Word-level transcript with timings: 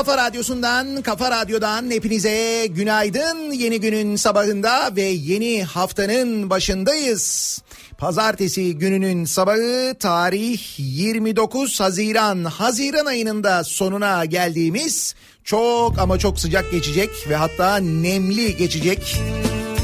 kafa 0.00 0.18
radyosundan, 0.18 1.02
kafa 1.02 1.30
radyodan 1.30 1.90
hepinize 1.90 2.66
günaydın. 2.66 3.52
Yeni 3.52 3.80
günün 3.80 4.16
sabahında 4.16 4.96
ve 4.96 5.02
yeni 5.02 5.64
haftanın 5.64 6.50
başındayız. 6.50 7.58
Pazartesi 7.98 8.78
gününün 8.78 9.24
sabahı 9.24 9.94
tarih 9.98 10.60
29 10.78 11.80
Haziran. 11.80 12.44
Haziran 12.44 13.06
ayının 13.06 13.44
da 13.44 13.64
sonuna 13.64 14.24
geldiğimiz 14.24 15.14
çok 15.44 15.98
ama 15.98 16.18
çok 16.18 16.40
sıcak 16.40 16.70
geçecek 16.70 17.10
ve 17.28 17.36
hatta 17.36 17.76
nemli 17.76 18.56
geçecek 18.56 19.16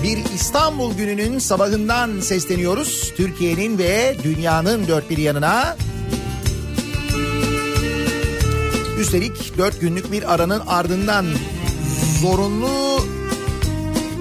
bir 0.02 0.34
İstanbul 0.34 0.94
gününün 0.94 1.38
sabahından 1.38 2.20
sesleniyoruz. 2.20 3.12
Türkiye'nin 3.16 3.78
ve 3.78 4.16
dünyanın 4.24 4.88
dört 4.88 5.10
bir 5.10 5.18
yanına. 5.18 5.76
Üstelik 8.98 9.58
4 9.58 9.80
günlük 9.80 10.12
bir 10.12 10.34
aranın 10.34 10.62
ardından 10.66 11.26
zorunlu 12.20 13.00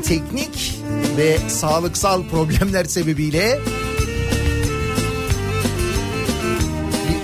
teknik 0.03 0.81
ve 1.17 1.37
sağlıksal 1.49 2.23
problemler 2.23 2.85
sebebiyle 2.85 3.59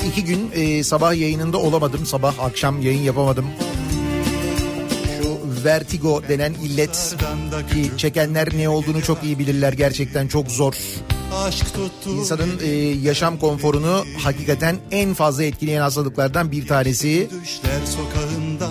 iki 0.08 0.24
gün 0.24 0.52
e, 0.54 0.84
sabah 0.84 1.16
yayınında 1.16 1.58
olamadım. 1.58 2.06
Sabah 2.06 2.40
akşam 2.40 2.82
yayın 2.82 3.02
yapamadım. 3.02 3.46
Şu 5.22 5.40
vertigo 5.66 6.22
denen 6.30 6.54
illet 6.54 7.16
ki 7.74 7.98
çekenler 7.98 8.50
ne 8.58 8.70
olduğunu 8.70 9.02
çok 9.02 9.24
iyi 9.24 9.40
bilirler. 9.40 9.74
Gerçekten 9.74 10.28
çok 10.28 10.52
zor. 10.52 10.74
İnsanın 12.08 12.60
e, 12.64 12.68
yaşam 13.04 13.38
konforunu 13.38 14.06
hakikaten 14.24 14.78
en 14.92 15.14
fazla 15.14 15.44
etkileyen 15.44 15.82
hastalıklardan 15.82 16.52
bir 16.52 16.68
tanesi. 16.68 17.30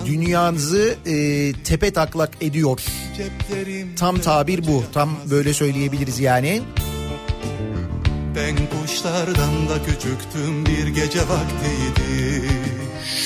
Dünyanızı 0.05 0.95
e, 1.05 1.53
tepe 1.63 1.93
taklak 1.93 2.31
ediyor. 2.41 2.81
Tam 3.95 4.19
tabir 4.19 4.67
bu. 4.67 4.83
Tam 4.93 5.09
böyle 5.31 5.53
söyleyebiliriz 5.53 6.19
yani. 6.19 6.61
Ben 8.35 8.55
kuşlardan 8.55 9.69
da 9.69 9.83
küçüktüm 9.85 10.65
bir 10.65 10.87
gece 10.87 11.19
vaktiydi 11.19 12.47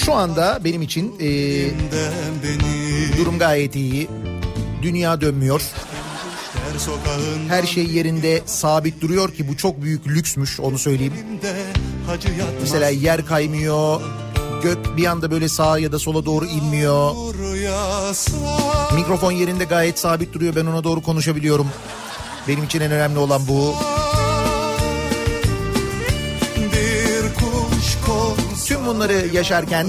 Şu 0.06 0.14
anda 0.14 0.60
benim 0.64 0.82
için 0.82 1.16
e, 1.20 1.28
durum 3.18 3.40
gayet 3.40 3.76
iyi. 3.76 4.08
Dünya 4.82 5.22
dönmüyor. 5.22 5.62
Her 7.50 7.64
şey 7.64 7.86
yerinde 7.86 8.42
sabit 8.46 9.02
duruyor 9.02 9.32
ki 9.34 9.48
bu 9.48 9.58
çok 9.58 9.82
büyük 9.82 10.08
lüksmüş 10.08 10.60
onu 10.60 10.78
söyleyeyim. 10.80 11.14
Mesela 12.62 12.90
yer 12.90 13.26
kaymıyor. 13.26 14.02
Gök 14.64 14.98
bir 14.98 15.06
anda 15.06 15.32
böyle 15.32 15.50
sağa 15.50 15.80
ya 15.80 15.92
da 15.92 16.00
sola 16.00 16.26
doğru 16.26 16.46
inmiyor. 16.46 17.12
Mikrofon 18.96 19.32
yerinde 19.32 19.64
gayet 19.64 20.00
sabit 20.00 20.34
duruyor. 20.34 20.56
Ben 20.56 20.66
ona 20.66 20.84
doğru 20.84 21.02
konuşabiliyorum. 21.02 21.68
Benim 22.48 22.64
için 22.64 22.82
en 22.82 22.92
önemli 22.92 23.20
olan 23.20 23.42
bu. 23.48 23.74
Tüm 28.66 28.86
bunları 28.86 29.28
yaşarken 29.34 29.88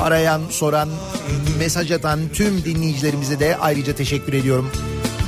arayan, 0.00 0.40
soran, 0.50 0.88
mesaj 1.58 1.92
atan 1.92 2.20
tüm 2.32 2.64
dinleyicilerimize 2.64 3.40
de 3.40 3.56
ayrıca 3.56 3.94
teşekkür 3.94 4.32
ediyorum. 4.32 4.70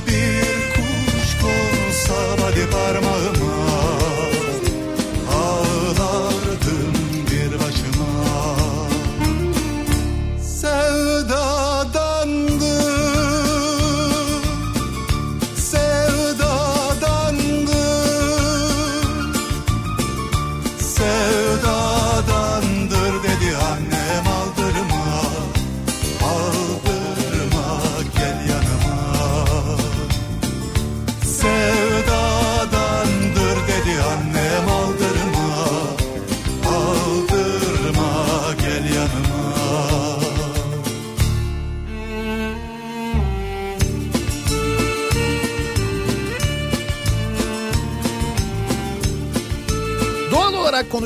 bir 0.07 0.43
kuş 0.75 1.37
konsa 1.43 2.15
hadi 2.45 2.71
parmağıma 2.71 3.18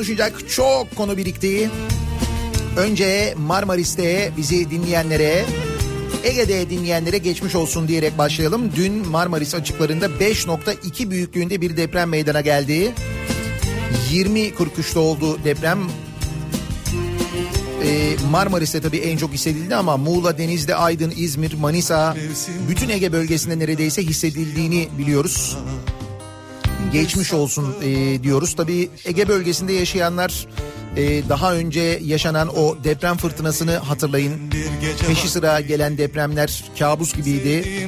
konuşacak 0.03 0.49
çok 0.49 0.95
konu 0.95 1.17
birikti. 1.17 1.69
Önce 2.77 3.33
Marmaris'te 3.37 4.31
bizi 4.37 4.71
dinleyenlere 4.71 5.45
Ege'de 6.23 6.69
dinleyenlere 6.69 7.17
geçmiş 7.17 7.55
olsun 7.55 7.87
diyerek 7.87 8.17
başlayalım. 8.17 8.71
Dün 8.75 9.07
Marmaris 9.07 9.55
açıklarında 9.55 10.05
5.2 10.05 11.09
büyüklüğünde 11.09 11.61
bir 11.61 11.77
deprem 11.77 12.09
meydana 12.09 12.41
geldi. 12.41 12.93
20.43'te 14.11 14.99
oldu 14.99 15.39
deprem. 15.43 15.79
Ee, 17.83 18.15
Marmaris'te 18.31 18.81
tabii 18.81 18.97
en 18.97 19.17
çok 19.17 19.33
hissedildi 19.33 19.75
ama 19.75 19.97
Muğla, 19.97 20.37
Denizli, 20.37 20.75
Aydın, 20.75 21.13
İzmir, 21.17 21.53
Manisa 21.53 22.15
bütün 22.69 22.89
Ege 22.89 23.11
bölgesinde 23.11 23.59
neredeyse 23.59 24.01
hissedildiğini 24.01 24.89
biliyoruz. 24.97 25.57
Geçmiş 26.93 27.33
olsun 27.33 27.75
e, 27.83 28.23
diyoruz. 28.23 28.55
Tabii 28.55 28.89
Ege 29.05 29.27
bölgesinde 29.27 29.73
yaşayanlar 29.73 30.47
e, 30.95 31.29
daha 31.29 31.53
önce 31.53 31.99
yaşanan 32.03 32.57
o 32.57 32.77
deprem 32.83 33.17
fırtınasını 33.17 33.77
hatırlayın. 33.77 34.33
Peşi 35.07 35.29
sıra 35.29 35.59
gelen 35.59 35.97
depremler 35.97 36.63
kabus 36.79 37.13
gibiydi. 37.13 37.87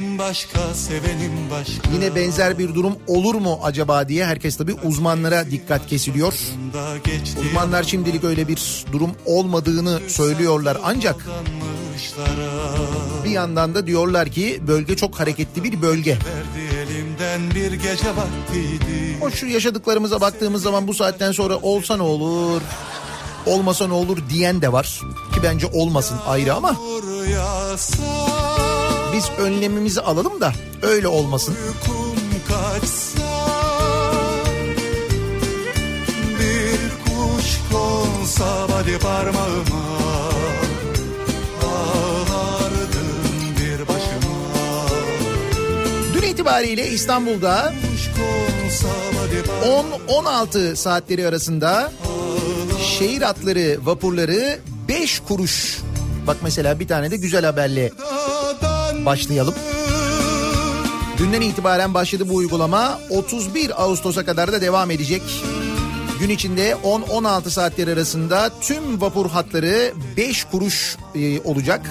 Yine 1.94 2.14
benzer 2.14 2.58
bir 2.58 2.74
durum 2.74 2.96
olur 3.06 3.34
mu 3.34 3.58
acaba 3.62 4.08
diye 4.08 4.26
herkes 4.26 4.56
tabii 4.56 4.74
uzmanlara 4.74 5.50
dikkat 5.50 5.86
kesiliyor. 5.86 6.34
Uzmanlar 7.46 7.82
şimdilik 7.82 8.24
öyle 8.24 8.48
bir 8.48 8.84
durum 8.92 9.10
olmadığını 9.24 10.00
söylüyorlar 10.08 10.78
ancak 10.84 11.16
bir 13.24 13.30
yandan 13.30 13.74
da 13.74 13.86
diyorlar 13.86 14.28
ki 14.28 14.60
bölge 14.68 14.96
çok 14.96 15.20
hareketli 15.20 15.64
bir 15.64 15.82
bölge. 15.82 16.10
Verdi 16.10 16.75
elimden 17.20 17.54
bir 17.54 17.72
gece 17.72 18.08
vaktiydi 18.16 19.16
O 19.20 19.30
şu 19.30 19.46
yaşadıklarımıza 19.46 20.20
baktığımız 20.20 20.62
zaman 20.62 20.88
bu 20.88 20.94
saatten 20.94 21.32
sonra 21.32 21.56
olsa 21.56 21.96
ne 21.96 22.02
olur, 22.02 22.62
olmasa 23.46 23.86
ne 23.86 23.92
olur 23.94 24.18
diyen 24.30 24.62
de 24.62 24.72
var. 24.72 25.00
Ki 25.34 25.42
bence 25.42 25.66
olmasın 25.66 26.18
ayrı 26.26 26.54
ama 26.54 26.76
biz 29.12 29.30
önlemimizi 29.38 30.00
alalım 30.00 30.40
da 30.40 30.52
öyle 30.82 31.08
olmasın. 31.08 31.54
uykum 31.66 32.16
kaçsa 32.48 33.46
Bir 36.38 36.80
kuş 37.04 37.58
konsa 37.72 38.66
hadi 38.72 38.98
parmağıma 38.98 40.05
itibariyle 46.46 46.88
İstanbul'da 46.88 47.74
Kuş 47.92 48.06
konsa 48.06 48.88
hadi 49.20 49.42
parmağıma 49.42 49.96
10-16 50.06 50.76
saatleri 50.76 51.26
arasında 51.28 51.92
şehir 52.98 53.22
hatları 53.22 53.78
vapurları 53.82 54.58
5 54.88 55.20
kuruş. 55.20 55.78
Bak 56.26 56.36
mesela 56.42 56.80
bir 56.80 56.88
tane 56.88 57.10
de 57.10 57.16
güzel 57.16 57.44
haberle 57.44 57.92
başlayalım. 59.04 59.54
Dünden 61.18 61.40
itibaren 61.40 61.94
başladı 61.94 62.28
bu 62.28 62.34
uygulama. 62.34 63.00
31 63.10 63.82
Ağustos'a 63.82 64.24
kadar 64.24 64.52
da 64.52 64.60
devam 64.60 64.90
edecek. 64.90 65.22
Gün 66.20 66.28
içinde 66.28 66.76
10-16 66.84 67.50
saatler 67.50 67.88
arasında 67.88 68.50
tüm 68.60 69.00
vapur 69.00 69.30
hatları 69.30 69.92
5 70.16 70.44
kuruş 70.44 70.96
e, 71.14 71.40
olacak. 71.40 71.90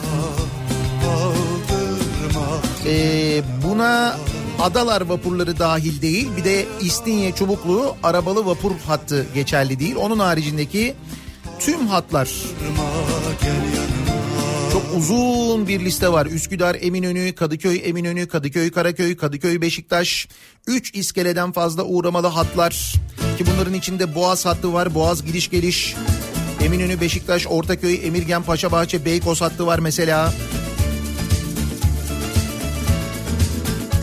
E, 2.85 3.41
buna 3.63 4.15
adalar 4.61 5.01
vapurları 5.01 5.59
dahil 5.59 6.01
değil 6.01 6.27
bir 6.37 6.43
de 6.43 6.65
İstinye 6.81 7.31
Çubuklu 7.31 7.95
arabalı 8.03 8.45
vapur 8.45 8.71
hattı 8.87 9.25
geçerli 9.33 9.79
değil. 9.79 9.95
Onun 9.95 10.19
haricindeki 10.19 10.93
tüm 11.59 11.87
hatlar 11.87 12.29
çok 14.75 14.83
uzun 14.97 15.67
bir 15.67 15.79
liste 15.79 16.11
var. 16.11 16.25
Üsküdar, 16.25 16.77
Eminönü, 16.81 17.35
Kadıköy, 17.35 17.81
Eminönü, 17.83 18.27
Kadıköy, 18.27 18.71
Karaköy, 18.71 19.17
Kadıköy, 19.17 19.61
Beşiktaş. 19.61 20.27
3 20.67 20.95
iskeleden 20.95 21.51
fazla 21.51 21.83
uğramalı 21.83 22.27
hatlar. 22.27 22.93
Ki 23.37 23.45
bunların 23.53 23.73
içinde 23.73 24.15
Boğaz 24.15 24.45
hattı 24.45 24.73
var. 24.73 24.95
Boğaz 24.95 25.25
gidiş 25.25 25.49
geliş. 25.49 25.95
Eminönü, 26.61 27.01
Beşiktaş, 27.01 27.47
Ortaköy, 27.47 28.07
Emirgen, 28.07 28.43
Paşabahçe, 28.43 29.05
Beykoz 29.05 29.41
hattı 29.41 29.65
var 29.65 29.79
mesela. 29.79 30.33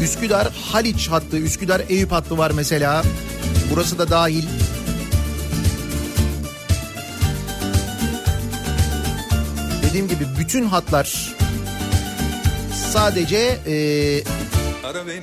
Üsküdar, 0.02 0.48
Haliç 0.72 1.08
hattı, 1.08 1.38
Üsküdar, 1.38 1.82
Eyüp 1.88 2.12
hattı 2.12 2.38
var 2.38 2.50
mesela. 2.50 3.02
Burası 3.70 3.98
da 3.98 4.10
dahil. 4.10 4.44
Dediğim 9.82 10.08
gibi 10.08 10.26
bütün 10.38 10.64
hatlar 10.64 11.34
sadece 12.92 13.58
e, 13.66 13.74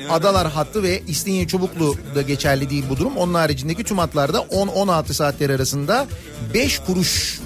Adalar 0.09 0.51
hattı 0.51 0.83
ve 0.83 1.01
İstinye 1.07 1.47
Çubuklu 1.47 1.95
da 2.15 2.21
geçerli 2.21 2.69
değil 2.69 2.85
bu 2.89 2.97
durum. 2.97 3.17
Onun 3.17 3.33
haricindeki 3.33 3.83
tüm 3.83 3.97
hatlarda 3.97 4.37
10-16 4.37 5.13
saatler 5.13 5.49
arasında 5.49 6.07
5 6.53 6.79
kuruş 6.79 7.39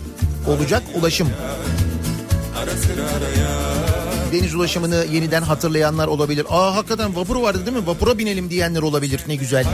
olacak 0.47 0.83
ulaşım. 0.95 1.29
Deniz 4.33 4.55
ulaşımını 4.55 5.05
yeniden 5.11 5.41
hatırlayanlar 5.41 6.07
olabilir. 6.07 6.45
Aa 6.49 6.75
hakikaten 6.75 7.15
vapur 7.15 7.35
vardı 7.35 7.65
değil 7.65 7.77
mi? 7.77 7.87
Vapura 7.87 8.17
binelim 8.17 8.49
diyenler 8.49 8.81
olabilir. 8.81 9.21
Ne 9.27 9.35
güzel. 9.35 9.65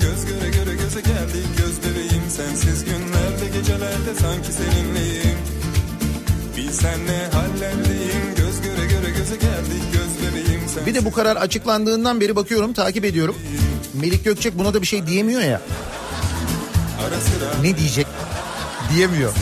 Göz 0.00 0.26
göre 0.26 0.48
göre 0.50 0.76
göze 0.76 1.00
geldik 1.00 1.46
göz 1.58 1.78
bebeğim 1.78 2.22
sensiz 2.36 2.84
günlerde 2.84 3.58
gecelerde 3.58 4.14
sanki 4.20 4.52
seninleyim 4.52 5.38
Bilsen 6.56 7.06
ne 7.06 7.36
hallerdeyim 7.36 8.34
göz 8.36 8.62
göre 8.62 8.86
göre 8.86 9.10
göze 9.18 9.36
geldik 9.36 9.82
göz 9.92 10.32
bebeğim 10.32 10.60
sensiz 10.60 10.86
Bir 10.86 10.94
de 10.94 11.04
bu 11.04 11.12
karar 11.12 11.36
açıklandığından 11.36 12.20
beri 12.20 12.36
bakıyorum 12.36 12.72
takip 12.72 13.04
ediyorum. 13.04 13.36
Melik 13.94 14.24
Gökçek 14.24 14.58
buna 14.58 14.74
da 14.74 14.82
bir 14.82 14.86
şey 14.86 15.06
diyemiyor 15.06 15.40
ya. 15.40 15.60
Ne 17.62 17.78
diyecek? 17.78 18.06
Diyemiyor. 18.94 19.32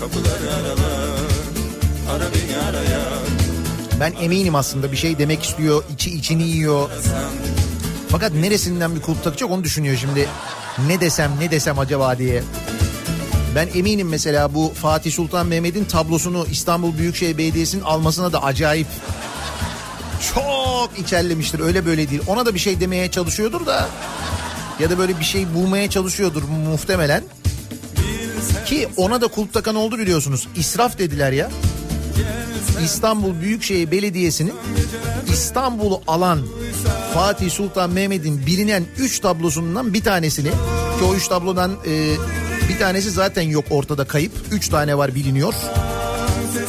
kapıları 0.00 0.54
arala 0.54 0.70
ara 0.70 0.76
beni 0.76 0.86
araya 0.86 0.95
Ben 4.00 4.12
eminim 4.20 4.54
aslında 4.54 4.92
bir 4.92 4.96
şey 4.96 5.18
demek 5.18 5.42
istiyor. 5.44 5.84
içi 5.94 6.10
içini 6.10 6.42
yiyor. 6.42 6.90
Fakat 8.08 8.32
neresinden 8.32 8.94
bir 8.96 9.02
kulp 9.02 9.24
takacak 9.24 9.50
onu 9.50 9.64
düşünüyor 9.64 9.96
şimdi. 9.96 10.28
Ne 10.86 11.00
desem 11.00 11.32
ne 11.40 11.50
desem 11.50 11.78
acaba 11.78 12.18
diye. 12.18 12.42
Ben 13.54 13.68
eminim 13.74 14.08
mesela 14.08 14.54
bu 14.54 14.72
Fatih 14.82 15.12
Sultan 15.12 15.46
Mehmet'in 15.46 15.84
tablosunu 15.84 16.46
İstanbul 16.50 16.98
Büyükşehir 16.98 17.38
Belediyesi'nin 17.38 17.82
almasına 17.82 18.32
da 18.32 18.42
acayip 18.42 18.86
çok 20.34 20.98
içerlemiştir. 20.98 21.60
Öyle 21.60 21.86
böyle 21.86 22.10
değil. 22.10 22.22
Ona 22.26 22.46
da 22.46 22.54
bir 22.54 22.58
şey 22.58 22.80
demeye 22.80 23.10
çalışıyordur 23.10 23.66
da 23.66 23.88
ya 24.80 24.90
da 24.90 24.98
böyle 24.98 25.18
bir 25.18 25.24
şey 25.24 25.54
bulmaya 25.54 25.90
çalışıyordur 25.90 26.42
muhtemelen. 26.42 27.24
Ki 28.66 28.88
ona 28.96 29.20
da 29.20 29.26
kulp 29.28 29.52
takan 29.52 29.74
oldu 29.74 29.98
biliyorsunuz. 29.98 30.48
İsraf 30.56 30.98
dediler 30.98 31.32
ya. 31.32 31.50
İstanbul 32.84 33.40
Büyükşehir 33.40 33.90
Belediyesi'nin 33.90 34.54
İstanbul'u 35.32 36.02
alan 36.06 36.40
Fatih 37.14 37.50
Sultan 37.50 37.90
Mehmet'in 37.90 38.46
bilinen 38.46 38.84
3 38.98 39.20
tablosundan 39.20 39.94
bir 39.94 40.02
tanesini 40.02 40.50
ki 40.98 41.04
o 41.10 41.14
3 41.14 41.28
tablodan 41.28 41.72
e, 41.86 42.14
bir 42.68 42.78
tanesi 42.78 43.10
zaten 43.10 43.42
yok 43.42 43.64
ortada 43.70 44.04
kayıp. 44.04 44.32
3 44.52 44.68
tane 44.68 44.98
var 44.98 45.14
biliniyor. 45.14 45.54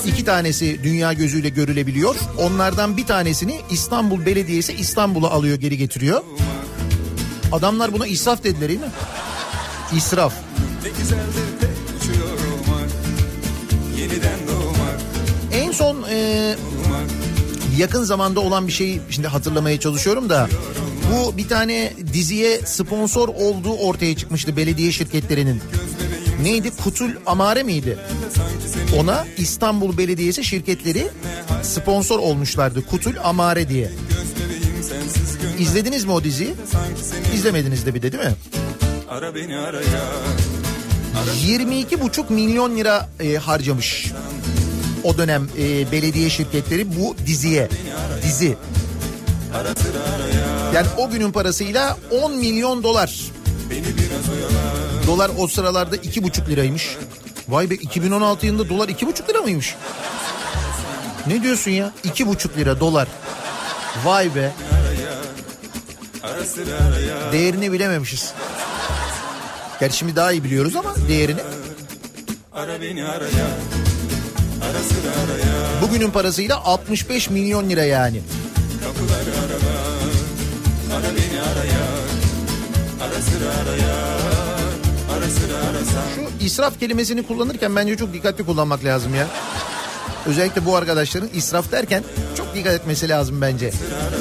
İki 0.05 0.25
tanesi 0.25 0.79
dünya 0.83 1.13
gözüyle 1.13 1.49
görülebiliyor. 1.49 2.15
Onlardan 2.37 2.97
bir 2.97 3.05
tanesini 3.05 3.59
İstanbul 3.71 4.25
Belediyesi 4.25 4.73
İstanbul'a 4.73 5.29
alıyor 5.29 5.57
geri 5.57 5.77
getiriyor. 5.77 6.21
Adamlar 7.51 7.93
buna 7.93 8.07
israf 8.07 8.43
dediler 8.43 8.69
değil 8.69 8.79
mi? 8.79 8.91
İsraf. 9.95 10.33
ne 10.83 10.89
güzeldir 10.89 11.66
son 15.77 16.03
e, 16.09 16.55
yakın 17.77 18.03
zamanda 18.03 18.39
olan 18.39 18.67
bir 18.67 18.71
şeyi 18.71 19.01
şimdi 19.09 19.27
hatırlamaya 19.27 19.79
çalışıyorum 19.79 20.29
da 20.29 20.49
bu 21.11 21.37
bir 21.37 21.47
tane 21.47 21.93
diziye 22.13 22.61
sponsor 22.61 23.27
olduğu 23.27 23.73
ortaya 23.73 24.15
çıkmıştı 24.15 24.57
belediye 24.57 24.91
şirketlerinin. 24.91 25.61
Neydi? 26.41 26.71
Kutul 26.83 27.09
Amare 27.25 27.63
miydi? 27.63 27.97
Ona 28.97 29.25
İstanbul 29.37 29.97
Belediyesi 29.97 30.43
şirketleri 30.43 31.07
sponsor 31.61 32.19
olmuşlardı. 32.19 32.85
Kutul 32.85 33.13
Amare 33.23 33.69
diye. 33.69 33.91
İzlediniz 35.59 36.05
mi 36.05 36.11
o 36.11 36.23
diziyi? 36.23 36.53
İzlemediniz 37.33 37.85
de 37.85 37.93
bir 37.95 38.01
de 38.01 38.11
değil 38.11 38.23
mi? 38.23 38.33
ara 39.09 39.35
beni 39.35 39.57
araya 39.57 39.83
22,5 41.45 42.33
milyon 42.33 42.77
lira 42.77 43.09
e, 43.19 43.35
harcamış 43.35 44.11
o 45.07 45.17
dönem 45.17 45.49
e, 45.57 45.91
belediye 45.91 46.29
şirketleri 46.29 46.95
bu 46.99 47.15
diziye. 47.25 47.69
Dizi. 48.23 48.57
Yani 50.73 50.87
o 50.97 51.09
günün 51.09 51.31
parasıyla 51.31 51.97
10 52.11 52.35
milyon 52.35 52.83
dolar. 52.83 53.21
Dolar 55.07 55.31
o 55.37 55.47
sıralarda 55.47 55.95
2,5 55.95 56.49
liraymış. 56.49 56.97
Vay 57.49 57.69
be 57.69 57.75
2016 57.75 58.45
yılında 58.45 58.69
dolar 58.69 58.89
2,5 58.89 59.29
lira 59.29 59.41
mıymış? 59.41 59.75
Ne 61.27 61.43
diyorsun 61.43 61.71
ya? 61.71 61.91
İki 62.03 62.27
buçuk 62.27 62.57
lira 62.57 62.79
dolar. 62.79 63.07
Vay 64.05 64.35
be. 64.35 64.51
Değerini 67.31 67.71
bilememişiz. 67.71 68.33
Gerçi 69.79 69.97
şimdi 69.97 70.15
daha 70.15 70.31
iyi 70.31 70.43
biliyoruz 70.43 70.75
ama 70.75 70.95
değerini. 71.07 71.41
Ara 72.53 72.81
beni 72.81 73.05
araya 73.05 73.66
Bugünün 75.89 76.11
parasıyla 76.11 76.65
65 76.65 77.29
milyon 77.29 77.69
lira 77.69 77.83
yani. 77.83 78.21
Kapıları 78.83 79.37
arala 79.39 79.77
Ara 80.97 81.15
beni 81.15 81.41
araya 81.41 81.87
Ara 83.01 83.21
sıra 83.21 83.49
araya 83.61 84.17
sıra 85.29 86.07
Şu 86.15 86.45
israf 86.45 86.79
kelimesini 86.79 87.27
kullanırken 87.27 87.75
bence 87.75 87.97
çok 87.97 88.13
dikkatli 88.13 88.45
kullanmak 88.45 88.85
lazım 88.85 89.15
ya. 89.15 89.27
Özellikle 90.25 90.65
bu 90.65 90.75
arkadaşların 90.75 91.29
israf 91.33 91.71
derken 91.71 92.03
çok 92.37 92.55
dikkat 92.55 92.73
etmesi 92.73 93.09
lazım 93.09 93.41
bence. 93.41 93.67
arasan 93.67 94.16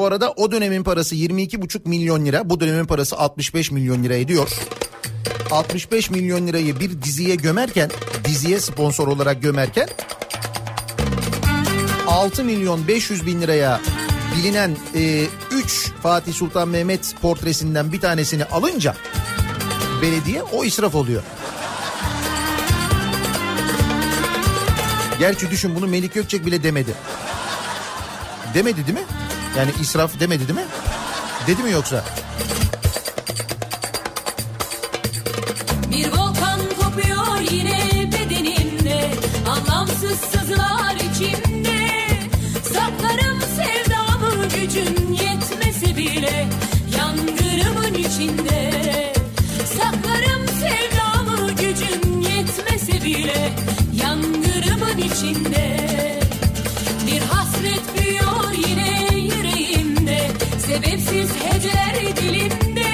Bu 0.00 0.06
arada 0.06 0.32
o 0.32 0.52
dönemin 0.52 0.82
parası 0.82 1.14
22,5 1.14 1.88
milyon 1.88 2.24
lira. 2.24 2.50
Bu 2.50 2.60
dönemin 2.60 2.84
parası 2.84 3.16
65 3.16 3.70
milyon 3.70 4.04
lira 4.04 4.14
ediyor. 4.14 4.48
65 5.50 6.10
milyon 6.10 6.46
lirayı 6.46 6.80
bir 6.80 7.02
diziye 7.02 7.34
gömerken, 7.34 7.90
diziye 8.24 8.60
sponsor 8.60 9.08
olarak 9.08 9.42
gömerken 9.42 9.88
6 12.06 12.44
milyon 12.44 12.88
500 12.88 13.26
bin 13.26 13.40
liraya 13.40 13.80
bilinen 14.36 14.76
3 15.50 15.90
Fatih 16.02 16.32
Sultan 16.32 16.68
Mehmet 16.68 17.14
portresinden 17.22 17.92
bir 17.92 18.00
tanesini 18.00 18.44
alınca 18.44 18.94
belediye 20.02 20.42
o 20.42 20.64
israf 20.64 20.94
oluyor. 20.94 21.22
Gerçi 25.18 25.50
düşün 25.50 25.74
bunu 25.74 25.86
Melik 25.86 26.14
Gökçek 26.14 26.46
bile 26.46 26.62
demedi. 26.62 26.94
Demedi 28.54 28.86
değil 28.86 28.98
mi? 28.98 29.19
Yani 29.58 29.70
israf 29.80 30.20
demedi 30.20 30.48
değil 30.48 30.58
mi? 30.58 30.66
Dedi 31.46 31.62
mi 31.62 31.70
yoksa? 31.70 32.04
Bir 35.90 36.08
volkan 36.12 36.60
kopuyor 36.80 37.40
yine 37.50 37.78
bedenimde 38.12 39.10
Anlamsız 39.48 40.18
sızılar 40.18 40.94
içimde 40.94 41.90
Saklarım 42.62 43.40
sevdamı 43.56 44.48
gücün 44.48 45.12
yetmese 45.12 45.96
bile 45.96 46.48
Yangınımın 46.98 47.94
içinde 47.94 48.72
Saklarım 49.78 50.46
sevdamı 50.60 51.50
gücün 51.52 52.20
yetmese 52.20 53.04
bile 53.04 53.52
Yangınımın 54.02 54.98
içinde 54.98 55.49
Sebepsiz 61.10 61.36
heceler 61.42 62.16
dilimde 62.16 62.92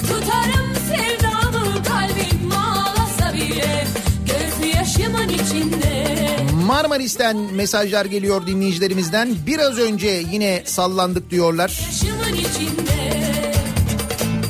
Tutarım 0.00 0.74
sevdamı 0.88 1.84
kalbim 1.84 2.52
ağlasa 2.52 3.34
bile 3.34 3.86
Gözyaşımın 4.26 5.28
içinde 5.28 6.06
Marmaris'ten 6.66 7.36
mesajlar 7.36 8.04
geliyor 8.04 8.46
dinleyicilerimizden. 8.46 9.34
Biraz 9.46 9.78
önce 9.78 10.08
yine 10.32 10.62
sallandık 10.64 11.30
diyorlar. 11.30 11.80
Yaşımın 11.86 12.32
içinde 12.32 13.22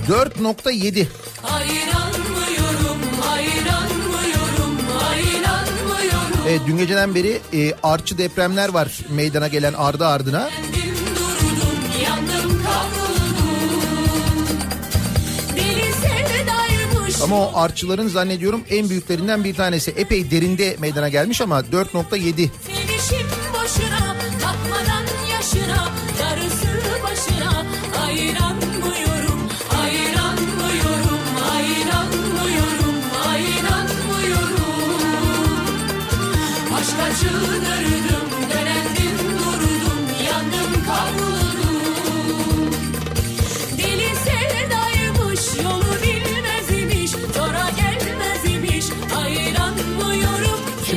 4.7 0.08 1.06
Hayranmıyorum, 1.42 3.00
hayranmıyorum, 3.20 4.78
hayranmıyorum 4.98 6.38
Evet 6.48 6.60
dün 6.66 6.76
geceden 6.78 7.14
beri 7.14 7.40
e, 7.52 7.72
artçı 7.82 8.18
depremler 8.18 8.68
var 8.68 9.00
meydana 9.10 9.48
gelen 9.48 9.72
ardı 9.72 10.06
ardına. 10.06 10.50
Ama 17.22 17.40
o 17.40 17.50
artçıların 17.54 18.08
zannediyorum 18.08 18.60
en 18.70 18.90
büyüklerinden 18.90 19.44
bir 19.44 19.54
tanesi. 19.54 19.90
Epey 19.90 20.30
derinde 20.30 20.76
meydana 20.80 21.08
gelmiş 21.08 21.40
ama 21.40 21.60
4.7. 21.60 22.48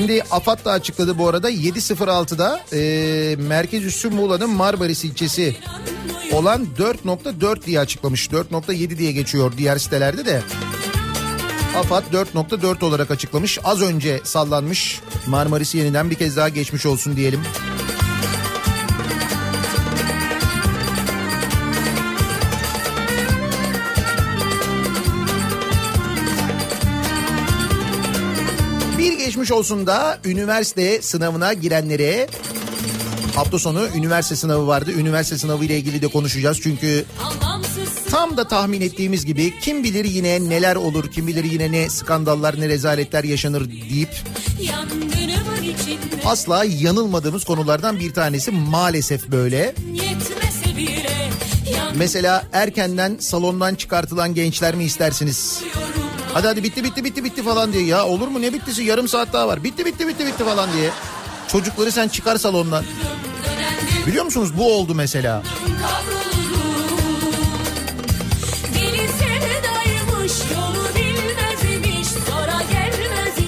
Şimdi 0.09 0.23
AFAD 0.31 0.65
da 0.65 0.71
açıkladı 0.71 1.17
bu 1.17 1.27
arada 1.27 1.51
7.06'da 1.51 2.61
e, 2.73 3.35
merkez 3.35 3.85
üssü 3.85 4.09
Muğla'nın 4.09 4.49
Marmaris 4.49 5.03
ilçesi 5.05 5.55
olan 6.31 6.67
4.4 6.77 7.65
diye 7.65 7.79
açıklamış. 7.79 8.27
4.7 8.27 8.97
diye 8.97 9.11
geçiyor 9.11 9.53
diğer 9.57 9.77
sitelerde 9.77 10.25
de. 10.25 10.41
AFAD 11.77 12.03
4.4 12.13 12.85
olarak 12.85 13.11
açıklamış. 13.11 13.59
Az 13.63 13.81
önce 13.81 14.21
sallanmış. 14.23 15.01
Marmaris'i 15.27 15.77
yeniden 15.77 16.09
bir 16.09 16.15
kez 16.15 16.37
daha 16.37 16.49
geçmiş 16.49 16.85
olsun 16.85 17.15
diyelim. 17.15 17.41
Geçmiş 29.39 29.51
olsun 29.51 29.87
da 29.87 30.19
üniversite 30.25 31.01
sınavına 31.01 31.53
girenlere 31.53 32.27
hafta 33.35 33.59
sonu 33.59 33.87
üniversite 33.95 34.35
sınavı 34.35 34.67
vardı. 34.67 34.91
Üniversite 34.91 35.37
sınavı 35.37 35.65
ile 35.65 35.77
ilgili 35.77 36.01
de 36.01 36.07
konuşacağız 36.07 36.59
çünkü 36.63 37.05
tam 38.09 38.37
da 38.37 38.47
tahmin 38.47 38.81
ettiğimiz 38.81 39.25
gibi 39.25 39.59
kim 39.59 39.83
bilir 39.83 40.05
yine 40.05 40.49
neler 40.49 40.75
olur, 40.75 41.11
kim 41.11 41.27
bilir 41.27 41.43
yine 41.43 41.71
ne 41.71 41.89
skandallar, 41.89 42.59
ne 42.59 42.69
rezaletler 42.69 43.23
yaşanır 43.23 43.71
deyip 43.71 44.09
asla 46.25 46.63
yanılmadığımız 46.63 47.43
konulardan 47.43 47.99
bir 47.99 48.13
tanesi 48.13 48.51
maalesef 48.51 49.27
böyle. 49.27 49.75
yetmese 49.93 50.69
Mesela 51.95 52.43
erkenden 52.53 53.17
salondan 53.19 53.75
çıkartılan 53.75 54.33
gençler 54.33 54.75
mi 54.75 54.83
istersiniz? 54.83 55.63
Hadi 56.33 56.47
hadi 56.47 56.63
bitti 56.63 56.83
bitti 56.83 57.03
bitti 57.03 57.23
bitti 57.23 57.43
falan 57.43 57.73
diye. 57.73 57.85
Ya 57.85 58.05
olur 58.05 58.27
mu 58.27 58.41
ne 58.41 58.53
bittisi 58.53 58.83
yarım 58.83 59.07
saat 59.07 59.33
daha 59.33 59.47
var. 59.47 59.63
Bitti 59.63 59.85
bitti 59.85 60.07
bitti 60.07 60.25
bitti 60.25 60.43
falan 60.43 60.73
diye. 60.73 60.89
Çocukları 61.47 61.91
sen 61.91 62.07
çıkar 62.07 62.37
salondan. 62.37 62.85
Biliyor 64.07 64.25
musunuz 64.25 64.57
bu 64.57 64.73
oldu 64.73 64.95
mesela. 64.95 65.43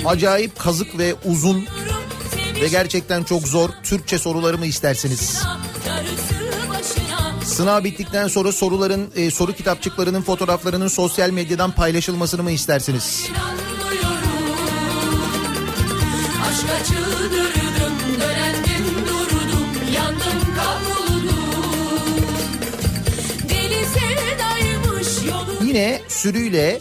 Acayip 0.05 0.59
kazık 0.59 0.97
ve 0.97 1.15
uzun 1.25 1.65
ve 2.61 2.67
gerçekten 2.67 3.23
çok 3.23 3.47
zor 3.47 3.69
Türkçe 3.83 4.19
soruları 4.19 4.57
mı 4.57 4.65
istersiniz? 4.65 5.43
Sınav 7.61 7.83
bittikten 7.83 8.27
sonra 8.27 8.51
soruların 8.51 9.11
e, 9.15 9.31
soru 9.31 9.53
kitapçıklarının 9.53 10.21
fotoğraflarının 10.21 10.87
sosyal 10.87 11.29
medyadan 11.29 11.71
paylaşılmasını 11.71 12.43
mı 12.43 12.51
istersiniz? 12.51 13.29
dönendim 18.19 19.05
durdum 19.07 19.93
Yandım 19.95 20.55
kavruldum. 20.55 21.35
Yine 25.65 26.01
sürüyle 26.07 26.79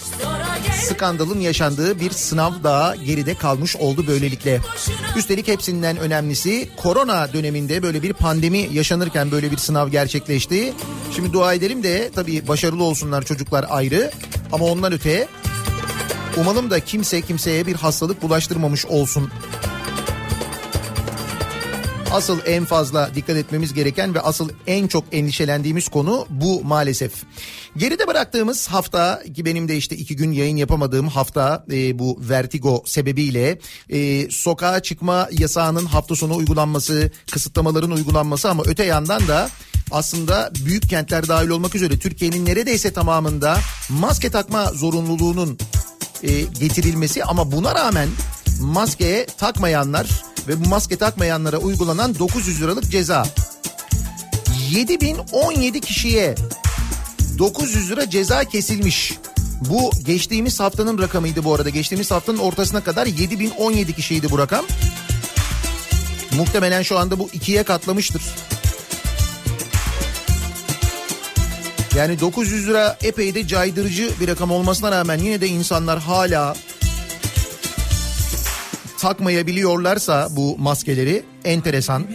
skandalın 0.94 1.40
yaşandığı 1.40 2.00
bir 2.00 2.10
sınav 2.10 2.52
daha 2.64 2.96
geride 2.96 3.34
kalmış 3.34 3.76
oldu 3.76 4.06
böylelikle. 4.06 4.60
Üstelik 5.16 5.48
hepsinden 5.48 5.96
önemlisi 5.96 6.68
korona 6.76 7.32
döneminde 7.32 7.82
böyle 7.82 8.02
bir 8.02 8.12
pandemi 8.12 8.68
yaşanırken 8.72 9.30
böyle 9.30 9.50
bir 9.50 9.56
sınav 9.56 9.88
gerçekleşti. 9.88 10.72
Şimdi 11.16 11.32
dua 11.32 11.54
edelim 11.54 11.82
de 11.82 12.10
tabii 12.14 12.48
başarılı 12.48 12.84
olsunlar 12.84 13.22
çocuklar 13.22 13.66
ayrı 13.68 14.10
ama 14.52 14.64
ondan 14.64 14.92
öte 14.92 15.28
umalım 16.36 16.70
da 16.70 16.80
kimse 16.80 17.20
kimseye 17.20 17.66
bir 17.66 17.74
hastalık 17.74 18.22
bulaştırmamış 18.22 18.86
olsun. 18.86 19.30
Asıl 22.12 22.38
en 22.46 22.64
fazla 22.64 23.10
dikkat 23.14 23.36
etmemiz 23.36 23.74
gereken 23.74 24.14
ve 24.14 24.20
asıl 24.20 24.50
en 24.66 24.86
çok 24.86 25.04
endişelendiğimiz 25.12 25.88
konu 25.88 26.26
bu 26.30 26.64
maalesef. 26.64 27.12
Geride 27.76 28.06
bıraktığımız 28.06 28.68
hafta 28.68 29.22
ki 29.34 29.44
benim 29.44 29.68
de 29.68 29.76
işte 29.76 29.96
iki 29.96 30.16
gün 30.16 30.32
yayın 30.32 30.56
yapamadığım 30.56 31.08
hafta 31.08 31.64
e, 31.72 31.98
bu 31.98 32.20
vertigo 32.20 32.82
sebebiyle 32.86 33.58
e, 33.88 34.30
sokağa 34.30 34.80
çıkma 34.80 35.28
yasağının 35.30 35.84
hafta 35.84 36.16
sonu 36.16 36.36
uygulanması, 36.36 37.10
kısıtlamaların 37.32 37.90
uygulanması 37.90 38.50
ama 38.50 38.62
öte 38.66 38.84
yandan 38.84 39.28
da 39.28 39.50
aslında 39.90 40.50
büyük 40.64 40.90
kentler 40.90 41.28
dahil 41.28 41.48
olmak 41.48 41.74
üzere 41.74 41.98
Türkiye'nin 41.98 42.46
neredeyse 42.46 42.92
tamamında 42.92 43.58
maske 43.88 44.30
takma 44.30 44.64
zorunluluğunun 44.64 45.58
e, 46.22 46.40
getirilmesi 46.40 47.24
ama 47.24 47.52
buna 47.52 47.74
rağmen 47.74 48.08
maskeye 48.60 49.26
takmayanlar 49.26 50.06
ve 50.48 50.64
bu 50.64 50.68
maske 50.68 50.96
takmayanlara 50.96 51.58
uygulanan 51.58 52.18
900 52.18 52.62
liralık 52.62 52.90
ceza. 52.90 53.26
7017 54.70 55.80
kişiye 55.80 56.34
900 57.38 57.90
lira 57.90 58.10
ceza 58.10 58.44
kesilmiş. 58.44 59.18
Bu 59.60 59.90
geçtiğimiz 60.04 60.60
haftanın 60.60 60.98
rakamıydı 60.98 61.44
bu 61.44 61.54
arada. 61.54 61.68
Geçtiğimiz 61.68 62.10
haftanın 62.10 62.38
ortasına 62.38 62.84
kadar 62.84 63.06
7017 63.06 63.92
kişiydi 63.92 64.30
bu 64.30 64.38
rakam. 64.38 64.64
Muhtemelen 66.36 66.82
şu 66.82 66.98
anda 66.98 67.18
bu 67.18 67.28
ikiye 67.32 67.62
katlamıştır. 67.62 68.22
Yani 71.96 72.20
900 72.20 72.68
lira 72.68 72.98
epey 73.02 73.34
de 73.34 73.46
caydırıcı 73.46 74.10
bir 74.20 74.28
rakam 74.28 74.50
olmasına 74.50 74.90
rağmen 74.90 75.18
yine 75.18 75.40
de 75.40 75.48
insanlar 75.48 75.98
hala 75.98 76.54
takmayabiliyorlarsa 79.00 80.28
bu 80.30 80.58
maskeleri 80.58 81.22
enteresan. 81.44 82.06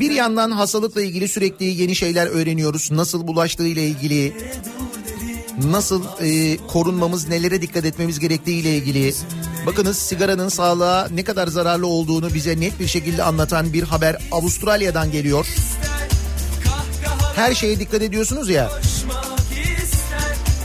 Bir 0.00 0.10
yandan 0.10 0.50
hastalıkla 0.50 1.02
ilgili 1.02 1.28
sürekli 1.28 1.64
yeni 1.64 1.96
şeyler 1.96 2.26
öğreniyoruz. 2.26 2.90
Nasıl 2.90 3.26
bulaştığı 3.26 3.66
ile 3.66 3.86
ilgili, 3.86 4.32
nasıl 5.64 6.02
e, 6.20 6.56
korunmamız, 6.56 7.28
nelere 7.28 7.62
dikkat 7.62 7.84
etmemiz 7.84 8.18
gerektiği 8.18 8.60
ile 8.60 8.76
ilgili. 8.76 9.14
Bakınız 9.66 9.98
sigaranın 9.98 10.48
sağlığa 10.48 11.08
ne 11.08 11.24
kadar 11.24 11.46
zararlı 11.46 11.86
olduğunu 11.86 12.34
bize 12.34 12.60
net 12.60 12.80
bir 12.80 12.86
şekilde 12.86 13.22
anlatan 13.22 13.72
bir 13.72 13.82
haber 13.82 14.16
Avustralya'dan 14.32 15.12
geliyor. 15.12 15.46
Her 17.36 17.54
şeye 17.54 17.80
dikkat 17.80 18.02
ediyorsunuz 18.02 18.50
ya. 18.50 18.70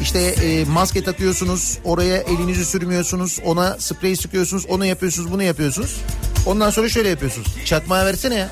İşte 0.01 0.19
e, 0.19 0.65
maske 0.65 1.03
takıyorsunuz, 1.03 1.77
oraya 1.83 2.17
elinizi 2.17 2.65
sürmüyorsunuz, 2.65 3.39
ona 3.45 3.77
sprey 3.79 4.15
sıkıyorsunuz, 4.15 4.65
onu 4.65 4.85
yapıyorsunuz, 4.85 5.31
bunu 5.31 5.43
yapıyorsunuz. 5.43 5.97
Ondan 6.45 6.69
sonra 6.69 6.89
şöyle 6.89 7.09
yapıyorsunuz. 7.09 7.47
Çakmağı 7.65 8.05
versene 8.05 8.35
ya. 8.35 8.49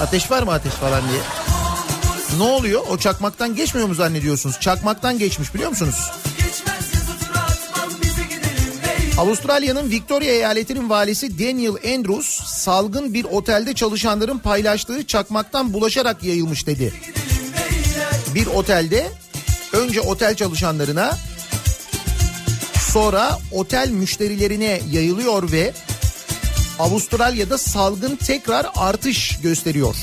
Ateş 0.00 0.30
var 0.30 0.42
mı 0.42 0.52
ateş 0.52 0.72
falan 0.72 1.02
diye. 1.08 1.20
Ne 2.38 2.42
oluyor? 2.42 2.82
O 2.90 2.98
çakmaktan 2.98 3.56
geçmiyor 3.56 3.88
mu 3.88 3.94
zannediyorsunuz? 3.94 4.60
Çakmaktan 4.60 5.18
geçmiş 5.18 5.54
biliyor 5.54 5.70
musunuz? 5.70 6.10
Avustralya'nın 9.18 9.90
Victoria 9.90 10.30
eyaletinin 10.30 10.90
valisi 10.90 11.38
Daniel 11.38 11.94
Andrews 11.94 12.44
salgın 12.44 13.14
bir 13.14 13.24
otelde 13.24 13.74
çalışanların 13.74 14.38
paylaştığı 14.38 15.06
çakmaktan 15.06 15.72
bulaşarak 15.72 16.24
yayılmış 16.24 16.66
dedi. 16.66 16.92
Bir 18.34 18.46
otelde 18.46 19.10
önce 19.72 20.00
otel 20.00 20.34
çalışanlarına 20.34 21.18
sonra 22.92 23.38
otel 23.52 23.90
müşterilerine 23.90 24.80
yayılıyor 24.90 25.52
ve 25.52 25.72
Avustralya'da 26.78 27.58
salgın 27.58 28.16
tekrar 28.16 28.66
artış 28.76 29.40
gösteriyor. 29.42 29.96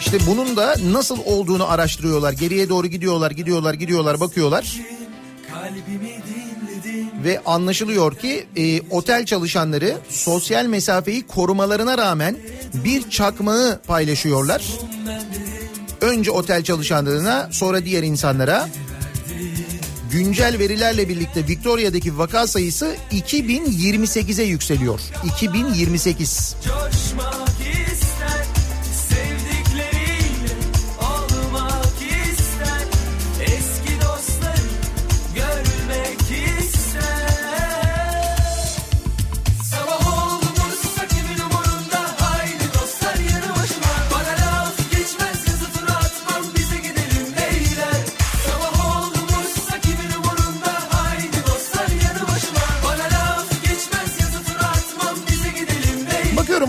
İşte 0.00 0.18
bunun 0.26 0.56
da 0.56 0.76
nasıl 0.92 1.18
olduğunu 1.24 1.70
araştırıyorlar. 1.70 2.32
Geriye 2.32 2.68
doğru 2.68 2.86
gidiyorlar, 2.86 3.30
gidiyorlar, 3.30 3.74
gidiyorlar, 3.74 4.20
bakıyorlar. 4.20 4.80
Ve 7.24 7.40
anlaşılıyor 7.46 8.16
ki 8.18 8.46
e, 8.56 8.80
otel 8.90 9.26
çalışanları 9.26 9.96
sosyal 10.08 10.66
mesafeyi 10.66 11.26
korumalarına 11.26 11.98
rağmen 11.98 12.36
bir 12.74 13.10
çakmağı 13.10 13.80
paylaşıyorlar. 13.86 14.62
Önce 16.04 16.30
otel 16.30 16.64
çalışanlarına 16.64 17.48
sonra 17.52 17.84
diğer 17.84 18.02
insanlara 18.02 18.68
güncel 20.10 20.58
verilerle 20.58 21.08
birlikte 21.08 21.46
Victoria'daki 21.48 22.18
vaka 22.18 22.46
sayısı 22.46 22.96
2028'e 23.12 24.44
yükseliyor. 24.44 25.00
2028. 25.24 26.56
Coşmak 26.64 27.44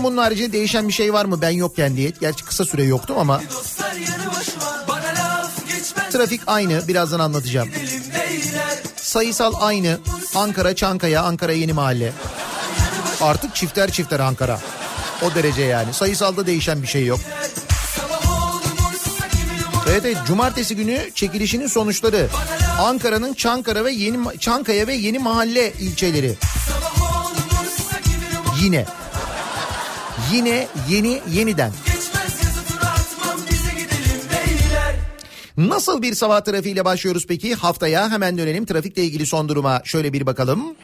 bunun 0.06 0.16
haricinde 0.16 0.52
değişen 0.52 0.88
bir 0.88 0.92
şey 0.92 1.12
var 1.12 1.24
mı 1.24 1.40
ben 1.40 1.50
yokken 1.50 1.96
diye. 1.96 2.12
Gerçi 2.20 2.44
kısa 2.44 2.64
süre 2.64 2.84
yoktum 2.84 3.18
ama 3.18 3.40
trafik 6.12 6.40
aynı 6.46 6.88
birazdan 6.88 7.20
anlatacağım. 7.20 7.68
Sayısal 8.96 9.54
aynı. 9.60 9.98
Ankara 10.34 10.76
Çankaya, 10.76 11.22
Ankara 11.22 11.52
Yeni 11.52 11.72
Mahalle. 11.72 12.12
Artık 13.20 13.54
çifter 13.54 13.90
çifter 13.90 14.20
Ankara. 14.20 14.60
O 15.22 15.34
derece 15.34 15.62
yani. 15.62 15.94
Sayısalda 15.94 16.46
değişen 16.46 16.82
bir 16.82 16.86
şey 16.86 17.06
yok. 17.06 17.20
Evet, 19.90 20.02
evet 20.04 20.16
cumartesi 20.26 20.76
günü 20.76 21.10
çekilişinin 21.14 21.66
sonuçları. 21.66 22.28
Ankara'nın 22.80 23.34
Çankara 23.34 23.84
ve 23.84 23.92
Yeni 23.92 24.38
Çankaya 24.38 24.86
ve 24.86 24.94
Yeni 24.94 25.18
Mahalle 25.18 25.72
ilçeleri. 25.72 26.34
Yine. 28.62 28.86
Yine 30.32 30.66
yeni 30.88 31.20
yeniden. 31.32 31.72
Nasıl 35.56 36.02
bir 36.02 36.14
sabah 36.14 36.40
trafiğiyle 36.40 36.84
başlıyoruz 36.84 37.26
peki? 37.26 37.54
Haftaya 37.54 38.10
hemen 38.10 38.38
dönelim 38.38 38.66
trafikle 38.66 39.04
ilgili 39.04 39.26
son 39.26 39.48
duruma 39.48 39.82
şöyle 39.84 40.12
bir 40.12 40.26
bakalım. 40.26 40.76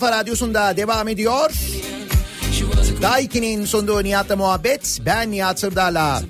Kafa 0.00 0.12
radyosunda 0.12 0.76
devam 0.76 1.08
ediyor. 1.08 1.50
Daiki'nin 3.02 3.64
sunduğu 3.64 4.04
Nihat'la 4.04 4.36
muhabbet. 4.36 5.00
Ben 5.06 5.30
Nihat 5.30 5.60
Sırdar'la. 5.60 6.22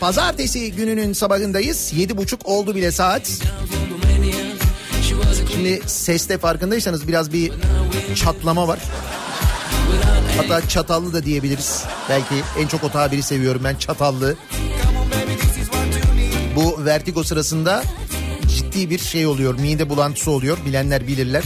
Pazartesi 0.00 0.72
gününün 0.72 1.12
sabahındayız. 1.12 1.92
Yedi 1.96 2.16
buçuk 2.16 2.46
oldu 2.46 2.74
bile 2.74 2.92
saat. 2.92 3.30
Şimdi 5.52 5.80
seste 5.86 6.38
farkındaysanız 6.38 7.08
biraz 7.08 7.32
bir 7.32 7.52
çatlama 8.14 8.68
var. 8.68 8.78
Hatta 10.36 10.68
çatallı 10.68 11.12
da 11.12 11.24
diyebiliriz. 11.24 11.84
Belki 12.08 12.34
en 12.60 12.66
çok 12.66 12.84
o 12.84 12.90
tabiri 12.90 13.22
seviyorum 13.22 13.60
ben 13.64 13.74
çatallı. 13.74 14.36
Bu 16.56 16.84
vertigo 16.84 17.24
sırasında 17.24 17.82
ciddi 18.56 18.90
bir 18.90 18.98
şey 18.98 19.26
oluyor. 19.26 19.58
Mide 19.58 19.88
bulantısı 19.88 20.30
oluyor. 20.30 20.58
Bilenler 20.66 21.06
bilirler. 21.06 21.44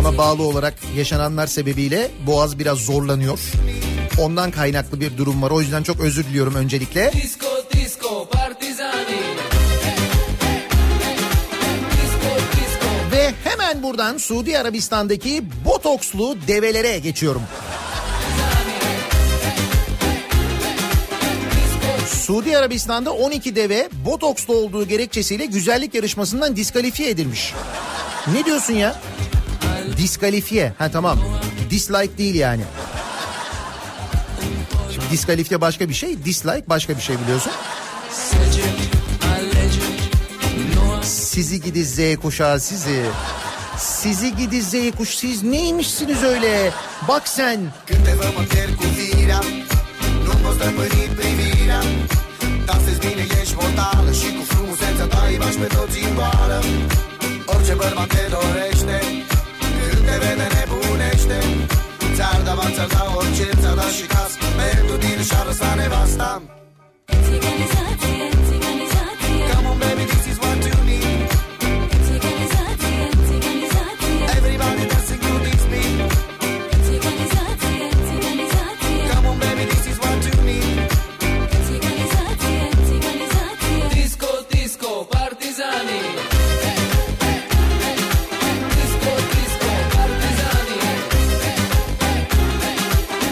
Ona 0.00 0.18
bağlı 0.18 0.42
olarak 0.42 0.74
yaşananlar 0.96 1.46
sebebiyle 1.46 2.10
boğaz 2.26 2.58
biraz 2.58 2.78
zorlanıyor. 2.78 3.38
Ondan 4.20 4.50
kaynaklı 4.50 5.00
bir 5.00 5.16
durum 5.16 5.42
var. 5.42 5.50
O 5.50 5.60
yüzden 5.60 5.82
çok 5.82 6.00
özür 6.00 6.24
diliyorum 6.24 6.54
öncelikle. 6.54 7.12
Disco, 7.12 7.46
disco. 7.72 8.28
Ve 13.12 13.34
hemen 13.44 13.82
buradan 13.82 14.18
Suudi 14.18 14.58
Arabistan'daki 14.58 15.44
botokslu 15.64 16.36
develere 16.48 16.98
geçiyorum. 16.98 17.42
Suudi 22.26 22.58
Arabistan'da 22.58 23.12
12 23.12 23.56
deve 23.56 23.88
botokslu 24.04 24.54
olduğu 24.54 24.88
gerekçesiyle 24.88 25.46
güzellik 25.46 25.94
yarışmasından 25.94 26.56
diskalifiye 26.56 27.10
edilmiş. 27.10 27.54
Ne 28.34 28.44
diyorsun 28.44 28.74
ya? 28.74 29.00
Diskalifiye. 29.98 30.72
Ha 30.78 30.90
tamam. 30.90 31.18
Dislike 31.70 32.18
değil 32.18 32.34
yani. 32.34 32.62
Şimdi 34.92 35.10
diskalifiye 35.10 35.60
başka 35.60 35.88
bir 35.88 35.94
şey, 35.94 36.24
dislike 36.24 36.68
başka 36.68 36.96
bir 36.96 37.02
şey 37.02 37.16
biliyorsun. 37.18 37.52
Sizi 41.02 41.60
gidi 41.60 41.84
Z 41.84 42.16
kuşağı 42.22 42.60
sizi. 42.60 43.02
Sizi 43.78 44.36
gidi 44.36 44.62
Z 44.62 44.74
kuş 44.98 45.08
siz 45.08 45.42
neymişsiniz 45.42 46.22
öyle? 46.22 46.70
Bak 47.08 47.28
sen 47.28 47.60
Orice 57.48 57.78
bărbat 57.78 58.10
te 58.10 58.28
dorește 58.32 59.25
Când 60.16 60.28
te 60.28 60.34
vede 60.34 60.48
nebunește 60.54 61.38
Ți-ar 62.14 62.40
da 62.44 62.54
bani, 62.54 62.74
ți-ar 62.74 62.86
da 62.86 63.12
orice 63.16 63.48
Ți-ar 63.60 63.74
da 63.74 63.82
și 63.96 64.06
casă 64.06 64.38
Pentru 64.56 64.96
tine 64.96 65.22
și-ar 65.22 65.46
lăsa 65.46 65.74
nevasta 65.74 66.55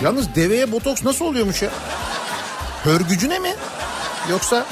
Yalnız 0.05 0.35
deveye 0.35 0.73
botoks 0.73 1.05
nasıl 1.05 1.25
oluyormuş 1.25 1.62
ya? 1.62 1.71
Hörgücüne 2.83 3.38
mi? 3.38 3.55
Yoksa 4.31 4.67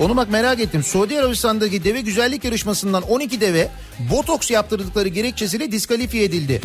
onu 0.00 0.16
bak 0.16 0.30
merak 0.30 0.60
ettim. 0.60 0.82
Suudi 0.82 1.18
Arabistan'daki 1.20 1.84
deve 1.84 2.00
güzellik 2.00 2.44
yarışmasından 2.44 3.02
12 3.02 3.40
deve 3.40 3.68
botoks 3.98 4.50
yaptırdıkları 4.50 5.08
gerekçesiyle 5.08 5.72
diskalifiye 5.72 6.24
edildi. 6.24 6.60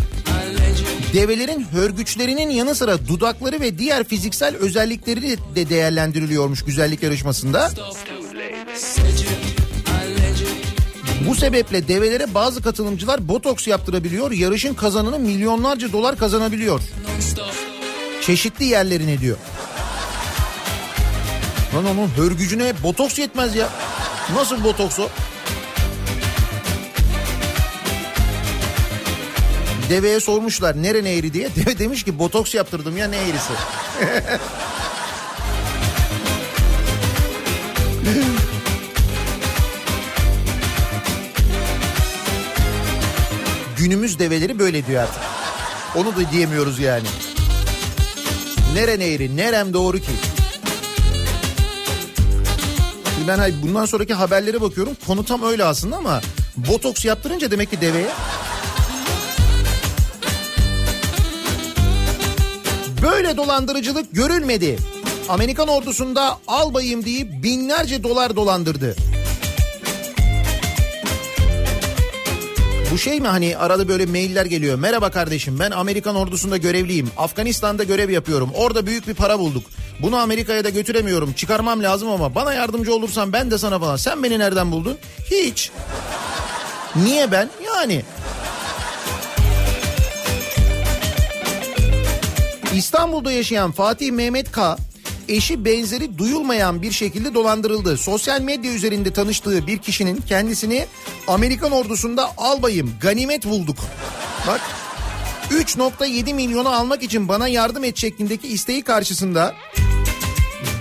Develerin 1.14 1.66
hörgüçlerinin 1.72 2.50
yanı 2.50 2.76
sıra 2.76 3.08
dudakları 3.08 3.62
ve 3.62 3.78
diğer 3.78 4.04
fiziksel 4.04 4.56
özellikleri 4.56 5.38
de 5.56 5.70
değerlendiriliyormuş 5.70 6.66
güzellik 6.66 7.04
yarışmasında. 7.04 7.72
Bu 11.28 11.36
sebeple 11.36 11.88
develere 11.88 12.34
bazı 12.34 12.62
katılımcılar 12.62 13.28
botoks 13.28 13.68
yaptırabiliyor. 13.68 14.32
Yarışın 14.32 14.74
kazananı 14.74 15.20
milyonlarca 15.20 15.92
dolar 15.92 16.18
kazanabiliyor. 16.18 16.82
Çeşitli 18.22 18.66
yerlerine 18.66 19.20
diyor. 19.20 19.38
Lan 21.76 21.86
onun 21.86 22.08
hörgücüne 22.08 22.74
botoks 22.84 23.20
yetmez 23.20 23.56
ya. 23.56 23.70
Nasıl 24.36 24.64
botoks 24.64 25.00
o? 25.00 25.10
Deveye 29.90 30.20
sormuşlar 30.20 30.84
nere 30.84 30.98
eğri 30.98 31.34
diye. 31.34 31.50
Deve 31.56 31.80
demiş 31.80 32.04
ki 32.04 32.20
botoks 32.20 32.56
yaptırdım 32.56 32.98
ya 32.98 33.08
ne 33.08 33.18
eğrisi. 33.18 33.54
Günümüz 43.82 44.20
develeri 44.20 44.60
böyle 44.60 44.88
diyor 44.88 45.04
artık. 45.04 45.22
Onu 45.96 46.16
da 46.16 46.32
diyemiyoruz 46.32 46.80
yani. 46.80 47.08
Neren 48.74 49.00
eğri, 49.00 49.38
nerem 49.38 49.74
doğru 49.74 50.00
ki? 50.00 50.12
Şimdi 53.16 53.28
ben 53.28 53.54
bundan 53.64 53.86
sonraki 53.86 54.14
haberlere 54.14 54.62
bakıyorum. 54.62 54.98
Konu 55.08 55.26
tam 55.26 55.44
öyle 55.44 55.64
aslında 55.64 55.96
ama 55.96 56.22
botoks 56.58 57.06
yaptırınca 57.06 57.52
demek 57.52 57.72
ki 57.72 57.82
deveye. 57.82 58.10
Böyle 63.02 63.38
dolandırıcılık 63.38 64.16
görülmedi. 64.16 64.78
Amerikan 65.30 65.68
ordusunda 65.68 66.40
albayım 66.48 67.06
deyip 67.06 67.44
binlerce 67.44 68.04
dolar 68.04 68.36
dolandırdı. 68.36 68.96
Bu 72.92 72.98
şey 72.98 73.20
mi 73.20 73.28
hani 73.28 73.58
arada 73.58 73.88
böyle 73.88 74.06
mailler 74.06 74.46
geliyor. 74.46 74.80
Merhaba 74.80 75.12
kardeşim 75.12 75.60
ben 75.60 75.72
Amerikan 75.72 76.16
ordusunda 76.16 76.58
görevliyim. 76.58 77.12
Afganistan'da 77.18 77.84
görev 77.84 78.10
yapıyorum. 78.10 78.52
Orada 78.56 78.86
büyük 78.86 79.08
bir 79.08 79.14
para 79.14 79.40
bulduk. 79.40 79.64
Bunu 80.00 80.18
Amerika'ya 80.18 80.64
da 80.64 80.70
götüremiyorum. 80.70 81.34
Çıkarmam 81.34 81.84
lazım 81.84 82.10
ama 82.10 82.36
bana 82.36 82.54
yardımcı 82.54 82.96
olursan 82.96 83.34
ben 83.34 83.52
de 83.52 83.58
sana 83.58 83.80
falan. 83.80 83.96
Sen 83.96 84.24
beni 84.24 84.40
nereden 84.40 84.72
buldun? 84.72 84.98
Hiç. 85.32 85.72
Niye 86.96 87.32
ben? 87.32 87.50
Yani. 87.66 88.04
İstanbul'da 92.76 93.32
yaşayan 93.32 93.72
Fatih 93.72 94.12
Mehmet 94.12 94.52
K. 94.52 94.78
eşi 95.32 95.66
benzeri 95.66 96.18
duyulmayan 96.18 96.82
bir 96.82 96.92
şekilde 96.92 97.34
dolandırıldı. 97.34 97.98
Sosyal 97.98 98.42
medya 98.42 98.72
üzerinde 98.72 99.14
tanıştığı 99.14 99.68
bir 99.68 99.78
kişinin 99.78 100.22
kendisini 100.22 100.86
Amerikan 101.28 101.72
ordusunda 101.72 102.32
albayım 102.38 102.94
ganimet 103.02 103.46
bulduk. 103.46 103.78
Bak 104.48 104.62
3.7 105.52 106.34
milyonu 106.34 106.70
almak 106.70 107.04
için 107.04 107.28
bana 107.28 107.48
yardım 107.48 107.84
et 107.84 107.98
şeklindeki 107.98 108.48
isteği 108.48 108.82
karşısında 108.82 109.56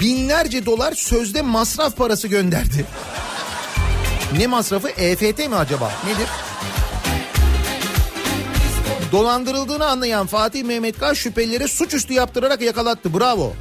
binlerce 0.01 0.67
dolar 0.67 0.93
sözde 0.93 1.43
masraf 1.43 1.97
parası 1.97 2.29
gönderdi. 2.29 2.87
Ne 4.39 4.47
masrafı? 4.47 4.89
EFT 4.89 5.39
mi 5.39 5.57
acaba? 5.57 5.93
Nedir? 6.07 6.29
Dolandırıldığını 9.13 9.87
anlayan 9.87 10.27
Fatih 10.27 10.65
Mehmet 10.65 10.99
K 10.99 11.15
şüphelilere 11.15 11.69
suçüstü 11.69 12.13
yaptırarak 12.13 12.61
yakalattı. 12.61 13.15
Bravo. 13.15 13.53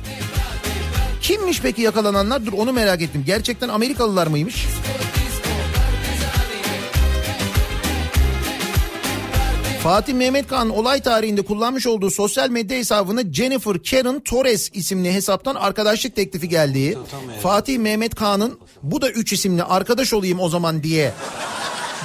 Kimmiş 1.22 1.62
peki 1.62 1.82
yakalananlar? 1.82 2.46
Dur 2.46 2.54
onu 2.54 2.74
merak 2.74 3.02
ettim. 3.02 3.24
Gerçekten 3.26 3.70
Amerikalılar 3.70 4.28
mıymış? 4.28 4.66
Fatih 9.84 10.14
Mehmet 10.14 10.48
Kağan 10.48 10.70
olay 10.70 11.02
tarihinde 11.02 11.42
kullanmış 11.42 11.88
olduğu 11.88 12.12
sosyal 12.12 12.50
medya 12.50 12.78
hesabına 12.78 13.22
Jennifer 13.34 13.84
Karen 13.84 14.20
Torres 14.20 14.70
isimli 14.74 15.14
hesaptan 15.14 15.56
arkadaşlık 15.56 16.16
teklifi 16.16 16.50
geldiği, 16.50 16.98
Fatih 17.42 17.78
Mehmet 17.78 18.16
Kağan'ın 18.16 18.60
bu 18.84 19.02
da 19.02 19.10
üç 19.10 19.34
isimli 19.34 19.64
arkadaş 19.64 20.14
olayım 20.14 20.40
o 20.40 20.50
zaman 20.50 20.84
diye 20.84 21.14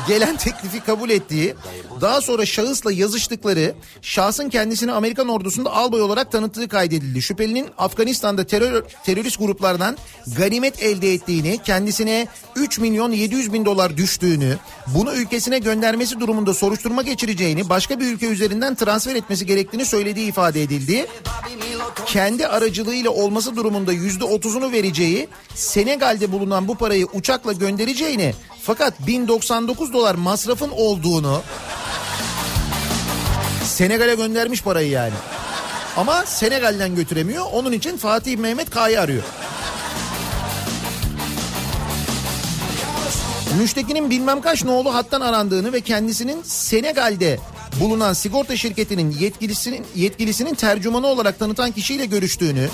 gelen 0.08 0.36
teklifi 0.36 0.80
kabul 0.80 1.10
ettiği, 1.10 1.54
daha 2.00 2.20
sonra 2.20 2.46
şahısla 2.46 2.92
yazıştıkları, 2.92 3.74
şahsın 4.02 4.48
kendisini 4.48 4.92
Amerikan 4.92 5.28
ordusunda 5.28 5.72
albay 5.72 6.02
olarak 6.02 6.32
tanıttığı 6.32 6.68
kaydedildi. 6.68 7.22
Şüphelinin 7.22 7.66
Afganistan'da 7.78 8.46
terör, 8.46 8.84
terörist 9.04 9.38
gruplardan 9.38 9.96
ganimet 10.38 10.82
elde 10.82 11.14
ettiğini, 11.14 11.58
kendisine 11.64 12.28
3 12.56 12.78
milyon 12.78 13.12
700 13.12 13.52
bin 13.52 13.64
dolar 13.64 13.96
düştüğünü, 13.96 14.56
bunu 14.86 15.14
ülkesine 15.14 15.58
göndermesi 15.58 16.20
durumunda 16.20 16.54
soruşturma 16.54 17.02
geçireceğini, 17.02 17.68
başka 17.68 18.00
bir 18.00 18.06
ülke 18.06 18.26
üzerinden 18.26 18.74
transfer 18.74 19.16
etmesi 19.16 19.46
gerektiğini 19.46 19.84
söylediği 19.84 20.28
ifade 20.28 20.62
edildi. 20.62 21.06
Kendi 22.06 22.46
aracılığıyla 22.46 23.10
olması 23.10 23.56
durumunda 23.56 23.92
yüzde 23.92 24.24
otuzunu 24.24 24.72
vereceği, 24.72 25.28
Senegal'de 25.54 26.32
bulunan 26.32 26.68
bu 26.68 26.74
parayı 26.74 27.06
uçakla 27.06 27.52
göndereceğini, 27.52 28.34
fakat 28.62 29.06
1099 29.06 29.92
dolar 29.92 30.14
masrafın 30.14 30.70
olduğunu 30.70 31.42
Senegal'e 33.64 34.14
göndermiş 34.14 34.62
parayı 34.62 34.90
yani. 34.90 35.14
Ama 35.96 36.26
Senegal'den 36.26 36.94
götüremiyor. 36.94 37.44
Onun 37.52 37.72
için 37.72 37.96
Fatih 37.96 38.38
Mehmet 38.38 38.70
K'yı 38.70 39.00
arıyor. 39.00 39.22
Müştekinin 43.58 44.10
bilmem 44.10 44.40
kaç 44.40 44.64
nolu 44.64 44.94
hattan 44.94 45.20
arandığını 45.20 45.72
ve 45.72 45.80
kendisinin 45.80 46.42
Senegal'de 46.42 47.38
bulunan 47.80 48.12
sigorta 48.12 48.56
şirketinin 48.56 49.10
yetkilisinin 49.10 49.86
yetkilisinin 49.94 50.54
tercümanı 50.54 51.06
olarak 51.06 51.38
tanıtan 51.38 51.70
kişiyle 51.70 52.06
görüştüğünü, 52.06 52.68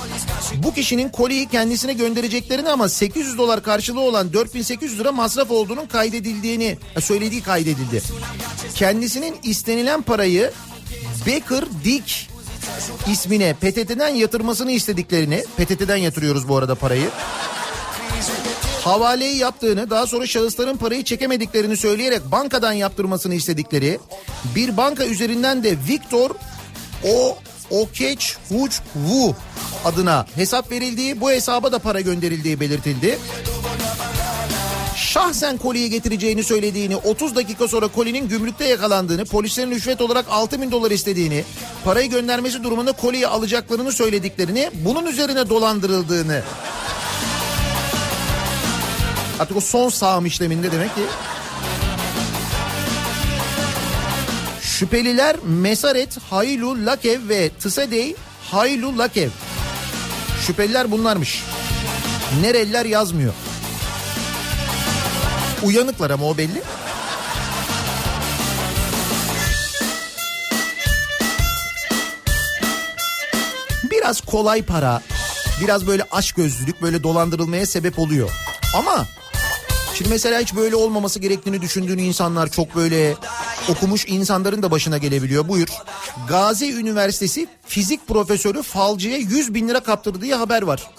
bu 0.57 0.75
kişinin 0.75 1.09
koliyi 1.09 1.49
kendisine 1.49 1.93
göndereceklerini 1.93 2.69
ama 2.69 2.89
800 2.89 3.39
dolar 3.39 3.63
karşılığı 3.63 4.01
olan 4.01 4.33
4800 4.33 4.99
lira 4.99 5.13
masraf 5.13 5.51
olduğunun 5.51 5.87
kaydedildiğini 5.87 6.79
söylediği 7.01 7.43
kaydedildi. 7.43 8.03
Kendisinin 8.75 9.37
istenilen 9.43 10.03
parayı 10.03 10.53
Baker 11.27 11.65
Dick 11.85 12.31
ismine 13.13 13.55
PTT'den 13.55 14.09
yatırmasını 14.15 14.73
istediklerini, 14.73 15.45
PTT'den 15.57 15.97
yatırıyoruz 15.97 16.49
bu 16.49 16.57
arada 16.57 16.75
parayı. 16.75 17.11
Havaleyi 18.81 19.37
yaptığını 19.37 19.91
daha 19.91 20.07
sonra 20.07 20.27
şahısların 20.27 20.77
parayı 20.77 21.05
çekemediklerini 21.05 21.77
söyleyerek 21.77 22.33
bankadan 22.33 22.73
yaptırmasını 22.73 23.35
istedikleri 23.35 23.99
bir 24.55 24.77
banka 24.77 25.07
üzerinden 25.07 25.65
de 25.65 25.77
Victor 25.89 26.31
o 27.05 27.39
Okeç 27.71 28.37
Huç 28.49 28.81
Wu 28.93 29.35
adına 29.85 30.27
hesap 30.35 30.71
verildiği 30.71 31.21
bu 31.21 31.31
hesaba 31.31 31.73
da 31.73 31.79
para 31.79 32.01
gönderildiği 32.01 32.61
belirtildi. 32.61 33.19
Şahsen 34.97 35.59
koliyi 35.59 35.91
getireceğini 35.91 36.45
söylediğini, 36.45 36.97
30 36.97 37.37
dakika 37.37 37.69
sonra 37.69 37.89
kolinin 37.89 38.29
gümrükte 38.29 38.65
yakalandığını, 38.65 39.25
polislerin 39.25 39.71
rüşvet 39.71 40.01
olarak 40.01 40.27
6 40.31 40.63
bin 40.63 40.71
dolar 40.71 40.91
istediğini, 40.91 41.45
parayı 41.85 42.11
göndermesi 42.11 42.63
durumunda 42.63 42.93
koliyi 42.93 43.27
alacaklarını 43.27 43.93
söylediklerini, 43.93 44.71
bunun 44.75 45.07
üzerine 45.07 45.49
dolandırıldığını 45.49 46.43
Artık 49.41 49.57
o 49.57 49.61
son 49.61 49.89
sağım 49.89 50.27
işleminde 50.27 50.73
demek 50.73 50.95
ki. 50.95 51.01
Şüpheliler 54.63 55.37
Mesaret 55.45 56.19
Haylu 56.31 56.87
Lakev 56.87 57.29
ve 57.29 57.51
Tısedey 57.61 58.15
Haylu 58.51 58.99
Lakev. 58.99 59.31
Şüpheliler 60.47 60.91
bunlarmış. 60.91 61.45
Nereliler 62.41 62.85
yazmıyor. 62.85 63.35
Uyanıklar 65.63 66.11
ama 66.11 66.27
o 66.27 66.37
belli. 66.37 66.63
Biraz 73.91 74.21
kolay 74.21 74.63
para, 74.63 75.03
biraz 75.61 75.87
böyle 75.87 76.05
aşk 76.13 76.37
gözlülük 76.37 76.83
böyle 76.83 77.03
dolandırılmaya 77.03 77.67
sebep 77.67 77.99
oluyor. 77.99 78.31
Ama 78.75 79.07
şimdi 80.01 80.11
mesela 80.11 80.41
hiç 80.41 80.55
böyle 80.57 80.77
olmaması 80.77 81.19
gerektiğini 81.19 81.63
düşündüğün 81.63 81.99
insanlar 81.99 82.51
çok 82.51 82.77
böyle 82.77 83.17
okumuş 83.69 84.07
insanların 84.09 84.63
da 84.63 84.71
başına 84.71 84.99
gelebiliyor. 84.99 85.49
Buyur. 85.49 85.69
Gazi 86.29 86.73
Üniversitesi 86.73 87.49
fizik 87.67 88.09
profesörü 88.09 88.63
falcıya 88.63 89.17
100 89.17 89.55
bin 89.55 89.69
lira 89.69 89.81
kaptırdığı 89.81 90.21
diye 90.21 90.35
haber 90.35 90.63
var. 90.63 90.91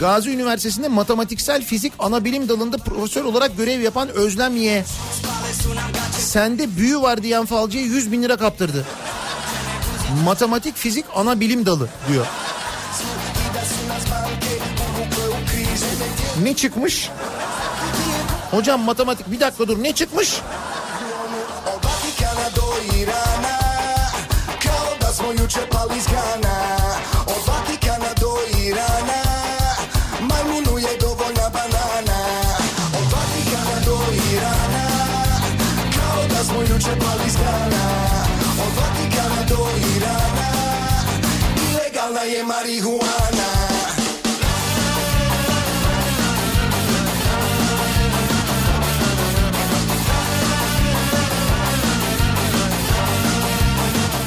Gazi 0.00 0.30
Üniversitesi'nde 0.30 0.88
matematiksel 0.88 1.64
fizik 1.64 1.92
ana 1.98 2.24
bilim 2.24 2.48
dalında 2.48 2.76
profesör 2.76 3.24
olarak 3.24 3.56
görev 3.56 3.80
yapan 3.80 4.08
Özlem 4.08 4.56
Ye. 4.56 4.84
Sende 6.18 6.76
büyü 6.76 7.00
var 7.00 7.22
diyen 7.22 7.46
falcıya 7.46 7.84
100 7.84 8.12
bin 8.12 8.22
lira 8.22 8.36
kaptırdı. 8.36 8.86
Matematik 10.24 10.76
fizik 10.76 11.04
ana 11.14 11.40
bilim 11.40 11.66
dalı 11.66 11.88
diyor. 12.08 12.26
Ne 16.42 16.56
çıkmış? 16.56 17.10
Hocam 18.50 18.80
matematik 18.80 19.30
bir 19.30 19.40
dakika 19.40 19.68
dur. 19.68 19.82
Ne 19.82 19.92
çıkmış? 19.92 20.40
Smo 25.20 25.32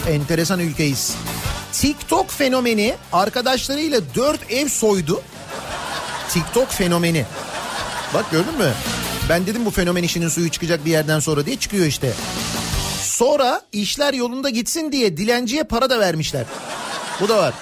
Enteresan 0.08 0.60
ülkeyiz. 0.60 1.16
TikTok 1.72 2.32
fenomeni 2.32 2.96
arkadaşlarıyla 3.14 4.02
dört 4.16 4.52
ev 4.52 4.68
soydu. 4.68 5.22
TikTok 6.30 6.72
fenomeni. 6.72 7.26
Bak 8.14 8.32
gördün 8.32 8.58
mü? 8.58 8.72
Ben 9.30 9.46
dedim 9.46 9.66
bu 9.66 9.72
fenomen 9.72 10.04
işinin 10.04 10.28
suyu 10.28 10.50
çıkacak 10.50 10.86
bir 10.86 10.92
yerden 10.92 11.20
sonra 11.20 11.46
diye 11.46 11.56
çıkıyor 11.56 11.86
işte. 11.86 12.14
Sonra 13.02 13.62
işler 13.72 14.14
yolunda 14.14 14.50
gitsin 14.50 14.92
diye 14.92 15.18
dilenciye 15.18 15.64
para 15.64 15.90
da 15.90 16.00
vermişler. 16.00 16.46
Bu 17.22 17.30
da 17.30 17.38
var. 17.38 17.54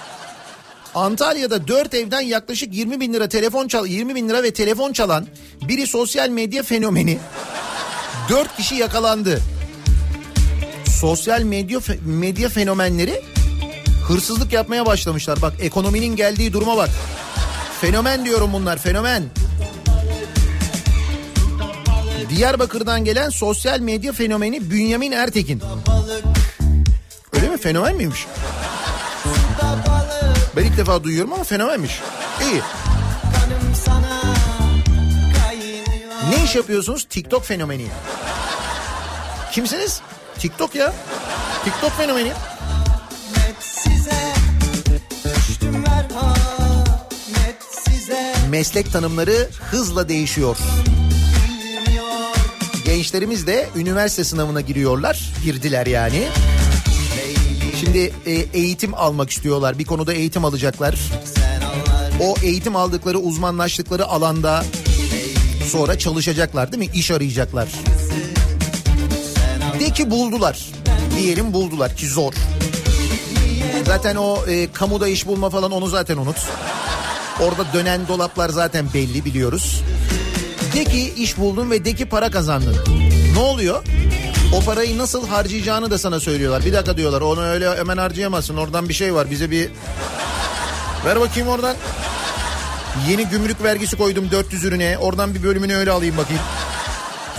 Antalya'da 0.95 1.67
dört 1.67 1.93
evden 1.93 2.21
yaklaşık 2.21 2.73
20 2.73 2.99
bin 2.99 3.13
lira 3.13 3.29
telefon 3.29 3.67
çal 3.67 3.87
20 3.87 4.15
bin 4.15 4.29
lira 4.29 4.43
ve 4.43 4.51
telefon 4.51 4.93
çalan 4.93 5.27
biri 5.61 5.87
sosyal 5.87 6.29
medya 6.29 6.63
fenomeni. 6.63 7.19
Dört 8.29 8.57
kişi 8.57 8.75
yakalandı. 8.75 9.41
Sosyal 11.01 11.41
medya 11.41 11.79
medya 12.05 12.49
fenomenleri 12.49 13.21
hırsızlık 14.07 14.53
yapmaya 14.53 14.85
başlamışlar. 14.85 15.41
Bak 15.41 15.53
ekonominin 15.59 16.15
geldiği 16.15 16.53
duruma 16.53 16.77
bak. 16.77 16.89
Fenomen 17.81 18.25
diyorum 18.25 18.53
bunlar 18.53 18.77
fenomen. 18.77 19.23
Diyarbakır'dan 22.29 23.05
gelen 23.05 23.29
sosyal 23.29 23.79
medya 23.79 24.13
fenomeni 24.13 24.71
Bünyamin 24.71 25.11
Ertekin. 25.11 25.61
Öyle 27.33 27.49
mi? 27.49 27.57
Fenomen 27.57 27.95
miymiş? 27.95 28.27
Ben 30.55 30.63
ilk 30.63 30.77
defa 30.77 31.03
duyuyorum 31.03 31.33
ama 31.33 31.43
fenomenmiş. 31.43 31.99
İyi. 32.41 32.61
Ne 36.29 36.43
iş 36.43 36.55
yapıyorsunuz? 36.55 37.07
TikTok 37.09 37.45
fenomeni. 37.45 37.87
Kimsiniz? 39.51 40.01
TikTok 40.39 40.75
ya. 40.75 40.93
TikTok 41.63 41.91
fenomeni. 41.91 42.31
Meslek 48.49 48.91
tanımları 48.91 49.49
hızla 49.71 50.09
değişiyor. 50.09 50.57
Gençlerimiz 52.85 53.47
de 53.47 53.69
üniversite 53.75 54.23
sınavına 54.23 54.61
giriyorlar. 54.61 55.29
Girdiler 55.43 55.85
yani. 55.87 56.27
Şimdi 57.79 58.13
e, 58.25 58.31
eğitim 58.31 58.93
almak 58.93 59.29
istiyorlar. 59.29 59.79
Bir 59.79 59.85
konuda 59.85 60.13
eğitim 60.13 60.45
alacaklar. 60.45 60.99
O 62.19 62.35
eğitim 62.43 62.75
aldıkları 62.75 63.19
uzmanlaştıkları 63.19 64.05
alanda 64.05 64.63
sonra 65.67 65.97
çalışacaklar 65.97 66.71
değil 66.71 66.89
mi? 66.89 66.97
İş 66.97 67.11
arayacaklar. 67.11 67.67
Ki 69.95 70.11
buldular. 70.11 70.59
Diyelim 71.17 71.53
buldular 71.53 71.95
ki 71.95 72.07
zor. 72.07 72.33
Zaten 73.85 74.15
o 74.15 74.45
e, 74.47 74.71
kamuda 74.71 75.07
iş 75.07 75.27
bulma 75.27 75.49
falan 75.49 75.71
onu 75.71 75.87
zaten 75.87 76.17
unut. 76.17 76.37
Orada 77.41 77.73
dönen 77.73 78.07
dolaplar 78.07 78.49
zaten 78.49 78.85
belli 78.93 79.25
biliyoruz. 79.25 79.83
De 80.73 80.83
ki 80.83 81.13
iş 81.17 81.37
buldun 81.37 81.71
ve 81.71 81.85
de 81.85 81.93
ki 81.93 82.05
para 82.05 82.31
kazandın. 82.31 82.75
Ne 83.33 83.39
oluyor? 83.39 83.83
O 84.55 84.61
parayı 84.65 84.97
nasıl 84.97 85.27
harcayacağını 85.27 85.91
da 85.91 85.97
sana 85.97 86.19
söylüyorlar. 86.19 86.65
Bir 86.65 86.73
dakika 86.73 86.97
diyorlar 86.97 87.21
onu 87.21 87.41
öyle 87.41 87.75
hemen 87.77 87.97
harcayamazsın. 87.97 88.57
Oradan 88.57 88.89
bir 88.89 88.93
şey 88.93 89.13
var 89.13 89.31
bize 89.31 89.51
bir... 89.51 89.69
Ver 91.05 91.19
bakayım 91.19 91.49
oradan. 91.49 91.75
Yeni 93.09 93.25
gümrük 93.25 93.63
vergisi 93.63 93.97
koydum 93.97 94.31
400 94.31 94.63
ürüne. 94.63 94.97
Oradan 94.97 95.35
bir 95.35 95.43
bölümünü 95.43 95.75
öyle 95.75 95.91
alayım 95.91 96.17
bakayım. 96.17 96.41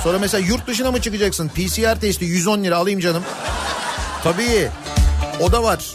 Sonra 0.03 0.19
mesela 0.19 0.47
yurt 0.47 0.67
dışına 0.67 0.91
mı 0.91 1.01
çıkacaksın? 1.01 1.49
PCR 1.49 2.01
testi 2.01 2.25
110 2.25 2.65
lira 2.65 2.77
alayım 2.77 3.01
canım. 3.01 3.23
Tabii. 4.25 4.69
O 5.41 5.53
da 5.53 5.63
var. 5.63 5.95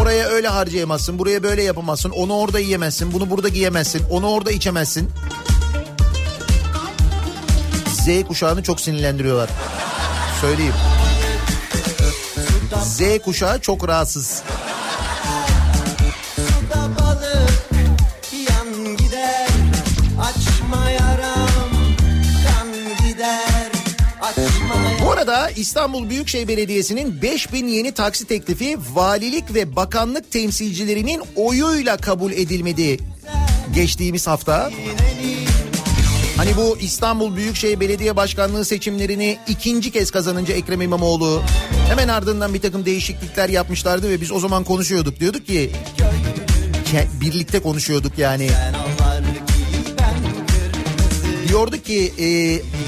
Oraya 0.00 0.26
öyle 0.26 0.48
harcayamazsın, 0.48 1.18
buraya 1.18 1.42
böyle 1.42 1.62
yapamazsın, 1.62 2.10
onu 2.10 2.36
orada 2.36 2.58
yiyemezsin, 2.58 3.12
bunu 3.12 3.30
burada 3.30 3.48
giyemezsin, 3.48 4.02
onu 4.10 4.28
orada 4.30 4.50
içemezsin. 4.50 5.10
Z 7.86 8.26
kuşağını 8.28 8.62
çok 8.62 8.80
sinirlendiriyorlar. 8.80 9.50
Söyleyeyim. 10.40 10.74
Z 12.84 13.00
kuşağı 13.24 13.60
çok 13.60 13.88
rahatsız. 13.88 14.42
Bu 25.02 25.10
arada 25.10 25.50
İstanbul 25.50 26.10
Büyükşehir 26.10 26.48
Belediyesi'nin 26.48 27.22
5000 27.22 27.68
yeni 27.68 27.92
taksi 27.92 28.24
teklifi 28.24 28.78
valilik 28.94 29.54
ve 29.54 29.76
bakanlık 29.76 30.30
temsilcilerinin 30.30 31.22
oyuyla 31.36 31.96
kabul 31.96 32.32
edilmedi 32.32 32.98
geçtiğimiz 33.74 34.26
hafta. 34.26 34.70
Hani 36.36 36.56
bu 36.56 36.78
İstanbul 36.80 37.36
Büyükşehir 37.36 37.80
Belediye 37.80 38.16
Başkanlığı 38.16 38.64
seçimlerini 38.64 39.38
ikinci 39.48 39.90
kez 39.90 40.10
kazanınca 40.10 40.54
Ekrem 40.54 40.80
İmamoğlu 40.80 41.42
hemen 41.88 42.08
ardından 42.08 42.54
bir 42.54 42.60
takım 42.60 42.86
değişiklikler 42.86 43.48
yapmışlardı 43.48 44.08
ve 44.08 44.20
biz 44.20 44.32
o 44.32 44.38
zaman 44.38 44.64
konuşuyorduk 44.64 45.20
diyorduk 45.20 45.46
ki 45.46 45.72
birlikte 47.20 47.60
konuşuyorduk 47.60 48.18
yani. 48.18 48.50
Diyorduk 51.54 51.84
ki 51.84 52.12
e, 52.18 52.26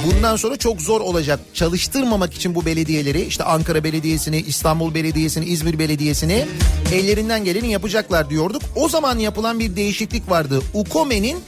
bundan 0.06 0.36
sonra 0.36 0.56
çok 0.56 0.80
zor 0.80 1.00
olacak 1.00 1.40
çalıştırmamak 1.54 2.34
için 2.34 2.54
bu 2.54 2.66
belediyeleri 2.66 3.22
işte 3.22 3.44
Ankara 3.44 3.84
Belediyesi'ni, 3.84 4.40
İstanbul 4.40 4.94
Belediyesi'ni, 4.94 5.44
İzmir 5.44 5.78
Belediyesi'ni 5.78 6.46
ellerinden 6.92 7.44
geleni 7.44 7.72
yapacaklar 7.72 8.30
diyorduk. 8.30 8.62
O 8.76 8.88
zaman 8.88 9.18
yapılan 9.18 9.58
bir 9.58 9.76
değişiklik 9.76 10.30
vardı. 10.30 10.62
UKOME'nin 10.74 11.38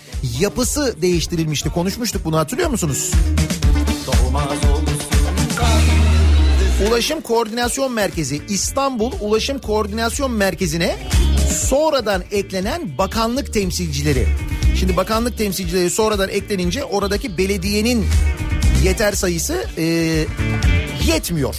yapısı 0.40 1.02
değiştirilmişti. 1.02 1.70
Konuşmuştuk 1.70 2.24
bunu 2.24 2.38
hatırlıyor 2.38 2.70
musunuz? 2.70 3.10
Ulaşım 6.88 7.20
Koordinasyon 7.20 7.92
Merkezi 7.92 8.42
İstanbul 8.48 9.12
Ulaşım 9.20 9.58
Koordinasyon 9.58 10.30
Merkezi'ne 10.30 10.96
sonradan 11.68 12.22
eklenen 12.30 12.98
bakanlık 12.98 13.52
temsilcileri. 13.52 14.26
Şimdi 14.78 14.96
bakanlık 14.96 15.38
temsilcileri 15.38 15.90
sonradan 15.90 16.28
eklenince 16.28 16.84
oradaki 16.84 17.38
belediyenin 17.38 18.06
yeter 18.84 19.12
sayısı 19.12 19.64
e, 19.78 19.84
yetmiyor. 21.06 21.56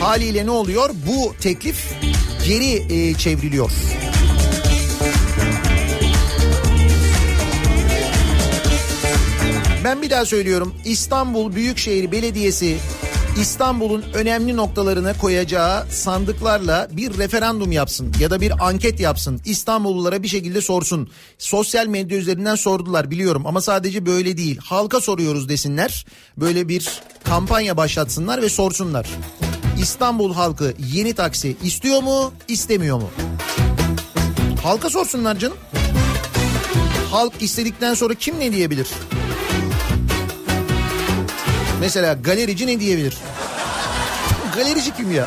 Haliyle 0.00 0.46
ne 0.46 0.50
oluyor? 0.50 0.90
Bu 1.06 1.34
teklif 1.40 1.92
geri 2.46 2.94
e, 2.94 3.14
çevriliyor. 3.14 3.70
Ben 9.84 10.02
bir 10.02 10.10
daha 10.10 10.24
söylüyorum. 10.24 10.74
İstanbul 10.84 11.54
Büyükşehir 11.54 12.12
Belediyesi 12.12 12.76
İstanbul'un 13.38 14.04
önemli 14.14 14.56
noktalarına 14.56 15.18
koyacağı 15.18 15.86
sandıklarla 15.90 16.88
bir 16.92 17.18
referandum 17.18 17.72
yapsın 17.72 18.12
ya 18.20 18.30
da 18.30 18.40
bir 18.40 18.68
anket 18.68 19.00
yapsın. 19.00 19.40
İstanbullulara 19.44 20.22
bir 20.22 20.28
şekilde 20.28 20.60
sorsun. 20.60 21.10
Sosyal 21.38 21.86
medya 21.86 22.18
üzerinden 22.18 22.54
sordular 22.54 23.10
biliyorum 23.10 23.46
ama 23.46 23.60
sadece 23.60 24.06
böyle 24.06 24.36
değil. 24.36 24.58
Halka 24.58 25.00
soruyoruz 25.00 25.48
desinler. 25.48 26.06
Böyle 26.36 26.68
bir 26.68 27.02
kampanya 27.24 27.76
başlatsınlar 27.76 28.42
ve 28.42 28.48
sorsunlar. 28.48 29.06
İstanbul 29.80 30.34
halkı 30.34 30.74
yeni 30.92 31.14
taksi 31.14 31.56
istiyor 31.62 32.02
mu, 32.02 32.32
istemiyor 32.48 32.96
mu? 32.96 33.10
Halka 34.62 34.90
sorsunlar 34.90 35.38
canım. 35.38 35.56
Halk 37.10 37.32
istedikten 37.40 37.94
sonra 37.94 38.14
kim 38.14 38.40
ne 38.40 38.52
diyebilir? 38.52 38.88
Mesela 41.80 42.12
galerici 42.12 42.66
ne 42.66 42.80
diyebilir? 42.80 43.14
galerici 44.56 44.94
kim 44.96 45.12
ya? 45.12 45.26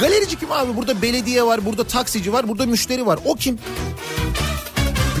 Galerici 0.00 0.38
kim 0.38 0.52
abi? 0.52 0.76
Burada 0.76 1.02
belediye 1.02 1.42
var, 1.42 1.64
burada 1.64 1.84
taksici 1.84 2.32
var, 2.32 2.48
burada 2.48 2.66
müşteri 2.66 3.06
var. 3.06 3.18
O 3.24 3.34
kim? 3.34 3.58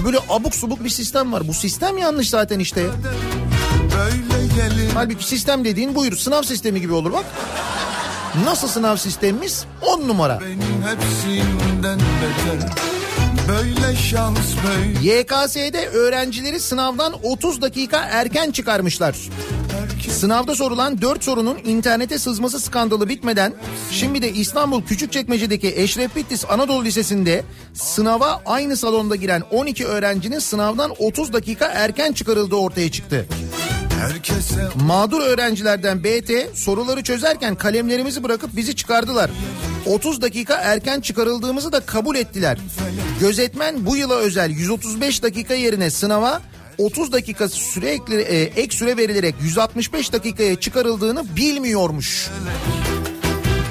Böyle 0.04 0.18
abuk 0.28 0.54
subuk 0.54 0.84
bir 0.84 0.90
sistem 0.90 1.32
var. 1.32 1.48
Bu 1.48 1.54
sistem 1.54 1.98
yanlış 1.98 2.30
zaten 2.30 2.58
işte. 2.58 2.86
Gelir 4.56 4.90
Halbuki 4.94 5.26
sistem 5.26 5.64
dediğin 5.64 5.94
buyur. 5.94 6.16
Sınav 6.16 6.42
sistemi 6.42 6.80
gibi 6.80 6.92
olur 6.92 7.12
bak. 7.12 7.24
Nasıl 8.44 8.68
sınav 8.68 8.96
sistemimiz? 8.96 9.64
10 9.82 10.08
numara. 10.08 10.40
benim 10.40 10.82
hepsinden 10.82 11.98
beter 11.98 12.70
Böyle 13.48 13.96
şans 13.96 14.38
böyle 14.66 15.08
YKS'de 15.08 15.88
öğrencileri 15.88 16.60
sınavdan 16.60 17.14
30 17.22 17.62
dakika 17.62 17.98
erken 17.98 18.50
çıkarmışlar. 18.50 19.16
Sınavda 20.10 20.54
sorulan 20.54 21.02
4 21.02 21.24
sorunun 21.24 21.58
internete 21.64 22.18
sızması 22.18 22.60
skandalı 22.60 23.08
bitmeden 23.08 23.54
şimdi 23.90 24.22
de 24.22 24.32
İstanbul 24.32 24.82
Küçükçekmece'deki 24.82 25.68
Eşref 25.76 26.16
Bitlis 26.16 26.44
Anadolu 26.50 26.84
Lisesi'nde 26.84 27.44
sınava 27.74 28.42
aynı 28.46 28.76
salonda 28.76 29.16
giren 29.16 29.42
12 29.50 29.86
öğrencinin 29.86 30.38
sınavdan 30.38 30.92
30 30.98 31.32
dakika 31.32 31.66
erken 31.66 32.12
çıkarıldığı 32.12 32.56
ortaya 32.56 32.90
çıktı. 32.90 33.26
Herkese 34.00 34.68
Mağdur 34.86 35.20
öğrencilerden 35.20 36.04
BT 36.04 36.58
soruları 36.58 37.02
çözerken 37.02 37.54
kalemlerimizi 37.54 38.24
bırakıp 38.24 38.56
bizi 38.56 38.76
çıkardılar. 38.76 39.30
30 39.86 40.22
dakika 40.22 40.54
erken 40.54 41.00
çıkarıldığımızı 41.00 41.72
da 41.72 41.80
kabul 41.80 42.16
ettiler. 42.16 42.58
Gözetmen 43.20 43.86
bu 43.86 43.96
yıla 43.96 44.14
özel 44.14 44.50
135 44.50 45.22
dakika 45.22 45.54
yerine 45.54 45.90
sınava 45.90 46.42
30 46.78 47.12
dakika 47.12 47.48
süre 47.48 47.90
ekle, 47.90 48.22
e, 48.22 48.42
ek 48.42 48.76
süre 48.76 48.96
verilerek 48.96 49.34
165 49.42 50.12
dakikaya 50.12 50.60
çıkarıldığını 50.60 51.36
bilmiyormuş. 51.36 52.30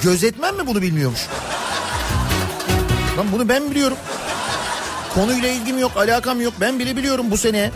Gözetmen 0.03 0.55
mi 0.55 0.67
bunu 0.67 0.81
bilmiyormuş? 0.81 1.27
Lan 3.17 3.27
bunu 3.31 3.49
ben 3.49 3.71
biliyorum. 3.71 3.97
Konuyla 5.13 5.49
ilgim 5.49 5.79
yok, 5.79 5.91
alakam 5.97 6.41
yok. 6.41 6.53
Ben 6.61 6.79
bile 6.79 6.97
biliyorum 6.97 7.25
bu 7.31 7.37
sene 7.37 7.71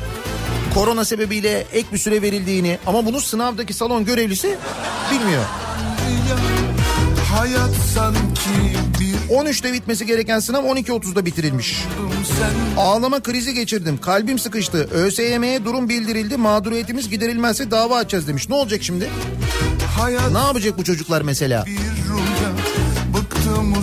korona 0.74 1.06
sebebiyle 1.06 1.66
ek 1.74 1.88
bir 1.94 1.98
süre 1.98 2.22
verildiğini 2.22 2.80
ama 2.88 3.06
bunu 3.06 3.22
sınavdaki 3.22 3.74
salon 3.74 4.06
görevlisi 4.06 4.58
bilmiyor. 5.12 5.44
ya 6.30 6.36
Hayat 7.36 7.76
sanki 7.94 8.25
13'te 9.30 9.74
bitmesi 9.74 10.06
gereken 10.06 10.40
sınav 10.40 10.64
12.30'da 10.64 11.26
bitirilmiş. 11.26 11.84
Ağlama 12.78 13.20
krizi 13.20 13.54
geçirdim. 13.54 13.98
Kalbim 14.02 14.40
sıkıştı. 14.40 14.90
ÖSYM'ye 14.92 15.66
durum 15.66 15.90
bildirildi. 15.90 16.38
Mağduriyetimiz 16.38 17.10
giderilmezse 17.10 17.72
dava 17.72 17.98
açacağız 17.98 18.28
demiş. 18.28 18.50
Ne 18.50 18.56
olacak 18.56 18.84
şimdi? 18.84 19.10
Hayat 19.98 20.32
Ne 20.32 20.38
yapacak 20.38 20.78
bu 20.78 20.84
çocuklar 20.84 21.22
mesela? 21.22 21.66
rüya 21.66 21.76
Bıktım 23.14 23.76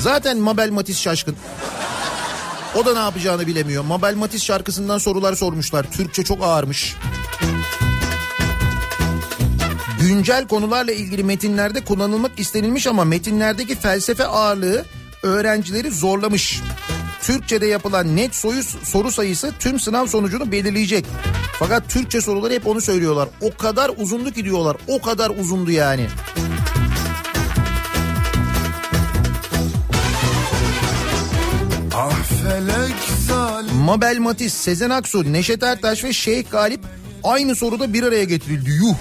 Zaten 0.00 0.38
Mabel 0.38 0.70
Matiz 0.70 0.98
şaşkın. 0.98 1.36
O 2.74 2.86
da 2.86 2.92
ne 2.92 2.98
yapacağını 3.00 3.46
bilemiyor. 3.46 3.84
Mabel 3.84 4.14
Matiz 4.14 4.44
şarkısından 4.44 4.98
sorular 4.98 5.34
sormuşlar. 5.34 5.90
Türkçe 5.90 6.24
çok 6.24 6.42
ağırmış. 6.42 6.96
Güncel 10.06 10.48
konularla 10.48 10.92
ilgili 10.92 11.24
metinlerde 11.24 11.84
kullanılmak 11.84 12.38
istenilmiş 12.38 12.86
ama 12.86 13.04
metinlerdeki 13.04 13.76
felsefe 13.76 14.26
ağırlığı 14.26 14.84
öğrencileri 15.22 15.90
zorlamış. 15.90 16.60
Türkçe'de 17.22 17.66
yapılan 17.66 18.16
net 18.16 18.34
soyu, 18.34 18.62
soru 18.62 19.10
sayısı 19.10 19.52
tüm 19.58 19.80
sınav 19.80 20.06
sonucunu 20.06 20.52
belirleyecek. 20.52 21.04
Fakat 21.58 21.90
Türkçe 21.90 22.20
soruları 22.20 22.52
hep 22.52 22.66
onu 22.66 22.80
söylüyorlar. 22.80 23.28
O 23.40 23.56
kadar 23.56 23.90
uzundu 23.96 24.30
ki 24.30 24.44
diyorlar. 24.44 24.76
O 24.88 25.02
kadar 25.02 25.30
uzundu 25.30 25.70
yani. 25.70 26.06
Ah 31.94 32.12
Mabel 33.84 34.18
Matiz, 34.18 34.52
Sezen 34.52 34.90
Aksu, 34.90 35.32
Neşet 35.32 35.62
Ertaş 35.62 36.04
ve 36.04 36.12
Şeyh 36.12 36.50
Galip 36.50 36.80
aynı 37.24 37.56
soruda 37.56 37.92
bir 37.92 38.02
araya 38.02 38.24
getirildi. 38.24 38.70
Yuh. 38.70 38.94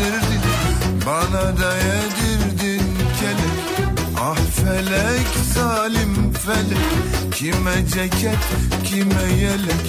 Yedirdin 0.00 1.06
Bana 1.06 1.42
da 1.58 1.76
yedirdin 1.76 2.82
kelek 3.20 3.90
Ah 4.20 4.36
felek 4.36 5.26
zalim 5.54 6.32
felek 6.32 7.34
Kime 7.34 7.86
ceket 7.94 8.38
kime 8.84 9.42
yelek 9.42 9.82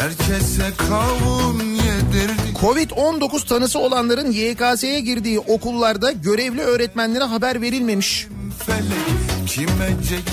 Herkese 0.00 0.70
kavun 0.88 1.60
yedirdin 1.60 2.54
Covid-19 2.60 3.46
tanısı 3.46 3.78
olanların 3.78 4.32
YKS'ye 4.32 5.00
girdiği 5.00 5.38
okullarda 5.38 6.12
görevli 6.12 6.60
öğretmenlere 6.60 7.24
haber 7.24 7.60
verilmemiş. 7.60 8.26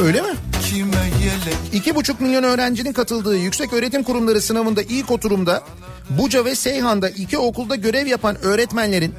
Öyle 0.03 0.21
mi? 0.21 0.27
kime 0.69 1.09
yelek 1.23 1.85
2,5 1.87 2.23
milyon 2.23 2.43
öğrencinin 2.43 2.93
katıldığı 2.93 3.37
yüksek 3.37 3.73
öğretim 3.73 4.03
kurumları 4.03 4.41
sınavında 4.41 4.81
ilk 4.81 5.11
oturumda 5.11 5.63
Buca 6.09 6.45
ve 6.45 6.55
Seyhan'da 6.55 7.09
iki 7.09 7.37
okulda 7.37 7.75
görev 7.75 8.07
yapan 8.07 8.37
öğretmenlerin 8.41 9.13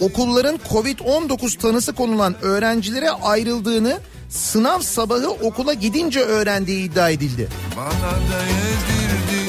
okulların 0.00 0.60
Covid-19 0.70 1.58
tanısı 1.58 1.92
konulan 1.92 2.34
öğrencilere 2.42 3.10
ayrıldığını 3.10 3.98
sınav 4.28 4.80
sabahı 4.80 5.30
okula 5.30 5.74
gidince 5.74 6.20
öğrendiği 6.20 6.84
iddia 6.84 7.10
edildi. 7.10 7.48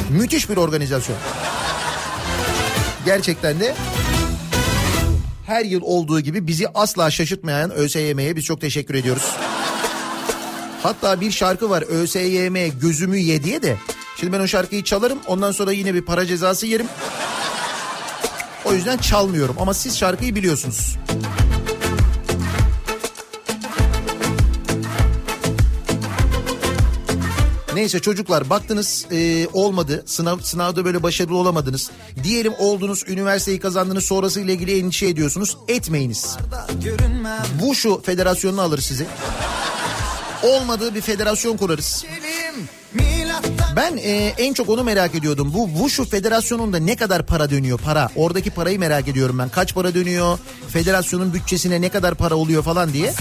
Müthiş 0.10 0.50
bir 0.50 0.58
organizasyon. 0.58 1.18
Gerçekten 3.06 3.60
de 3.60 3.76
her 5.46 5.66
yıl 5.66 5.82
olduğu 5.82 6.20
gibi 6.20 6.48
bizi 6.48 6.68
asla 6.74 7.12
şaşırtmayan 7.12 7.72
ÖSYM'ye 7.72 8.36
biz 8.36 8.46
çok 8.46 8.62
teşekkür 8.62 8.96
ediyoruz. 8.96 9.36
Hatta 10.84 11.22
bir 11.22 11.32
şarkı 11.32 11.70
var 11.70 11.82
ÖSYM 11.82 12.80
gözümü 12.80 13.18
ye 13.18 13.44
diye 13.44 13.62
de. 13.62 13.78
Şimdi 14.22 14.34
ben 14.34 14.40
o 14.40 14.48
şarkıyı 14.48 14.84
çalarım 14.84 15.20
ondan 15.28 15.52
sonra 15.52 15.72
yine 15.72 15.94
bir 15.94 16.02
para 16.02 16.26
cezası 16.26 16.68
yerim. 16.68 16.88
O 18.66 18.74
yüzden 18.74 18.98
çalmıyorum 18.98 19.56
ama 19.60 19.74
siz 19.74 19.98
şarkıyı 19.98 20.36
biliyorsunuz. 20.36 20.98
Neyse 27.74 28.00
çocuklar 28.00 28.50
baktınız 28.50 29.06
e, 29.12 29.48
olmadı 29.54 30.04
sınav 30.06 30.40
sınavda 30.40 30.86
böyle 30.86 31.04
başarılı 31.04 31.38
olamadınız. 31.38 31.92
Diyelim 32.24 32.54
oldunuz 32.60 33.04
üniversiteyi 33.08 33.60
kazandınız 33.60 34.06
sonrası 34.06 34.42
ile 34.42 34.54
ilgili 34.54 34.80
endişe 34.80 35.08
ediyorsunuz 35.08 35.58
etmeyiniz. 35.68 36.38
Bu 37.62 37.76
şu 37.76 38.02
federasyonunu 38.02 38.62
alır 38.62 38.80
sizi. 38.80 39.08
Olmadığı 40.44 40.96
bir 40.96 41.02
federasyon 41.02 41.58
kurarız. 41.58 42.06
Ben 43.76 43.98
e, 43.98 44.34
en 44.38 44.54
çok 44.54 44.70
onu 44.70 44.84
merak 44.84 45.16
ediyordum. 45.16 45.54
Bu 45.54 45.68
Wushu 45.68 46.06
Federasyonu'nda 46.06 46.78
ne 46.78 46.96
kadar 46.96 47.26
para 47.26 47.50
dönüyor 47.50 47.80
para? 47.80 48.10
Oradaki 48.16 48.52
parayı 48.52 48.80
merak 48.80 49.08
ediyorum 49.08 49.40
ben. 49.40 49.50
Kaç 49.50 49.74
para 49.76 49.94
dönüyor? 49.94 50.40
Federasyonun 50.70 51.34
bütçesine 51.34 51.82
ne 51.82 51.90
kadar 51.90 52.16
para 52.16 52.36
oluyor 52.36 52.64
falan 52.64 52.94
diye. 52.94 53.14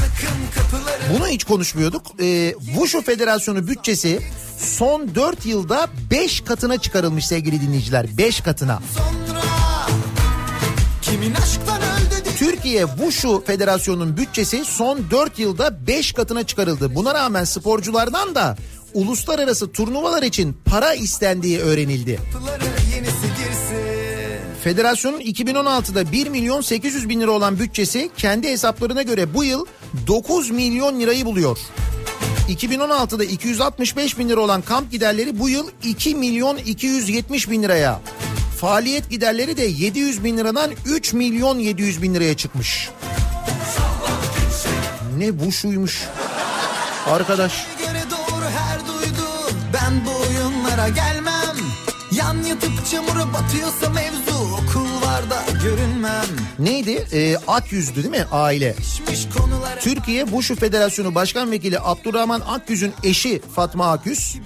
Bunu 1.14 1.26
hiç 1.26 1.44
konuşmuyorduk. 1.44 2.06
E, 2.20 2.54
Wushu 2.64 3.02
Federasyonu 3.02 3.66
bütçesi 3.68 4.20
son 4.58 5.14
4 5.14 5.46
yılda 5.46 5.88
5 6.10 6.40
katına 6.40 6.78
çıkarılmış 6.78 7.26
sevgili 7.26 7.60
dinleyiciler. 7.60 8.06
5 8.18 8.40
katına. 8.40 8.80
Türkiye 12.38 12.86
Wushu 12.86 13.44
Federasyonu'nun 13.46 14.16
bütçesi 14.16 14.64
son 14.64 15.10
4 15.10 15.38
yılda 15.38 15.86
5 15.86 16.12
katına 16.12 16.42
çıkarıldı. 16.42 16.94
Buna 16.94 17.14
rağmen 17.14 17.44
sporculardan 17.44 18.34
da 18.34 18.56
uluslararası 18.94 19.72
turnuvalar 19.72 20.22
için 20.22 20.56
para 20.64 20.94
istendiği 20.94 21.58
öğrenildi. 21.58 22.18
Federasyonun 24.64 25.20
2016'da 25.20 26.12
1 26.12 26.28
milyon 26.28 26.60
800 26.60 27.08
bin 27.08 27.20
lira 27.20 27.30
olan 27.30 27.58
bütçesi 27.58 28.10
kendi 28.16 28.48
hesaplarına 28.48 29.02
göre 29.02 29.34
bu 29.34 29.44
yıl 29.44 29.66
9 30.06 30.50
milyon 30.50 31.00
lirayı 31.00 31.24
buluyor. 31.24 31.58
2016'da 32.48 33.24
265 33.24 34.18
bin 34.18 34.28
lira 34.28 34.40
olan 34.40 34.62
kamp 34.62 34.90
giderleri 34.90 35.38
bu 35.38 35.48
yıl 35.48 35.68
2 35.84 36.14
milyon 36.14 36.56
270 36.56 37.50
bin 37.50 37.62
liraya. 37.62 38.00
Faaliyet 38.60 39.10
giderleri 39.10 39.56
de 39.56 39.64
700 39.64 40.24
bin 40.24 40.36
liradan 40.38 40.70
3 40.86 41.12
milyon 41.12 41.58
700 41.58 42.02
bin 42.02 42.14
liraya 42.14 42.36
çıkmış. 42.36 42.90
Ne 45.18 45.38
bu 45.40 45.52
şuymuş. 45.52 46.08
Arkadaş. 47.06 47.66
Oyunlara 50.80 50.88
gelmem 50.88 51.56
Yan 52.12 52.42
yatıp 52.42 52.86
çamura 52.90 53.32
batıyorsa 53.32 53.90
mevzu 53.90 54.54
Okullarda 54.54 55.42
görünmem 55.64 56.26
Neydi? 56.58 57.06
Ee, 57.12 57.36
Akyüz'dü 57.46 57.96
değil 57.96 58.10
mi 58.10 58.24
aile? 58.32 58.76
Konulara 59.36 59.80
Türkiye 59.80 60.24
Wushu 60.24 60.56
Federasyonu 60.56 61.14
Başkan 61.14 61.50
Vekili 61.50 61.80
Abdurrahman 61.80 62.40
Akyüz'ün 62.40 62.92
eşi 63.04 63.42
Fatma 63.54 63.92
Akyüz 63.92 64.36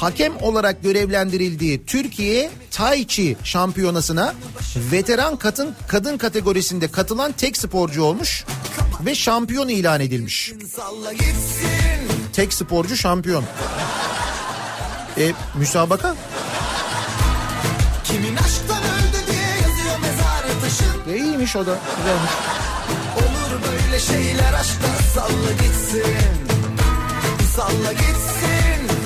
hakem 0.00 0.32
olarak 0.42 0.82
görevlendirildiği 0.82 1.84
Türkiye 1.86 2.50
Tai 2.70 3.06
Chi 3.06 3.36
şampiyonasına 3.44 4.34
veteran 4.92 5.36
kadın 5.36 5.74
kadın 5.88 6.18
kategorisinde 6.18 6.90
katılan 6.90 7.32
tek 7.32 7.56
sporcu 7.56 8.02
olmuş 8.02 8.44
ve 9.06 9.14
şampiyon 9.14 9.68
ilan 9.68 10.00
edilmiş. 10.00 10.52
Tek 12.32 12.52
sporcu 12.54 12.96
şampiyon. 12.96 13.44
E, 15.18 15.32
müsabaka 15.54 16.14
Kimin 18.04 18.36
aşktan 18.36 18.82
öldü 18.82 19.32
diye 19.32 19.42
yazıyor 19.42 19.98
mezarı 20.00 20.60
taşın 20.60 21.12
e, 21.12 21.16
iyiymiş 21.16 21.56
o 21.56 21.66
da 21.66 21.78
güzelmiş. 21.96 22.30
Olur 23.16 23.60
böyle 23.72 24.00
şeyler 24.00 24.52
aşkta 24.52 24.88
salla 25.14 25.52
gitsin 25.52 26.04
Salla 27.56 27.92
gitsin 27.92 28.96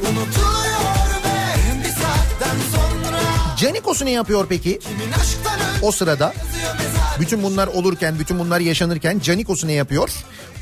Unutuluyor 0.00 1.10
ve 1.24 1.84
bir 1.84 1.90
saatten 1.90 2.56
sonra 2.74 3.20
Canikos'u 3.56 4.04
ne 4.04 4.10
yapıyor 4.10 4.46
peki 4.48 4.78
aşktan 5.20 5.58
o 5.82 5.92
sırada? 5.92 6.34
Bütün 7.20 7.42
bunlar 7.42 7.66
olurken, 7.66 8.18
bütün 8.18 8.38
bunlar 8.38 8.60
yaşanırken 8.60 9.18
Canikos'u 9.18 9.66
ne 9.66 9.72
yapıyor? 9.72 10.10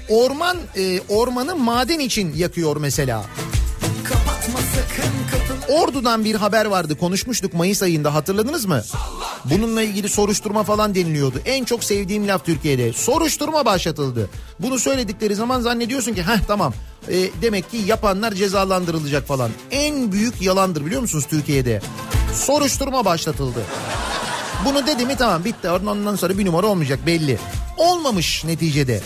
Orman 0.09 0.57
e, 0.77 1.01
ormanı 1.09 1.57
maden 1.57 1.99
için 1.99 2.35
yakıyor 2.37 2.77
mesela. 2.77 3.17
Kapını 3.19 3.46
Ordu'dan 5.69 6.25
bir 6.25 6.35
haber 6.35 6.67
vardı 6.67 6.99
konuşmuştuk 6.99 7.55
Mayıs 7.55 7.83
ayında 7.83 8.15
hatırladınız 8.15 8.67
mı? 8.67 8.83
Bununla 9.45 9.83
ilgili 9.83 10.09
soruşturma 10.09 10.63
falan 10.63 10.95
deniliyordu. 10.95 11.41
En 11.45 11.65
çok 11.65 11.85
sevdiğim 11.85 12.29
laf 12.29 12.45
Türkiye'de. 12.45 12.93
Soruşturma 12.93 13.65
başlatıldı. 13.65 14.31
Bunu 14.61 14.79
söyledikleri 14.79 15.35
zaman 15.35 15.61
zannediyorsun 15.61 16.15
ki 16.15 16.23
heh 16.23 16.39
tamam 16.49 16.75
e, 17.09 17.15
demek 17.43 17.71
ki 17.71 17.77
yapanlar 17.87 18.33
cezalandırılacak 18.33 19.27
falan. 19.27 19.51
En 19.71 20.13
büyük 20.13 20.43
yalandır 20.43 20.87
biliyor 20.87 21.01
musunuz 21.01 21.27
Türkiye'de? 21.31 21.81
Soruşturma 22.35 23.05
başlatıldı. 23.05 23.61
Bunu 24.65 24.87
dedi 24.87 25.07
mi 25.07 25.17
tamam 25.17 25.45
bitti 25.45 25.71
ondan 25.71 26.17
sonra 26.17 26.39
bir 26.39 26.47
numara 26.47 26.67
olmayacak 26.67 27.07
belli. 27.07 27.39
Olmamış 27.77 28.45
neticede. 28.45 29.01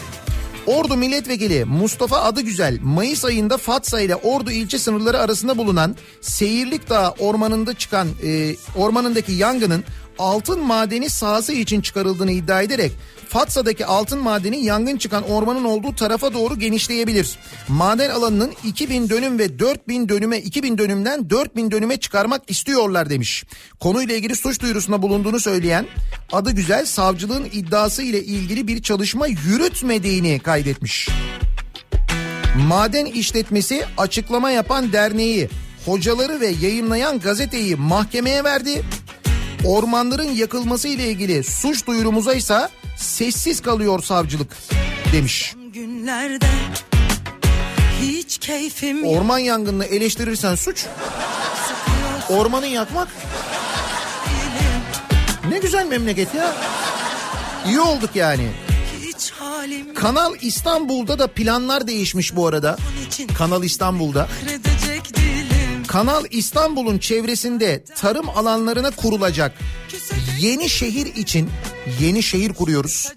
Ordu 0.67 0.97
Milletvekili 0.97 1.65
Mustafa 1.65 2.21
Adıgüzel 2.21 2.79
Mayıs 2.83 3.25
ayında 3.25 3.57
Fatsa 3.57 4.01
ile 4.01 4.17
Ordu 4.17 4.51
ilçe 4.51 4.79
sınırları 4.79 5.19
arasında 5.19 5.59
bulunan 5.59 5.97
Seyirlik 6.21 6.91
Dağı 6.91 7.11
ormanında 7.11 7.75
çıkan 7.75 8.09
e, 8.25 8.57
ormanındaki 8.77 9.33
yangının 9.33 9.85
altın 10.21 10.61
madeni 10.61 11.11
sahası 11.11 11.53
için 11.53 11.81
çıkarıldığını 11.81 12.31
iddia 12.33 12.63
ederek 12.63 12.93
Fatsa'daki 13.29 13.87
altın 13.87 14.19
madeni 14.19 14.65
yangın 14.65 14.97
çıkan 14.97 15.31
ormanın 15.31 15.65
olduğu 15.65 15.95
tarafa 15.95 16.35
doğru 16.35 16.59
genişleyebilir. 16.59 17.39
Maden 17.69 18.11
alanının 18.11 18.53
2000 18.65 19.09
dönüm 19.09 19.39
ve 19.39 19.59
4000 19.59 20.09
dönüme 20.09 20.39
2000 20.39 20.79
dönümden 20.79 21.31
4000 21.31 21.71
dönüme 21.71 21.97
çıkarmak 21.97 22.51
istiyorlar 22.51 23.11
demiş. 23.11 23.45
Konuyla 23.81 24.15
ilgili 24.15 24.37
suç 24.37 24.61
duyurusunda 24.61 25.03
bulunduğunu 25.03 25.41
söyleyen 25.41 25.87
adı 26.33 26.51
güzel 26.51 26.87
savcılığın 26.87 27.45
iddiası 27.45 28.03
ile 28.03 28.25
ilgili 28.25 28.69
bir 28.69 28.83
çalışma 28.83 29.27
yürütmediğini 29.27 30.39
kaydetmiş. 30.39 31.09
Maden 32.69 33.07
işletmesi 33.07 33.85
açıklama 33.99 34.51
yapan 34.51 34.93
derneği, 34.93 35.49
hocaları 35.87 36.41
ve 36.41 36.47
yayınlayan 36.47 37.19
gazeteyi 37.19 37.77
mahkemeye 37.77 38.45
verdi. 38.45 38.83
Ormanların 39.65 40.31
yakılması 40.31 40.89
ile 40.89 41.09
ilgili 41.09 41.45
suç 41.45 41.87
duyurumuza 41.87 42.35
ise 42.35 42.69
sessiz 42.97 43.61
kalıyor 43.63 44.03
savcılık 44.03 44.57
demiş. 45.13 45.55
günlerde 45.75 46.47
hiç 48.03 48.39
keyfim. 48.39 49.05
Orman 49.05 49.39
yangınını 49.39 49.85
eleştirirsen 49.85 50.55
suç, 50.55 50.87
ormanı 52.29 52.67
yakmak 52.67 53.09
ne 55.51 55.59
güzel 55.59 55.87
memleket 55.87 56.35
ya. 56.35 56.55
İyi 57.67 57.81
olduk 57.81 58.11
yani. 58.15 58.49
Kanal 59.95 60.35
İstanbul'da 60.41 61.19
da 61.19 61.27
planlar 61.27 61.87
değişmiş 61.87 62.37
bu 62.37 62.47
arada. 62.47 62.77
Kanal 63.39 63.65
İstanbul'da. 63.65 64.29
Redecek 64.45 65.17
dilim 65.17 65.40
Kanal 65.91 66.25
İstanbul'un 66.31 66.99
çevresinde 66.99 67.85
tarım 67.97 68.29
alanlarına 68.29 68.91
kurulacak 68.91 69.59
yeni 70.39 70.69
şehir 70.69 71.07
için 71.07 71.51
yeni 72.01 72.23
şehir 72.23 72.53
kuruyoruz. 72.53 73.13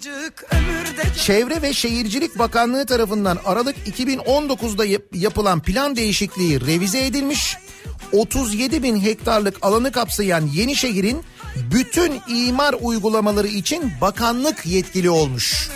Çevre 1.26 1.62
ve 1.62 1.74
Şehircilik 1.74 2.40
Bakanlığı 2.40 2.86
tarafından 2.86 3.40
Aralık 3.46 3.76
2019'da 3.88 4.86
yap- 4.86 5.16
yapılan 5.16 5.60
plan 5.60 5.96
değişikliği 5.96 6.62
revize 6.62 7.06
edilmiş. 7.06 7.58
37 8.12 8.84
bin 8.84 9.02
hektarlık 9.02 9.56
alanı 9.62 9.92
kapsayan 9.92 10.50
yeni 10.54 10.76
şehrin 10.76 11.24
bütün 11.74 12.22
imar 12.28 12.76
uygulamaları 12.82 13.48
için 13.48 13.92
bakanlık 14.02 14.66
yetkili 14.66 15.10
olmuş. 15.10 15.70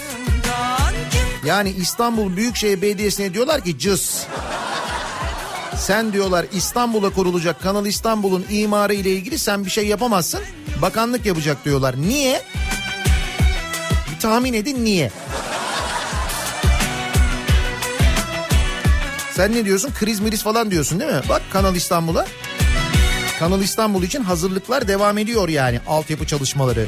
Yani 1.45 1.70
İstanbul 1.70 2.38
Büyükşehir 2.38 2.82
Belediyesi'ne 2.82 3.34
diyorlar 3.34 3.64
ki 3.64 3.80
cız. 3.80 4.28
Sen 5.80 6.13
diyorlar 6.13 6.45
İstanbul'a 6.51 7.09
kurulacak 7.09 7.61
Kanal 7.61 7.86
İstanbul'un 7.86 8.45
imarı 8.49 8.93
ile 8.93 9.09
ilgili 9.11 9.39
sen 9.39 9.65
bir 9.65 9.69
şey 9.69 9.88
yapamazsın. 9.88 10.41
Bakanlık 10.82 11.25
yapacak 11.25 11.65
diyorlar. 11.65 11.95
Niye? 11.97 12.41
Bir 14.15 14.19
tahmin 14.19 14.53
edin 14.53 14.86
niye? 14.86 15.11
Sen 19.32 19.51
ne 19.51 19.65
diyorsun? 19.65 19.91
Kriz 19.99 20.19
miriz 20.19 20.43
falan 20.43 20.71
diyorsun 20.71 20.99
değil 20.99 21.11
mi? 21.11 21.21
Bak 21.30 21.41
Kanal 21.53 21.75
İstanbul'a. 21.75 22.25
Kanal 23.39 23.61
İstanbul 23.61 24.03
için 24.03 24.23
hazırlıklar 24.23 24.88
devam 24.88 25.17
ediyor 25.17 25.49
yani 25.49 25.80
altyapı 25.88 26.28
çalışmaları. 26.28 26.88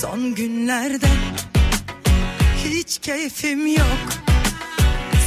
Son 0.00 0.34
günlerde 0.34 1.06
hiç 2.86 2.98
keyfim 2.98 3.66
yok. 3.66 3.98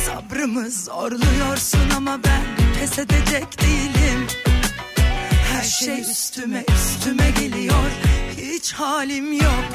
Sabrımı 0.06 0.72
zorluyorsun 0.72 1.90
ama 1.98 2.20
ben 2.24 2.44
pes 2.80 3.00
edecek 3.00 3.62
değilim. 3.62 4.28
Her 5.54 5.64
şey 5.64 6.02
üstüme 6.02 6.64
üstüme 6.76 7.32
geliyor. 7.40 7.92
Hiç 8.38 8.74
halim 8.74 9.34
yok. 9.34 9.66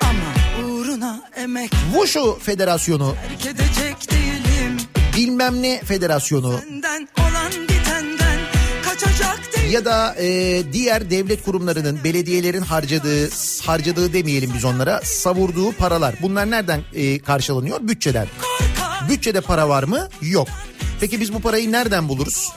Ama 0.00 0.64
uğruna 0.68 1.20
emek 1.36 1.70
Wushu 1.92 2.38
Federasyonu. 2.42 3.14
bilmem 5.16 5.62
ne 5.62 5.80
federasyonu. 5.84 6.58
Senden 6.58 7.08
ya 9.70 9.84
da 9.84 10.14
e, 10.18 10.62
diğer 10.72 11.10
devlet 11.10 11.42
kurumlarının 11.42 12.04
belediyelerin 12.04 12.62
harcadığı 12.62 13.30
harcadığı 13.66 14.12
demeyelim 14.12 14.50
biz 14.54 14.64
onlara 14.64 15.00
savurduğu 15.04 15.72
paralar. 15.72 16.14
Bunlar 16.22 16.50
nereden 16.50 16.80
e, 16.94 17.18
karşılanıyor? 17.18 17.78
Bütçeden. 17.82 18.26
Bütçede 19.08 19.40
para 19.40 19.68
var 19.68 19.82
mı? 19.82 20.08
Yok. 20.22 20.48
Peki 21.00 21.20
biz 21.20 21.34
bu 21.34 21.40
parayı 21.40 21.72
nereden 21.72 22.08
buluruz? 22.08 22.52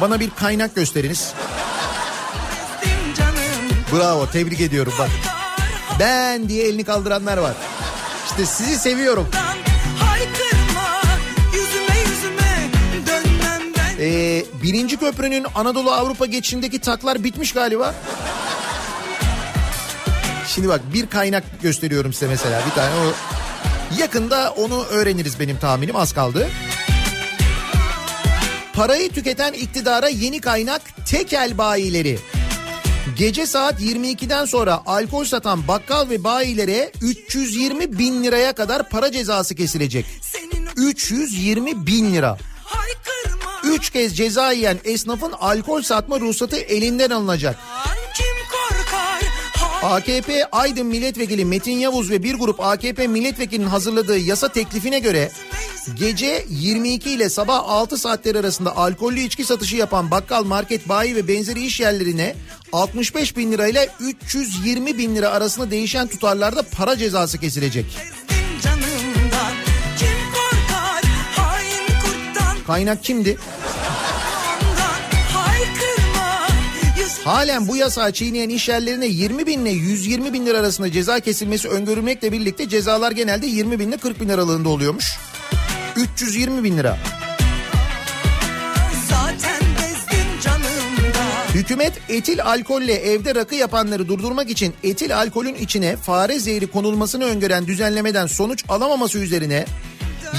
Bana 0.00 0.20
bir 0.20 0.30
kaynak 0.30 0.74
gösteriniz. 0.74 1.32
Bravo 3.92 4.30
tebrik 4.30 4.60
ediyorum 4.60 4.92
bak. 4.98 5.10
Ben 6.00 6.48
diye 6.48 6.64
elini 6.64 6.84
kaldıranlar 6.84 7.36
var. 7.36 7.54
İşte 8.30 8.46
sizi 8.46 8.78
seviyorum 8.78 9.28
Ee, 14.00 14.44
birinci 14.62 14.96
köprünün 14.96 15.46
Anadolu 15.54 15.90
Avrupa 15.90 16.26
geçişindeki 16.26 16.78
taklar 16.78 17.24
bitmiş 17.24 17.52
galiba. 17.52 17.94
Şimdi 20.48 20.68
bak 20.68 20.80
bir 20.94 21.06
kaynak 21.06 21.44
gösteriyorum 21.62 22.12
size 22.12 22.26
mesela 22.26 22.62
bir 22.66 22.70
tane 22.70 22.94
o 22.94 23.12
yakında 24.00 24.54
onu 24.56 24.84
öğreniriz 24.84 25.40
benim 25.40 25.58
tahminim 25.58 25.96
az 25.96 26.12
kaldı. 26.12 26.48
Parayı 28.72 29.12
tüketen 29.12 29.52
iktidara 29.52 30.08
yeni 30.08 30.40
kaynak 30.40 30.82
tekel 31.06 31.58
bayileri. 31.58 32.18
Gece 33.18 33.46
saat 33.46 33.80
22'den 33.80 34.44
sonra 34.44 34.82
alkol 34.86 35.24
satan 35.24 35.68
bakkal 35.68 36.10
ve 36.10 36.24
bayilere 36.24 36.92
320 37.02 37.98
bin 37.98 38.24
liraya 38.24 38.52
kadar 38.52 38.88
para 38.88 39.12
cezası 39.12 39.54
kesilecek. 39.54 40.06
senin 40.20 40.88
320 40.88 41.86
bin 41.86 42.14
lira. 42.14 42.38
Üç 43.66 43.90
kez 43.90 44.16
ceza 44.16 44.52
yiyen 44.52 44.78
esnafın 44.84 45.32
alkol 45.32 45.82
satma 45.82 46.20
ruhsatı 46.20 46.56
elinden 46.56 47.10
alınacak. 47.10 47.56
AKP 49.82 50.46
Aydın 50.52 50.86
Milletvekili 50.86 51.44
Metin 51.44 51.78
Yavuz 51.78 52.10
ve 52.10 52.22
bir 52.22 52.34
grup 52.34 52.60
AKP 52.60 53.06
milletvekilinin 53.06 53.68
hazırladığı 53.68 54.18
yasa 54.18 54.48
teklifine 54.48 54.98
göre 54.98 55.30
gece 55.94 56.44
22 56.48 57.10
ile 57.10 57.30
sabah 57.30 57.68
6 57.68 57.98
saatleri 57.98 58.38
arasında 58.38 58.76
alkollü 58.76 59.20
içki 59.20 59.44
satışı 59.44 59.76
yapan 59.76 60.10
bakkal, 60.10 60.44
market, 60.44 60.88
bayi 60.88 61.16
ve 61.16 61.28
benzeri 61.28 61.64
iş 61.64 61.80
yerlerine 61.80 62.36
65 62.72 63.36
bin 63.36 63.52
lirayla 63.52 63.86
320 64.00 64.98
bin 64.98 65.16
lira 65.16 65.28
arasında 65.28 65.70
değişen 65.70 66.06
tutarlarda 66.06 66.62
para 66.62 66.96
cezası 66.96 67.38
kesilecek. 67.38 67.86
Ezdim 67.86 68.93
Kaynak 72.66 73.04
kimdi? 73.04 73.38
Halen 77.24 77.68
bu 77.68 77.76
yasağı 77.76 78.12
çiğneyen 78.12 78.48
iş 78.48 78.68
yerlerine 78.68 79.06
20 79.06 79.46
bin 79.46 79.60
ile 79.60 79.70
120 79.70 80.32
bin 80.32 80.46
lira 80.46 80.58
arasında 80.58 80.92
ceza 80.92 81.20
kesilmesi 81.20 81.68
öngörülmekle 81.68 82.32
birlikte 82.32 82.68
cezalar 82.68 83.12
genelde 83.12 83.46
20 83.46 83.78
bin 83.78 83.88
ile 83.88 83.96
40 83.96 84.20
bin 84.20 84.28
aralığında 84.28 84.68
oluyormuş. 84.68 85.18
320 85.96 86.64
bin 86.64 86.76
lira. 86.78 86.98
Hükümet 91.54 91.92
etil 92.08 92.44
alkolle 92.44 92.94
evde 92.94 93.34
rakı 93.34 93.54
yapanları 93.54 94.08
durdurmak 94.08 94.50
için 94.50 94.74
etil 94.82 95.16
alkolün 95.16 95.54
içine 95.54 95.96
fare 95.96 96.38
zehri 96.38 96.66
konulmasını 96.66 97.24
öngören 97.24 97.66
düzenlemeden 97.66 98.26
sonuç 98.26 98.64
alamaması 98.68 99.18
üzerine 99.18 99.64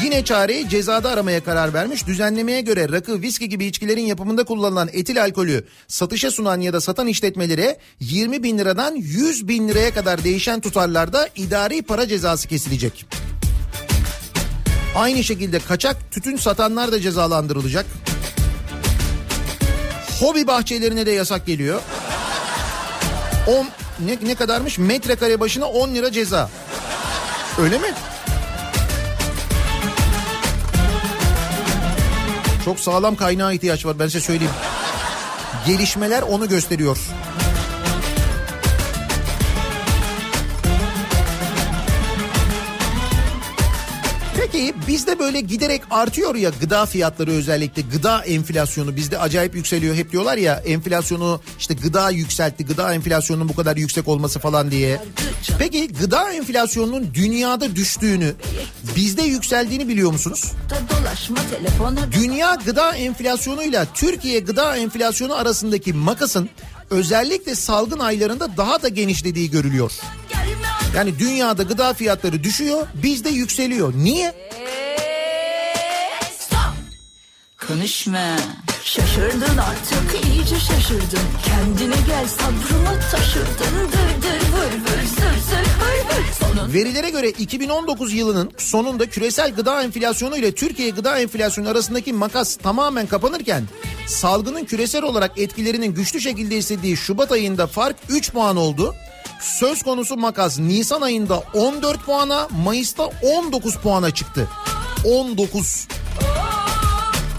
yine 0.04 0.24
çareyi 0.24 0.70
cezada 0.70 1.10
aramaya 1.10 1.44
karar 1.44 1.74
vermiş. 1.74 2.08
Düzenlemeye 2.08 2.62
göre 2.62 2.92
rakı, 2.92 3.22
viski 3.22 3.50
gibi 3.50 3.66
içkilerin 3.66 4.06
yapımında 4.06 4.44
kullanılan 4.44 4.90
etil 4.94 5.22
alkolü 5.22 5.66
satışa 5.88 6.32
sunan 6.32 6.62
ya 6.62 6.74
da 6.74 6.82
satan 6.82 7.08
işletmelere 7.08 7.78
20 8.00 8.44
bin 8.44 8.58
liradan 8.58 8.96
100 8.96 9.48
bin 9.48 9.68
liraya 9.68 9.94
kadar 9.94 10.24
değişen 10.24 10.60
tutarlarda 10.60 11.30
idari 11.36 11.82
para 11.82 12.08
cezası 12.08 12.48
kesilecek. 12.48 13.06
Aynı 14.96 15.24
şekilde 15.24 15.60
kaçak 15.60 16.12
tütün 16.12 16.38
satanlar 16.38 16.92
da 16.92 17.02
cezalandırılacak. 17.02 17.86
Hobi 20.20 20.48
bahçelerine 20.48 21.06
de 21.06 21.12
yasak 21.12 21.46
geliyor. 21.46 21.82
10 23.48 23.68
ne, 24.06 24.18
ne 24.30 24.36
kadarmış? 24.36 24.78
Metrekare 24.78 25.40
başına 25.40 25.66
10 25.66 25.96
lira 25.96 26.12
ceza. 26.12 26.50
Öyle 27.60 27.78
mi? 27.78 27.88
Çok 32.66 32.80
sağlam 32.80 33.16
kaynağa 33.16 33.54
ihtiyaç 33.54 33.86
var 33.86 34.00
ben 34.00 34.08
size 34.08 34.20
söyleyeyim. 34.20 34.54
Gelişmeler 35.68 36.22
onu 36.22 36.50
gösteriyor. 36.50 36.98
Peki 44.66 44.88
bizde 44.88 45.20
böyle 45.20 45.42
giderek 45.42 45.82
artıyor 45.90 46.36
ya 46.36 46.52
gıda 46.62 46.86
fiyatları 46.86 47.32
özellikle 47.32 47.82
gıda 47.82 48.24
enflasyonu 48.24 48.96
bizde 48.96 49.20
acayip 49.20 49.56
yükseliyor. 49.56 49.96
Hep 49.96 50.12
diyorlar 50.12 50.38
ya 50.38 50.56
enflasyonu 50.56 51.42
işte 51.60 51.74
gıda 51.74 52.10
yükseltti 52.10 52.66
gıda 52.66 52.94
enflasyonunun 52.94 53.50
bu 53.50 53.56
kadar 53.56 53.78
yüksek 53.78 54.08
olması 54.08 54.40
falan 54.40 54.72
diye. 54.72 55.02
Peki 55.60 55.88
gıda 55.88 56.34
enflasyonunun 56.34 57.14
dünyada 57.14 57.76
düştüğünü 57.76 58.34
bizde 58.96 59.22
yükseldiğini 59.22 59.88
biliyor 59.88 60.12
musunuz? 60.12 60.52
Dünya 62.12 62.56
gıda 62.66 62.96
enflasyonuyla 62.96 63.86
Türkiye 63.94 64.40
gıda 64.40 64.78
enflasyonu 64.78 65.36
arasındaki 65.36 65.94
makasın 65.94 66.50
özellikle 66.90 67.56
salgın 67.56 68.00
aylarında 68.00 68.58
daha 68.58 68.82
da 68.82 68.88
genişlediği 68.88 69.52
görülüyor. 69.52 69.92
Yani 70.96 71.20
dünyada 71.20 71.64
gıda 71.64 71.94
fiyatları 71.94 72.44
düşüyor, 72.44 72.88
bizde 73.04 73.30
yükseliyor. 73.30 73.94
Niye? 73.96 74.34
Konuşma. 77.68 78.36
Şaşırdın 78.84 79.58
artık 79.58 80.26
iyice 80.26 80.60
şaşırdın. 80.60 81.20
Kendine 81.46 81.96
gel 82.08 82.28
sabrımı 82.28 83.00
taşırdın. 83.12 83.92
Dır 83.92 84.22
dır 84.22 84.42
vır 84.54 84.72
vır 84.82 85.04
zır 85.06 85.40
zır 85.50 85.66
hır 85.66 86.06
hır. 86.10 86.34
Sonun 86.40 86.74
Verilere 86.74 87.10
göre 87.10 87.30
2019 87.30 88.14
yılının 88.14 88.52
sonunda 88.58 89.06
küresel 89.10 89.56
gıda 89.56 89.84
enflasyonu 89.84 90.38
ile 90.38 90.56
Türkiye 90.56 90.90
gıda 90.90 91.20
enflasyonu 91.20 91.70
arasındaki 91.70 92.14
makas 92.14 92.56
tamamen 92.56 93.08
kapanırken 93.08 93.64
salgının 94.08 94.66
küresel 94.66 95.04
olarak 95.04 95.40
etkilerinin 95.40 95.94
güçlü 95.94 96.22
şekilde 96.22 96.58
hissettiği 96.58 96.98
Şubat 96.98 97.32
ayında 97.32 97.68
fark 97.68 97.96
3 98.10 98.32
puan 98.32 98.58
oldu. 98.58 98.96
Söz 99.40 99.84
konusu 99.84 100.18
makas 100.18 100.60
Nisan 100.60 101.02
ayında 101.02 101.44
14 101.54 102.06
puana, 102.06 102.48
Mayıs'ta 102.64 103.04
19 103.38 103.76
puana 103.76 104.12
çıktı. 104.12 104.48
19. 105.06 105.88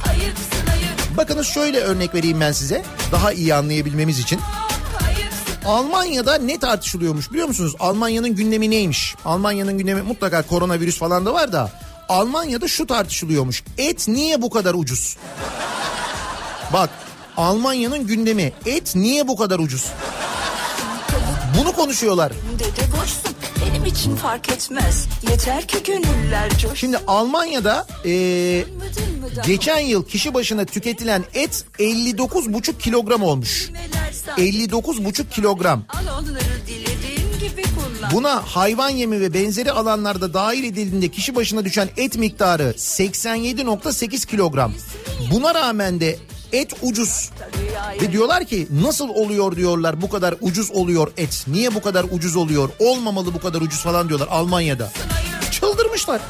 ayıpsın 0.08 0.66
ayıp 0.72 1.16
Bakınız 1.16 1.46
şöyle 1.46 1.80
örnek 1.80 2.14
vereyim 2.14 2.40
ben 2.40 2.52
size. 2.52 2.84
Daha 3.12 3.32
iyi 3.32 3.54
anlayabilmemiz 3.54 4.18
için. 4.18 4.40
Almanya'da 5.66 6.38
ne 6.38 6.58
tartışılıyormuş 6.58 7.30
biliyor 7.30 7.48
musunuz? 7.48 7.74
Almanya'nın 7.80 8.34
gündemi 8.34 8.70
neymiş? 8.70 9.14
Almanya'nın 9.24 9.78
gündemi 9.78 10.02
mutlaka 10.02 10.42
koronavirüs 10.42 10.98
falan 10.98 11.26
da 11.26 11.34
var 11.34 11.52
da. 11.52 11.72
Almanya'da 12.08 12.68
şu 12.68 12.86
tartışılıyormuş. 12.86 13.64
Et 13.78 14.08
niye 14.08 14.42
bu 14.42 14.50
kadar 14.50 14.74
ucuz? 14.74 15.16
Bak 16.72 16.90
Almanya'nın 17.36 18.06
gündemi 18.06 18.52
et 18.66 18.94
niye 18.96 19.28
bu 19.28 19.36
kadar 19.36 19.58
ucuz? 19.58 19.84
Coşsun. 26.58 26.74
Şimdi 26.74 26.98
Almanya'da 27.06 27.86
mıdır 29.20 29.46
geçen 29.46 29.78
yıl 29.78 30.04
kişi 30.06 30.34
başına 30.34 30.64
tüketilen 30.64 31.24
et 31.34 31.64
59,5 31.78 32.78
kilogram 32.78 33.22
olmuş. 33.22 33.70
Neler 33.70 34.12
san- 34.12 34.38
59,5 34.38 35.30
kilogram. 35.30 35.84
Buna 38.12 38.42
hayvan 38.46 38.88
yemi 38.88 39.20
ve 39.20 39.34
benzeri 39.34 39.72
alanlarda 39.72 40.34
dahil 40.34 40.64
edildiğinde 40.64 41.08
kişi 41.08 41.34
başına 41.34 41.64
düşen 41.64 41.88
et 41.96 42.16
miktarı 42.16 42.74
87.8 42.78 44.26
kilogram. 44.26 44.72
Buna 45.32 45.54
rağmen 45.54 46.00
de 46.00 46.18
et 46.52 46.72
ucuz. 46.82 47.30
Ve 48.02 48.12
diyorlar 48.12 48.44
ki 48.44 48.68
nasıl 48.82 49.08
oluyor 49.08 49.56
diyorlar 49.56 50.02
bu 50.02 50.08
kadar 50.10 50.34
ucuz 50.40 50.70
oluyor 50.70 51.12
et. 51.16 51.44
Niye 51.48 51.74
bu 51.74 51.82
kadar 51.82 52.06
ucuz 52.10 52.36
oluyor? 52.36 52.68
Olmamalı 52.78 53.34
bu 53.34 53.40
kadar 53.40 53.60
ucuz 53.60 53.82
falan 53.82 54.08
diyorlar 54.08 54.28
Almanya'da. 54.30 54.92
Çıldırmışlar. 55.50 56.20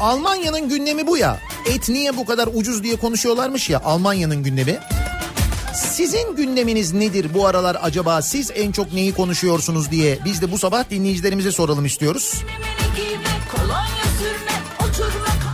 Almanya'nın 0.00 0.68
gündemi 0.68 1.06
bu 1.06 1.16
ya. 1.16 1.40
Et 1.66 1.88
niye 1.88 2.16
bu 2.16 2.24
kadar 2.26 2.48
ucuz 2.54 2.82
diye 2.82 2.96
konuşuyorlarmış 2.96 3.70
ya 3.70 3.80
Almanya'nın 3.84 4.42
gündemi. 4.42 4.78
Sizin 5.74 6.36
gündeminiz 6.36 6.92
nedir 6.92 7.34
bu 7.34 7.46
aralar 7.46 7.78
acaba? 7.82 8.22
Siz 8.22 8.50
en 8.54 8.72
çok 8.72 8.92
neyi 8.92 9.14
konuşuyorsunuz 9.14 9.90
diye 9.90 10.18
biz 10.24 10.42
de 10.42 10.52
bu 10.52 10.58
sabah 10.58 10.90
dinleyicilerimize 10.90 11.52
soralım 11.52 11.86
istiyoruz. 11.86 12.34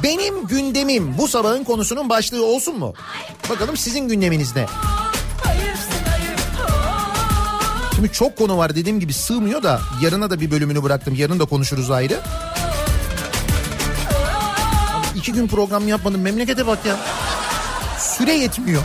Benim 0.03 0.47
gündemim 0.47 1.19
bu 1.19 1.29
sabahın 1.29 1.65
konusunun 1.65 2.09
başlığı 2.09 2.47
olsun 2.47 2.79
mu? 2.79 2.95
Bakalım 3.51 3.77
sizin 3.77 4.09
gündeminiz 4.09 4.57
ne? 4.57 4.67
Şimdi 7.95 8.13
çok 8.13 8.37
konu 8.37 8.59
var 8.59 8.77
dediğim 8.77 9.01
gibi 9.01 9.13
sığmıyor 9.13 9.63
da 9.63 9.81
yarına 10.03 10.31
da 10.31 10.41
bir 10.41 10.51
bölümünü 10.51 10.83
bıraktım. 10.83 11.15
Yarın 11.15 11.39
da 11.41 11.45
konuşuruz 11.45 11.91
ayrı. 11.91 12.21
İki 15.27 15.33
gün 15.33 15.49
program 15.49 15.89
yapmadım 15.89 16.21
memlekete 16.21 16.67
bak 16.67 16.87
ya. 16.87 16.97
Süre 17.99 18.33
yetmiyor. 18.33 18.83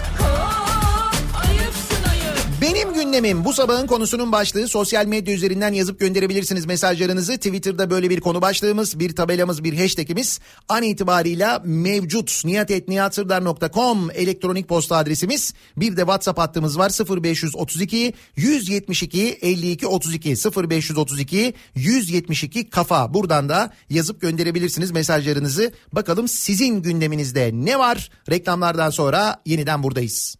Gündemim 3.11 3.45
bu 3.45 3.53
sabahın 3.53 3.87
konusunun 3.87 4.31
başlığı 4.31 4.67
sosyal 4.67 5.05
medya 5.05 5.35
üzerinden 5.35 5.73
yazıp 5.73 5.99
gönderebilirsiniz 5.99 6.65
mesajlarınızı. 6.65 7.33
Twitter'da 7.33 7.89
böyle 7.89 8.09
bir 8.09 8.19
konu 8.19 8.41
başlığımız, 8.41 8.99
bir 8.99 9.15
tabelamız, 9.15 9.63
bir 9.63 9.77
hashtagimiz 9.77 10.39
an 10.69 10.83
itibarıyla 10.83 11.61
mevcut. 11.65 12.41
niyatetniyatsırdar.com 12.45 14.11
elektronik 14.11 14.67
posta 14.69 14.97
adresimiz. 14.97 15.53
Bir 15.77 15.97
de 15.97 16.01
WhatsApp 16.01 16.39
hattımız 16.39 16.77
var 16.77 16.89
0532 17.23 18.13
172 18.35 19.37
52 19.41 19.87
32 19.87 20.29
0532 20.69 21.53
172 21.75 22.69
kafa. 22.69 23.13
Buradan 23.13 23.49
da 23.49 23.73
yazıp 23.89 24.21
gönderebilirsiniz 24.21 24.91
mesajlarınızı. 24.91 25.71
Bakalım 25.93 26.27
sizin 26.27 26.81
gündeminizde 26.81 27.51
ne 27.53 27.79
var? 27.79 28.09
Reklamlardan 28.29 28.89
sonra 28.89 29.41
yeniden 29.45 29.83
buradayız. 29.83 30.35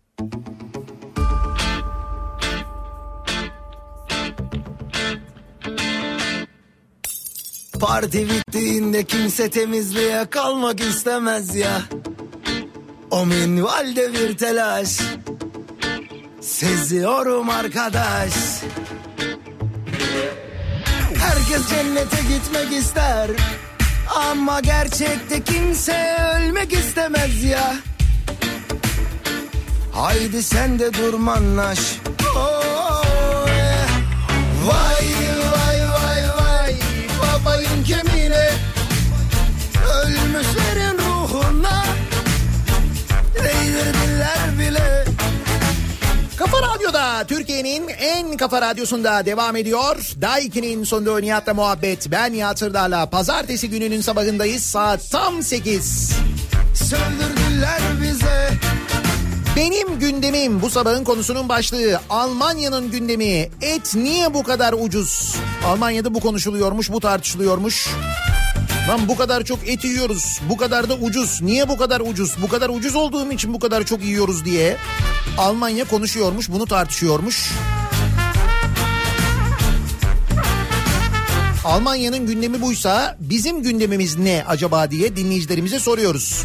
Parti 7.81 8.29
bittiğinde 8.29 9.03
kimse 9.03 9.49
temizliğe 9.49 10.25
kalmak 10.29 10.79
istemez 10.79 11.55
ya. 11.55 11.81
O 13.11 13.25
minvalde 13.25 14.13
bir 14.13 14.37
telaş. 14.37 14.99
Seziyorum 16.41 17.49
arkadaş. 17.49 18.33
Herkes 21.19 21.69
cennete 21.69 22.17
gitmek 22.21 22.71
ister. 22.81 23.29
Ama 24.15 24.59
gerçekte 24.59 25.43
kimse 25.43 26.17
ölmek 26.35 26.73
istemez 26.73 27.43
ya. 27.43 27.75
Haydi 29.93 30.43
sen 30.43 30.79
de 30.79 30.93
durmanlaş. 30.93 31.79
Oh, 32.35 33.47
yeah. 33.47 33.89
Vay 34.65 35.00
Kafa 46.51 46.75
Radyo'da 46.75 47.27
Türkiye'nin 47.27 47.87
en 47.87 48.37
kafa 48.37 48.61
radyosunda 48.61 49.25
devam 49.25 49.55
ediyor. 49.55 49.97
Daiki'nin 50.21 50.83
sonunda 50.83 51.19
Nihat'la 51.19 51.53
muhabbet. 51.53 52.11
Ben 52.11 52.33
Nihat 52.33 52.59
Sırdar'la 52.59 53.09
pazartesi 53.09 53.69
gününün 53.69 54.01
sabahındayız. 54.01 54.63
Saat 54.63 55.11
tam 55.11 55.43
8. 55.43 56.11
Söndürdüler 56.75 57.81
bize 58.01 58.49
Benim 59.55 59.99
gündemim 59.99 60.61
bu 60.61 60.69
sabahın 60.69 61.03
konusunun 61.03 61.49
başlığı 61.49 61.99
Almanya'nın 62.09 62.91
gündemi 62.91 63.49
et 63.61 63.95
niye 63.95 64.33
bu 64.33 64.43
kadar 64.43 64.73
ucuz? 64.73 65.35
Almanya'da 65.65 66.13
bu 66.13 66.19
konuşuluyormuş 66.19 66.91
bu 66.91 66.99
tartışılıyormuş. 66.99 67.87
Lan 68.91 69.07
bu 69.07 69.17
kadar 69.17 69.43
çok 69.43 69.67
et 69.67 69.83
yiyoruz 69.83 70.39
bu 70.49 70.57
kadar 70.57 70.89
da 70.89 70.93
ucuz 70.93 71.41
niye 71.41 71.69
bu 71.69 71.77
kadar 71.77 72.01
ucuz 72.01 72.35
bu 72.41 72.47
kadar 72.47 72.69
ucuz 72.69 72.95
olduğum 72.95 73.31
için 73.31 73.53
bu 73.53 73.59
kadar 73.59 73.83
çok 73.83 74.03
yiyoruz 74.03 74.45
diye 74.45 74.77
Almanya 75.37 75.85
konuşuyormuş 75.85 76.49
bunu 76.49 76.65
tartışıyormuş. 76.65 77.51
Almanya'nın 81.65 82.27
gündemi 82.27 82.61
buysa 82.61 83.17
bizim 83.19 83.63
gündemimiz 83.63 84.17
ne 84.17 84.43
acaba 84.47 84.91
diye 84.91 85.15
dinleyicilerimize 85.15 85.79
soruyoruz. 85.79 86.43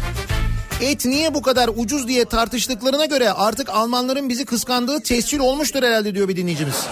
Et 0.81 1.05
niye 1.05 1.33
bu 1.33 1.41
kadar 1.41 1.69
ucuz 1.75 2.07
diye 2.07 2.25
tartıştıklarına 2.25 3.05
göre 3.05 3.31
artık 3.31 3.69
Almanların 3.69 4.29
bizi 4.29 4.45
kıskandığı 4.45 4.99
tescil 5.03 5.39
olmuştur 5.39 5.83
herhalde 5.83 6.15
diyor 6.15 6.27
bir 6.27 6.35
dinleyicimiz. 6.35 6.85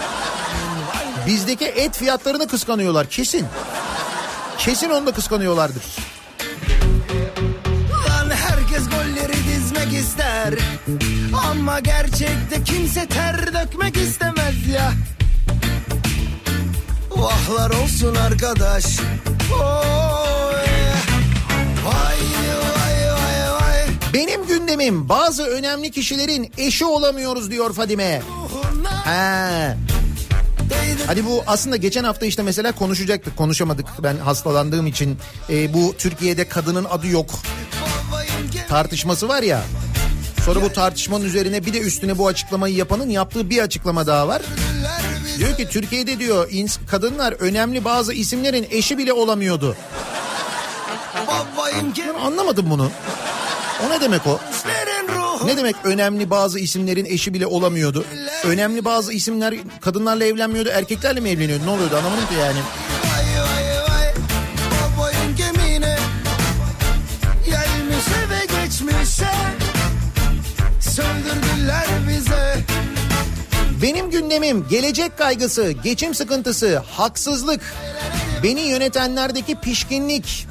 Bizdeki 1.26 1.64
et 1.64 1.96
fiyatlarını 1.96 2.48
kıskanıyorlar 2.48 3.08
kesin. 3.08 3.46
Kesin 4.58 4.90
onu 4.90 5.06
da 5.06 5.12
kıskanıyorlardır. 5.12 5.82
Lan 8.08 8.30
herkes 8.30 8.82
golleri 8.90 9.32
dizmek 9.32 9.92
ister 9.92 10.54
Ama 11.50 11.80
gerçekte 11.80 12.64
kimse 12.64 13.06
ter 13.06 13.54
dökmek 13.54 13.96
istemez 13.96 14.68
ya 14.74 14.92
Vahlar 17.10 17.70
olsun 17.70 18.14
arkadaş 18.14 18.84
yeah. 18.98 19.06
Vay 21.84 22.16
vay 22.62 23.12
vay 23.12 23.52
vay 23.52 23.86
Benim 24.14 24.46
gündemim 24.46 25.08
bazı 25.08 25.42
önemli 25.42 25.90
kişilerin 25.90 26.52
eşi 26.58 26.84
olamıyoruz 26.84 27.50
diyor 27.50 27.72
Fadime. 27.72 28.22
Değdir 29.06 30.05
Hani 31.06 31.24
bu 31.26 31.44
aslında 31.46 31.76
geçen 31.76 32.04
hafta 32.04 32.26
işte 32.26 32.42
mesela 32.42 32.72
konuşacaktık 32.72 33.36
konuşamadık 33.36 33.86
ben 34.02 34.16
hastalandığım 34.16 34.86
için 34.86 35.18
Ee, 35.50 35.74
bu 35.74 35.94
Türkiye'de 35.98 36.48
kadının 36.48 36.84
adı 36.84 37.06
yok 37.06 37.30
tartışması 38.68 39.28
var 39.28 39.42
ya. 39.42 39.62
Sonra 40.44 40.62
bu 40.62 40.72
tartışmanın 40.72 41.24
üzerine 41.24 41.66
bir 41.66 41.72
de 41.72 41.78
üstüne 41.80 42.18
bu 42.18 42.26
açıklamayı 42.26 42.74
yapanın 42.74 43.10
yaptığı 43.10 43.50
bir 43.50 43.58
açıklama 43.62 44.06
daha 44.06 44.28
var. 44.28 44.42
Diyor 45.38 45.56
ki 45.56 45.68
Türkiye'de 45.68 46.18
diyor 46.18 46.50
ins- 46.50 46.86
kadınlar 46.90 47.32
önemli 47.32 47.84
bazı 47.84 48.12
isimlerin 48.12 48.66
eşi 48.70 48.98
bile 48.98 49.12
olamıyordu. 49.12 49.76
Ben 52.14 52.20
anlamadım 52.20 52.70
bunu. 52.70 52.90
O 53.86 53.90
ne 53.90 54.00
demek 54.00 54.26
o? 54.26 54.40
Ne 55.46 55.56
demek 55.56 55.76
önemli 55.84 56.30
bazı 56.30 56.58
isimlerin 56.58 57.04
eşi 57.04 57.34
bile 57.34 57.46
olamıyordu? 57.46 58.04
Önemli 58.44 58.84
bazı 58.84 59.12
isimler 59.12 59.54
kadınlarla 59.80 60.24
evlenmiyordu, 60.24 60.68
erkeklerle 60.68 61.20
mi 61.20 61.30
evleniyordu? 61.30 61.66
Ne 61.66 61.70
oluyordu 61.70 61.96
anlamadım 61.96 62.26
ki 62.26 62.34
yani. 62.40 62.58
Benim 73.82 74.10
gündemim 74.10 74.66
gelecek 74.68 75.18
kaygısı, 75.18 75.70
geçim 75.70 76.14
sıkıntısı, 76.14 76.82
haksızlık, 76.90 77.60
beni 78.42 78.60
yönetenlerdeki 78.60 79.54
pişkinlik. 79.54 80.48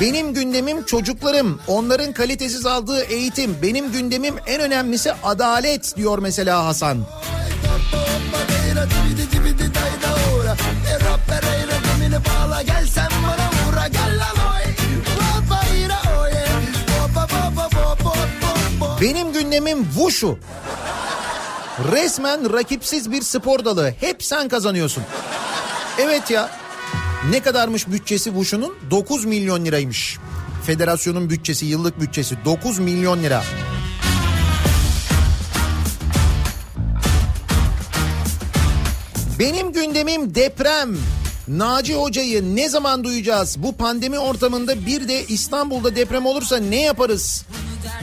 Benim 0.00 0.34
gündemim 0.34 0.84
çocuklarım, 0.84 1.60
onların 1.66 2.12
kalitesiz 2.12 2.66
aldığı 2.66 3.02
eğitim. 3.02 3.56
Benim 3.62 3.92
gündemim 3.92 4.34
en 4.46 4.60
önemlisi 4.60 5.12
adalet 5.12 5.96
diyor 5.96 6.18
mesela 6.18 6.64
Hasan. 6.64 6.98
Benim 19.00 19.32
gündemim 19.32 19.84
Wushu. 19.84 20.38
Resmen 21.92 22.52
rakipsiz 22.52 23.12
bir 23.12 23.22
spor 23.22 23.64
dalı. 23.64 23.94
Hep 24.00 24.24
sen 24.24 24.48
kazanıyorsun. 24.48 25.02
Evet 25.98 26.30
ya. 26.30 26.65
Ne 27.30 27.40
kadarmış 27.40 27.88
bütçesi 27.88 28.24
Wushu'nun? 28.24 28.74
9 28.90 29.24
milyon 29.24 29.64
liraymış. 29.64 30.18
Federasyonun 30.66 31.30
bütçesi, 31.30 31.66
yıllık 31.66 32.00
bütçesi 32.00 32.36
9 32.44 32.78
milyon 32.78 33.22
lira. 33.22 33.44
Benim 39.38 39.72
gündemim 39.72 40.34
deprem. 40.34 40.96
Naci 41.48 41.94
Hoca'yı 41.94 42.56
ne 42.56 42.68
zaman 42.68 43.04
duyacağız? 43.04 43.56
Bu 43.58 43.76
pandemi 43.76 44.18
ortamında 44.18 44.86
bir 44.86 45.08
de 45.08 45.24
İstanbul'da 45.24 45.96
deprem 45.96 46.26
olursa 46.26 46.56
ne 46.56 46.80
yaparız? 46.80 47.44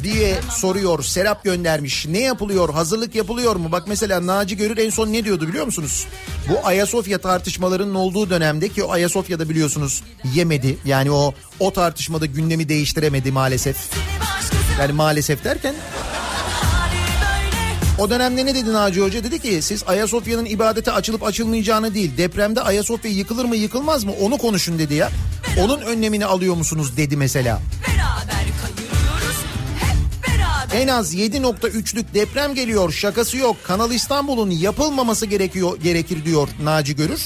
Diye 0.04 0.36
soruyor. 0.50 1.04
Serap 1.04 1.44
göndermiş. 1.44 2.06
Ne 2.06 2.20
yapılıyor? 2.20 2.74
Hazırlık 2.74 3.16
yapılıyor 3.16 3.56
mu? 3.56 3.72
Bak 3.72 3.84
mesela 3.88 4.28
Naci 4.28 4.58
Görür 4.58 4.78
en 4.78 4.90
son 4.90 5.14
ne 5.14 5.26
diyordu 5.26 5.48
biliyor 5.48 5.66
musunuz? 5.66 6.08
Bu 6.50 6.68
Ayasofya 6.68 7.18
tartışmalarının 7.18 7.96
olduğu 7.96 8.30
dönemde 8.30 8.70
ki 8.70 8.84
Ayasofya'da 8.84 9.50
biliyorsunuz 9.50 10.04
yemedi. 10.34 10.78
Yani 10.86 11.12
o 11.12 11.34
o 11.60 11.74
tartışmada 11.74 12.26
gündemi 12.26 12.70
değiştiremedi 12.70 13.32
maalesef. 13.32 13.78
Yani 14.80 14.92
maalesef 14.92 15.44
derken 15.44 15.76
o 17.98 18.10
dönemde 18.10 18.46
ne 18.46 18.56
dedi 18.56 18.74
Naci 18.74 19.02
Hoca? 19.02 19.24
Dedi 19.24 19.40
ki 19.40 19.62
siz 19.62 19.84
Ayasofya'nın 19.88 20.46
ibadete 20.46 20.92
açılıp 20.92 21.24
açılmayacağını 21.24 21.94
değil 21.94 22.18
depremde 22.18 22.62
Ayasofya 22.62 23.12
yıkılır 23.12 23.46
mı 23.46 23.56
yıkılmaz 23.56 24.04
mı 24.04 24.12
onu 24.22 24.38
konuşun 24.38 24.80
dedi 24.80 24.94
ya. 24.94 25.10
Onun 25.60 25.82
önlemini 25.82 26.26
alıyor 26.26 26.56
musunuz 26.56 26.98
dedi 26.98 27.18
mesela. 27.18 27.62
Beraber 27.88 28.28
beraber 28.28 28.83
En 30.74 30.88
az 30.88 31.16
7.3'lük 31.16 32.14
deprem 32.14 32.56
geliyor 32.56 32.92
şakası 32.92 33.38
yok. 33.38 33.58
Kanal 33.64 33.92
İstanbul'un 33.92 34.50
yapılmaması 34.50 35.26
gerekiyor 35.26 35.78
gerekir 35.84 36.26
diyor 36.26 36.48
Naci 36.64 36.96
Görür. 36.96 37.22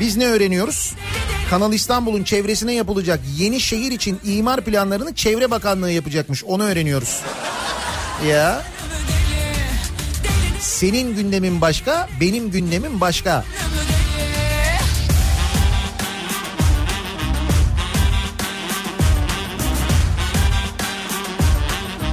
Biz 0.00 0.16
ne 0.16 0.26
öğreniyoruz? 0.26 0.92
Kanal 1.50 1.72
İstanbul'un 1.72 2.24
çevresine 2.24 2.74
yapılacak 2.74 3.20
yeni 3.36 3.60
şehir 3.60 3.92
için 3.92 4.20
imar 4.24 4.60
planlarını 4.60 5.14
Çevre 5.14 5.50
Bakanlığı 5.50 5.90
yapacakmış. 5.90 6.44
Onu 6.44 6.64
öğreniyoruz. 6.64 7.20
Ya. 8.28 8.62
Senin 10.60 11.16
gündemin 11.16 11.60
başka, 11.60 12.08
benim 12.20 12.50
gündemim 12.50 13.00
başka. 13.00 13.44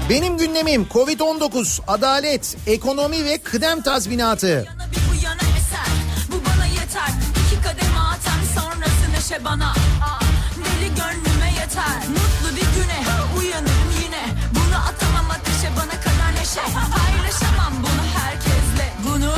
Benim 0.09 0.37
gündemim 0.37 0.87
Covid-19, 0.93 1.79
adalet, 1.87 2.57
ekonomi 2.67 3.25
ve 3.25 3.37
kıdem 3.37 3.81
tazminatı. 3.81 4.47
Yana 4.47 4.91
bir 4.91 4.97
bu 5.11 5.25
yana 5.25 5.41
eser. 5.57 5.87
Bu 6.31 6.35
bana 6.45 6.65
yeter. 6.65 7.09
İki 7.47 7.61
kademe 7.63 7.99
atar 7.99 8.61
sonrası 8.61 9.05
neşe 9.13 9.45
bana. 9.45 9.69
Aa, 9.69 10.19
Deli 10.57 10.87
gönlüme 10.89 11.51
yeter. 11.59 11.97
Mutlu 12.09 12.55
bir 12.55 12.81
güne 12.81 12.99
uyanırım 13.39 13.91
yine. 14.03 14.23
Bunu 14.55 14.75
atamam 14.75 15.31
ateşe 15.31 15.69
bana 15.77 16.01
kadar 16.01 16.31
neşe. 16.41 16.61
Paylaşamam 16.73 17.73
bunu 17.77 18.21
herkesle. 18.23 18.93
Bunu 19.07 19.31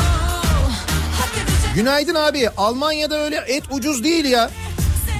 hak 1.20 1.34
edecek 1.38 1.76
Günaydın 1.76 2.15
abi. 2.15 2.49
Almanya'da 2.57 3.20
öyle 3.20 3.43
et 3.47 3.63
ucuz 3.72 4.03
değil 4.03 4.26
ya. 4.26 4.49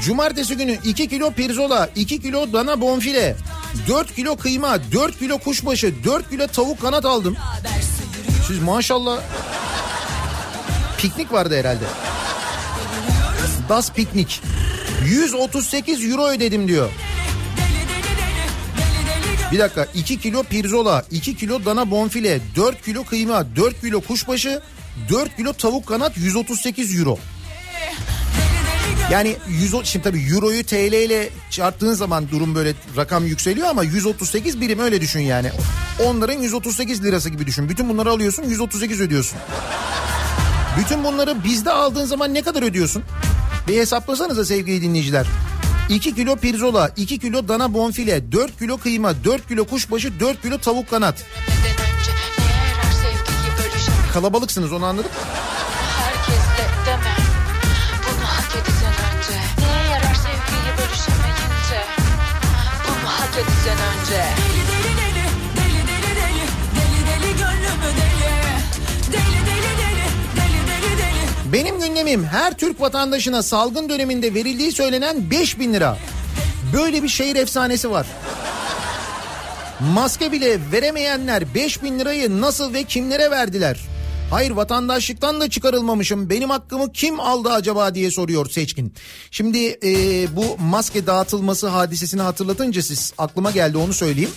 Cumartesi 0.06 0.58
günü 0.58 0.78
2 0.84 1.08
kilo 1.10 1.32
pirzola, 1.32 1.90
2 1.96 2.22
kilo 2.22 2.54
dana 2.54 2.82
bonfile, 2.82 3.36
4 3.88 4.16
kilo 4.16 4.36
kıyma, 4.36 4.80
4 4.92 5.20
kilo 5.20 5.38
kuşbaşı, 5.38 6.04
4 6.04 6.30
kilo 6.30 6.48
tavuk 6.48 6.82
kanat 6.82 7.06
aldım. 7.06 7.36
Siz 8.48 8.60
maşallah 8.60 9.22
piknik 10.98 11.34
vardı 11.34 11.60
herhalde. 11.60 11.86
Das 13.70 13.92
piknik. 13.92 14.42
138 15.06 16.06
euro 16.06 16.28
ödedim 16.28 16.68
diyor. 16.68 16.90
Bir 19.52 19.60
dakika 19.60 19.88
2 19.94 20.20
kilo 20.20 20.44
pirzola, 20.44 21.06
2 21.12 21.38
kilo 21.38 21.66
dana 21.66 21.92
bonfile, 21.92 22.40
4 22.56 22.86
kilo 22.86 23.04
kıyma, 23.04 23.56
4 23.56 23.82
kilo 23.82 24.02
kuşbaşı, 24.02 24.62
4 25.10 25.36
kilo 25.38 25.54
tavuk 25.54 25.88
kanat 25.88 26.18
138 26.18 27.00
euro. 27.00 27.20
Yani 29.12 29.36
100 29.48 29.74
o- 29.74 29.84
şimdi 29.84 30.04
tabii 30.04 30.22
euroyu 30.34 30.64
TL 30.66 30.94
ile 30.94 31.30
çarptığın 31.50 31.94
zaman 31.94 32.30
durum 32.30 32.56
böyle 32.56 32.74
rakam 32.98 33.26
yükseliyor 33.26 33.68
ama 33.68 33.84
138 33.84 34.62
birim 34.62 34.80
öyle 34.80 35.02
düşün 35.02 35.20
yani. 35.20 35.52
Onların 36.06 36.34
138 36.42 37.04
lirası 37.04 37.30
gibi 37.30 37.48
düşün. 37.48 37.70
Bütün 37.70 37.90
bunları 37.90 38.10
alıyorsun 38.12 38.44
138 38.44 39.02
ödüyorsun. 39.02 39.38
Bütün 40.80 41.04
bunları 41.04 41.44
bizde 41.44 41.72
aldığın 41.72 42.06
zaman 42.06 42.34
ne 42.34 42.42
kadar 42.42 42.62
ödüyorsun? 42.64 43.04
Bir 43.68 43.78
hesaplasanıza 43.78 44.46
sevgili 44.46 44.82
dinleyiciler. 44.82 45.26
2 45.90 46.16
kilo 46.16 46.36
pirzola, 46.36 46.92
2 46.98 47.20
kilo 47.20 47.48
dana 47.48 47.74
bonfile, 47.74 48.32
4 48.32 48.60
kilo 48.60 48.78
kıyma, 48.78 49.24
4 49.24 49.48
kilo 49.48 49.66
kuşbaşı, 49.66 50.20
4 50.20 50.42
kilo 50.42 50.58
tavuk 50.58 50.90
kanat. 50.90 51.26
Kalabalıksınız 54.14 54.72
onu 54.72 54.86
anladık. 54.86 55.12
herkesle 55.12 55.39
önce 64.10 64.16
Deli 64.16 64.68
deli 64.68 64.98
deli 64.98 65.26
Deli 65.58 65.88
deli 65.88 66.16
deli 66.20 66.46
Deli 66.76 67.00
deli 67.08 67.38
gönlümü 67.38 67.90
deli 67.98 68.32
Deli 69.12 69.46
deli 69.46 69.78
deli 69.78 70.06
Deli 70.36 70.68
deli 70.68 70.98
deli 70.98 71.54
Benim 71.54 71.80
gündemim 71.80 72.24
her 72.24 72.54
Türk 72.54 72.82
vatandaşına 72.82 73.44
salgın 73.44 73.90
döneminde 73.90 74.34
verildiği 74.34 74.72
söylenen 74.72 75.32
5000 75.32 75.74
lira. 75.74 75.98
Böyle 76.74 77.04
bir 77.04 77.08
şehir 77.08 77.36
efsanesi 77.36 77.92
var. 77.92 78.08
Maske 79.80 80.32
bile 80.32 80.58
veremeyenler 80.72 81.54
5000 81.56 82.00
lirayı 82.00 82.42
nasıl 82.42 82.74
ve 82.74 82.84
kimlere 82.84 83.32
verdiler? 83.32 83.89
Hayır 84.30 84.52
vatandaşlıktan 84.52 85.42
da 85.42 85.50
çıkarılmamışım. 85.50 86.30
Benim 86.30 86.50
hakkımı 86.50 86.92
kim 86.92 87.20
aldı 87.20 87.50
acaba 87.50 87.96
diye 87.96 88.12
soruyor 88.12 88.50
Seçkin. 88.50 88.94
Şimdi 89.32 89.80
e, 89.84 89.92
bu 90.36 90.58
maske 90.60 91.08
dağıtılması 91.08 91.68
hadisesini 91.68 92.22
hatırlatınca 92.22 92.82
siz 92.82 93.14
aklıma 93.18 93.52
geldi 93.52 93.78
onu 93.78 93.94
söyleyeyim. 93.94 94.32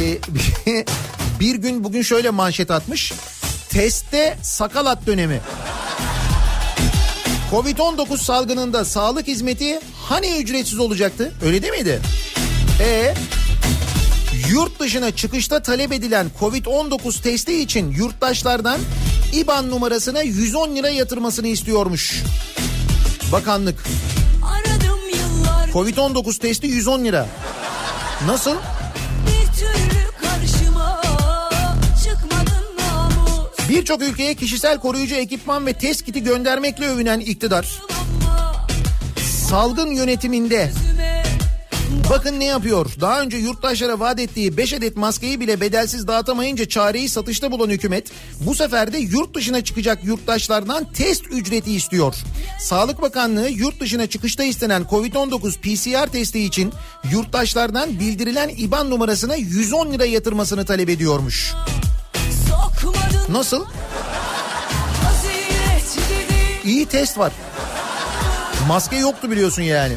E, 0.00 0.18
bir 1.40 1.54
gün 1.54 1.84
bugün 1.84 2.02
şöyle 2.02 2.30
manşet 2.30 2.70
atmış. 2.70 3.12
Testte 3.68 4.38
sakalat 4.42 5.06
dönemi. 5.06 5.40
Covid-19 7.50 8.18
salgınında 8.18 8.84
sağlık 8.84 9.26
hizmeti 9.26 9.80
hani 10.08 10.38
ücretsiz 10.38 10.78
olacaktı? 10.78 11.32
Öyle 11.42 11.62
değil 11.62 11.72
miydi? 11.72 12.00
E 12.80 13.14
yurt 14.50 14.80
dışına 14.80 15.10
çıkışta 15.10 15.62
talep 15.62 15.92
edilen 15.92 16.26
Covid-19 16.40 17.22
testi 17.22 17.60
için 17.60 17.90
yurttaşlardan 17.90 18.80
IBAN 19.32 19.70
numarasına 19.70 20.22
110 20.22 20.76
lira 20.76 20.88
yatırmasını 20.88 21.48
istiyormuş. 21.48 22.22
Bakanlık. 23.32 23.84
Aradım 24.44 24.98
yıllar 25.08 25.68
Covid-19 25.68 26.38
testi 26.38 26.66
110 26.66 27.04
lira. 27.04 27.26
Nasıl? 28.26 28.56
Birçok 33.68 34.02
ülkeye 34.02 34.34
kişisel 34.34 34.78
koruyucu 34.78 35.14
ekipman 35.14 35.66
ve 35.66 35.72
test 35.72 36.04
kiti 36.04 36.22
göndermekle 36.22 36.86
övünen 36.86 37.20
iktidar 37.20 37.82
salgın 39.48 39.90
yönetiminde 39.90 40.72
bakın 42.10 42.40
ne 42.40 42.44
yapıyor. 42.44 42.86
Daha 43.00 43.22
önce 43.22 43.36
yurttaşlara 43.36 44.00
vaat 44.00 44.20
ettiği 44.20 44.56
5 44.56 44.72
adet 44.72 44.96
maskeyi 44.96 45.40
bile 45.40 45.60
bedelsiz 45.60 46.06
dağıtamayınca 46.06 46.68
çareyi 46.68 47.08
satışta 47.08 47.52
bulan 47.52 47.68
hükümet 47.70 48.10
bu 48.40 48.54
sefer 48.54 48.92
de 48.92 48.98
yurt 48.98 49.34
dışına 49.34 49.64
çıkacak 49.64 50.04
yurttaşlardan 50.04 50.92
test 50.92 51.26
ücreti 51.30 51.72
istiyor. 51.72 52.14
Sağlık 52.60 53.02
Bakanlığı 53.02 53.48
yurt 53.48 53.80
dışına 53.80 54.06
çıkışta 54.06 54.44
istenen 54.44 54.82
Covid-19 54.82 55.58
PCR 55.60 56.12
testi 56.12 56.40
için 56.40 56.72
yurttaşlardan 57.10 58.00
bildirilen 58.00 58.48
IBAN 58.56 58.90
numarasına 58.90 59.34
110 59.36 59.92
lira 59.92 60.04
yatırmasını 60.04 60.64
talep 60.64 60.88
ediyormuş. 60.88 61.54
Nasıl? 63.28 63.64
İyi 66.64 66.86
test 66.86 67.18
var. 67.18 67.32
Maske 68.68 68.96
yoktu 68.96 69.30
biliyorsun 69.30 69.62
yani. 69.62 69.94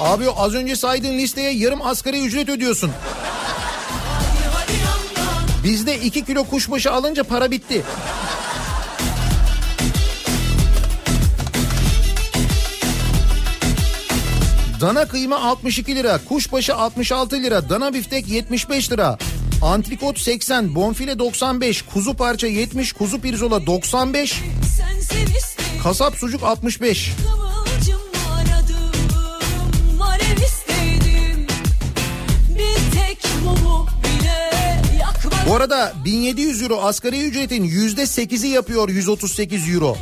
Abi 0.00 0.24
az 0.36 0.54
önce 0.54 0.76
saydığın 0.76 1.18
listeye 1.18 1.52
yarım 1.52 1.82
asgari 1.82 2.20
ücret 2.20 2.48
ödüyorsun. 2.48 2.90
Bizde 5.64 5.98
2 5.98 6.24
kilo 6.24 6.44
kuşbaşı 6.44 6.92
alınca 6.92 7.24
para 7.24 7.50
bitti. 7.50 7.82
Dana 14.80 15.08
kıyma 15.08 15.36
62 15.36 15.96
lira, 15.96 16.20
kuşbaşı 16.28 16.74
66 16.74 17.36
lira, 17.42 17.70
dana 17.70 17.94
biftek 17.94 18.28
75 18.28 18.92
lira. 18.92 19.18
Antrikot 19.62 20.18
80, 20.18 20.74
bonfile 20.74 21.18
95, 21.18 21.82
kuzu 21.82 22.14
parça 22.14 22.46
70, 22.46 22.92
kuzu 22.92 23.20
pirzola 23.20 23.66
95, 23.66 24.42
sen 24.76 25.00
sev 25.00 25.36
iste 25.36 25.62
kasap 25.82 26.16
sucuk 26.16 26.42
65. 26.42 27.12
kıvılcım 27.16 27.47
Bu 35.48 35.56
arada 35.56 35.92
1700 36.04 36.62
euro 36.62 36.80
asgari 36.82 37.22
ücretin 37.22 37.64
yüzde 37.64 38.06
sekizi 38.06 38.48
yapıyor 38.48 38.88
138 38.88 39.68
euro. 39.74 39.96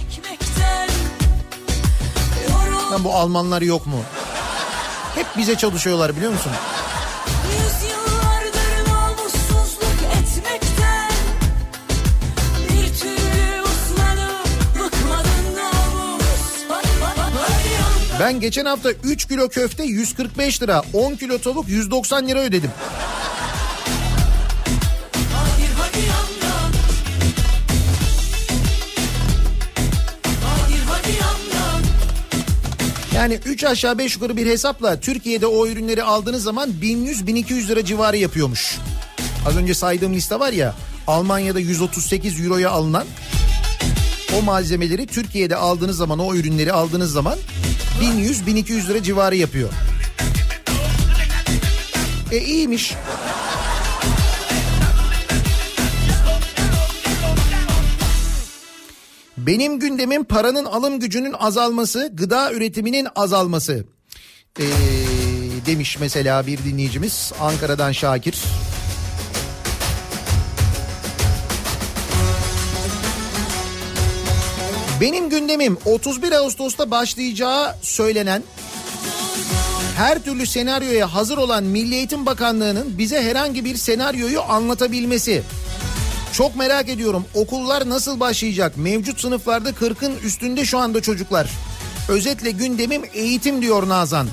Lan 2.92 3.04
bu 3.04 3.14
Almanlar 3.14 3.62
yok 3.62 3.86
mu? 3.86 4.02
Hep 5.14 5.26
bize 5.36 5.54
çalışıyorlar 5.54 6.16
biliyor 6.16 6.32
musun? 6.32 6.52
Ben 18.20 18.40
geçen 18.40 18.64
hafta 18.64 18.90
3 18.90 19.24
kilo 19.24 19.48
köfte 19.48 19.84
145 19.84 20.62
lira, 20.62 20.82
10 20.92 21.14
kilo 21.14 21.38
tavuk 21.38 21.68
190 21.68 22.28
lira 22.28 22.40
ödedim. 22.40 22.70
Yani 33.26 33.40
3 33.44 33.64
aşağı 33.64 33.98
5 33.98 34.14
yukarı 34.14 34.36
bir 34.36 34.46
hesapla 34.46 35.00
Türkiye'de 35.00 35.46
o 35.46 35.66
ürünleri 35.66 36.02
aldığınız 36.02 36.42
zaman 36.42 36.70
1100-1200 36.70 37.68
lira 37.68 37.84
civarı 37.84 38.16
yapıyormuş. 38.16 38.78
Az 39.46 39.56
önce 39.56 39.74
saydığım 39.74 40.14
liste 40.14 40.40
var 40.40 40.52
ya 40.52 40.74
Almanya'da 41.06 41.60
138 41.60 42.40
euroya 42.40 42.70
alınan 42.70 43.06
o 44.38 44.42
malzemeleri 44.42 45.06
Türkiye'de 45.06 45.56
aldığınız 45.56 45.96
zaman 45.96 46.18
o 46.18 46.34
ürünleri 46.34 46.72
aldığınız 46.72 47.12
zaman 47.12 47.38
1100-1200 48.00 48.88
lira 48.88 49.02
civarı 49.02 49.36
yapıyor. 49.36 49.70
E 52.32 52.38
iyiymiş. 52.38 52.94
Benim 59.46 59.78
gündemim 59.78 60.24
paranın 60.24 60.64
alım 60.64 61.00
gücünün 61.00 61.32
azalması, 61.32 62.10
gıda 62.12 62.52
üretiminin 62.52 63.08
azalması. 63.16 63.84
Ee, 64.60 64.64
demiş 65.66 65.98
mesela 66.00 66.46
bir 66.46 66.58
dinleyicimiz 66.58 67.32
Ankara'dan 67.40 67.92
Şakir. 67.92 68.42
Benim 75.00 75.30
gündemim 75.30 75.78
31 75.84 76.32
Ağustos'ta 76.32 76.90
başlayacağı 76.90 77.74
söylenen 77.82 78.42
her 79.96 80.18
türlü 80.18 80.46
senaryoya 80.46 81.14
hazır 81.14 81.38
olan 81.38 81.64
Milli 81.64 81.94
Eğitim 81.94 82.26
Bakanlığı'nın 82.26 82.98
bize 82.98 83.22
herhangi 83.22 83.64
bir 83.64 83.76
senaryoyu 83.76 84.42
anlatabilmesi. 84.42 85.42
Çok 86.36 86.56
merak 86.56 86.88
ediyorum 86.88 87.24
okullar 87.34 87.88
nasıl 87.88 88.20
başlayacak? 88.20 88.76
Mevcut 88.76 89.20
sınıflarda 89.20 89.70
40'ın 89.70 90.18
üstünde 90.24 90.64
şu 90.64 90.78
anda 90.78 91.02
çocuklar. 91.02 91.50
Özetle 92.08 92.50
gündemim 92.50 93.02
eğitim 93.14 93.62
diyor 93.62 93.88
Nazan. 93.88 94.28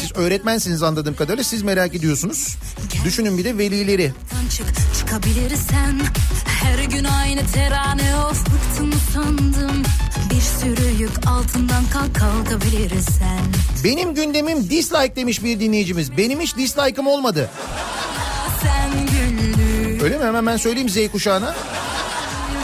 Siz 0.00 0.12
öğretmensiniz 0.16 0.82
anladığım 0.82 1.16
kadarıyla 1.16 1.44
siz 1.44 1.62
merak 1.62 1.94
ediyorsunuz. 1.94 2.56
Düşünün 3.04 3.38
bir 3.38 3.44
de 3.44 3.58
velileri. 3.58 4.12
çık 4.56 4.66
çıkabilirsen 4.98 6.00
Her 6.44 6.84
gün 6.84 7.04
aynı 7.04 7.46
terane 7.46 8.16
of 8.16 8.46
bıktım 8.46 8.92
sandım 9.14 9.82
Bir 10.30 10.40
sürü 10.40 11.02
yük 11.02 11.26
altından 11.26 11.84
kalk 11.92 12.14
kalkabilirsen 12.14 13.40
Benim 13.84 14.14
gündemim 14.14 14.70
dislike 14.70 15.16
demiş 15.16 15.44
bir 15.44 15.60
dinleyicimiz. 15.60 16.16
Benim 16.16 16.40
hiç 16.40 16.56
dislike'ım 16.56 17.06
olmadı. 17.06 17.50
Sen 18.62 18.90
güldün 19.06 19.51
Öyle 20.02 20.18
mi? 20.18 20.24
Hemen 20.24 20.46
ben 20.46 20.56
söyleyeyim 20.56 20.88
Z 20.88 20.96
kuşağına. 21.12 21.54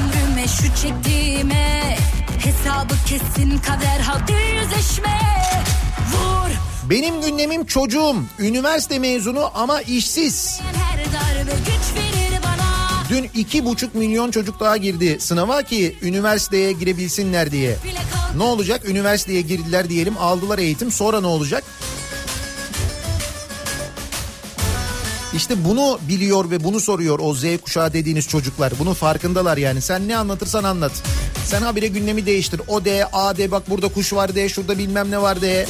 ömrüme 0.01 0.49
şu 0.49 0.83
çektiğime 0.83 1.97
Hesabı 2.39 2.95
kesin 3.07 3.59
kader 3.59 4.01
hadi 4.03 4.33
yüzleşme 4.33 5.21
Vur 6.13 6.51
Benim 6.91 7.21
gündemim 7.21 7.67
çocuğum. 7.67 8.17
Üniversite 8.39 8.99
mezunu 8.99 9.51
ama 9.55 9.81
işsiz. 9.81 10.61
Dün 13.11 13.31
iki 13.35 13.65
buçuk 13.65 13.95
milyon 13.95 14.31
çocuk 14.31 14.61
daha 14.61 14.77
girdi 14.77 15.17
sınava 15.21 15.63
ki 15.63 15.99
üniversiteye 16.03 16.73
girebilsinler 16.73 17.51
diye. 17.51 17.77
Ne 18.37 18.43
olacak? 18.43 18.89
Üniversiteye 18.89 19.41
girdiler 19.41 19.89
diyelim 19.89 20.19
aldılar 20.19 20.59
eğitim 20.59 20.93
sonra 20.93 21.21
ne 21.21 21.27
olacak? 21.27 21.65
İşte 25.35 25.65
bunu 25.65 25.99
biliyor 26.09 26.51
ve 26.51 26.65
bunu 26.65 26.81
soruyor 26.81 27.19
o 27.19 27.35
Z 27.35 27.45
kuşağı 27.65 27.93
dediğiniz 27.93 28.29
çocuklar. 28.29 28.73
Bunun 28.79 28.95
farkındalar 28.95 29.57
yani. 29.57 29.81
Sen 29.81 30.09
ne 30.09 30.17
anlatırsan 30.17 30.65
anlat. 30.65 30.93
Sen 31.45 31.63
habire 31.63 31.87
gündemi 31.87 32.27
değiştir. 32.27 32.61
O 32.69 32.85
de, 32.85 33.07
A 33.13 33.37
de 33.37 33.51
bak 33.51 33.71
burada 33.71 33.89
kuş 33.89 34.13
var 34.13 34.35
de, 34.35 34.49
şurada 34.49 34.79
bilmem 34.79 35.11
ne 35.11 35.23
var 35.23 35.41
de. 35.41 35.67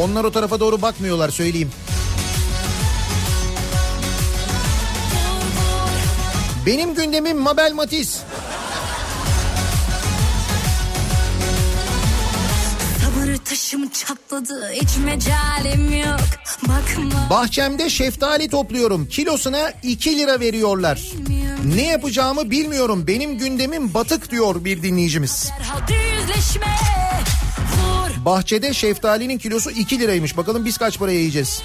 Onlar 0.00 0.24
o 0.24 0.32
tarafa 0.32 0.60
doğru 0.60 0.82
bakmıyorlar 0.82 1.28
söyleyeyim. 1.28 1.70
Benim 6.66 6.94
gündemim 6.94 7.38
Mabel 7.38 7.72
Matiz. 7.72 8.20
Sabır 13.70 13.82
taşım 13.82 13.88
çatladı 13.88 14.70
hiç 14.72 14.96
mecalim 15.04 16.00
yok 16.00 16.20
Bakma 16.62 17.30
Bahçemde 17.30 17.90
şeftali 17.90 18.48
topluyorum. 18.48 19.06
Kilosuna 19.06 19.72
2 19.82 20.18
lira 20.18 20.40
veriyorlar. 20.40 21.00
Ne 21.64 21.86
yapacağımı 21.86 22.50
bilmiyorum. 22.50 23.06
Benim 23.06 23.38
gündemim 23.38 23.94
batık 23.94 24.30
diyor 24.30 24.64
bir 24.64 24.82
dinleyicimiz. 24.82 25.50
Bahçede 28.24 28.74
şeftalinin 28.74 29.38
kilosu 29.38 29.70
2 29.70 29.98
liraymış. 29.98 30.36
Bakalım 30.36 30.64
biz 30.64 30.78
kaç 30.78 30.98
paraya 30.98 31.18
yiyeceğiz? 31.18 31.62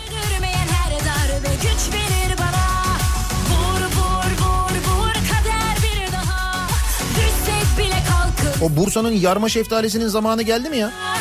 O 8.61 8.75
Bursa'nın 8.75 9.11
yarma 9.11 9.49
şeftalisinin 9.49 10.07
zamanı 10.07 10.41
geldi 10.41 10.69
mi 10.69 10.77
ya? 10.77 11.14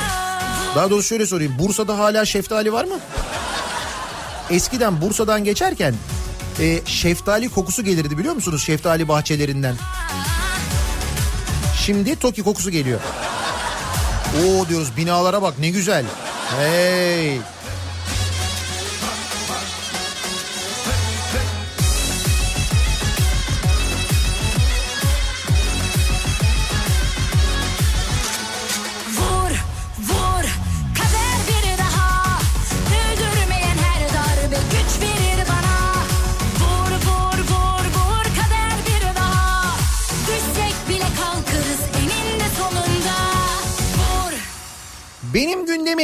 Daha 0.77 0.91
doğrusu 0.91 1.09
şöyle 1.09 1.27
sorayım. 1.27 1.55
Bursa'da 1.59 1.99
hala 1.99 2.25
şeftali 2.25 2.72
var 2.72 2.85
mı? 2.85 2.99
Eskiden 4.51 5.01
Bursa'dan 5.01 5.45
geçerken 5.45 5.95
e, 6.61 6.81
şeftali 6.87 7.49
kokusu 7.49 7.85
gelirdi 7.85 8.18
biliyor 8.18 8.35
musunuz? 8.35 8.62
Şeftali 8.62 9.09
bahçelerinden. 9.09 9.77
Şimdi 11.87 12.16
Toki 12.16 12.43
kokusu 12.43 12.70
geliyor. 12.70 13.01
Oo 14.39 14.68
diyoruz 14.68 14.97
binalara 14.97 15.43
bak 15.43 15.59
ne 15.59 15.68
güzel. 15.68 16.05
Hey. 16.61 17.39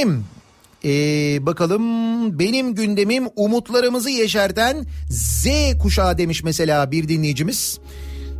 Gündemim 0.00 0.24
ee, 0.84 1.46
bakalım 1.46 2.38
benim 2.38 2.74
gündemim 2.74 3.24
umutlarımızı 3.36 4.10
yeşerten 4.10 4.86
Z 5.10 5.46
kuşağı 5.82 6.18
demiş 6.18 6.44
mesela 6.44 6.90
bir 6.90 7.08
dinleyicimiz. 7.08 7.78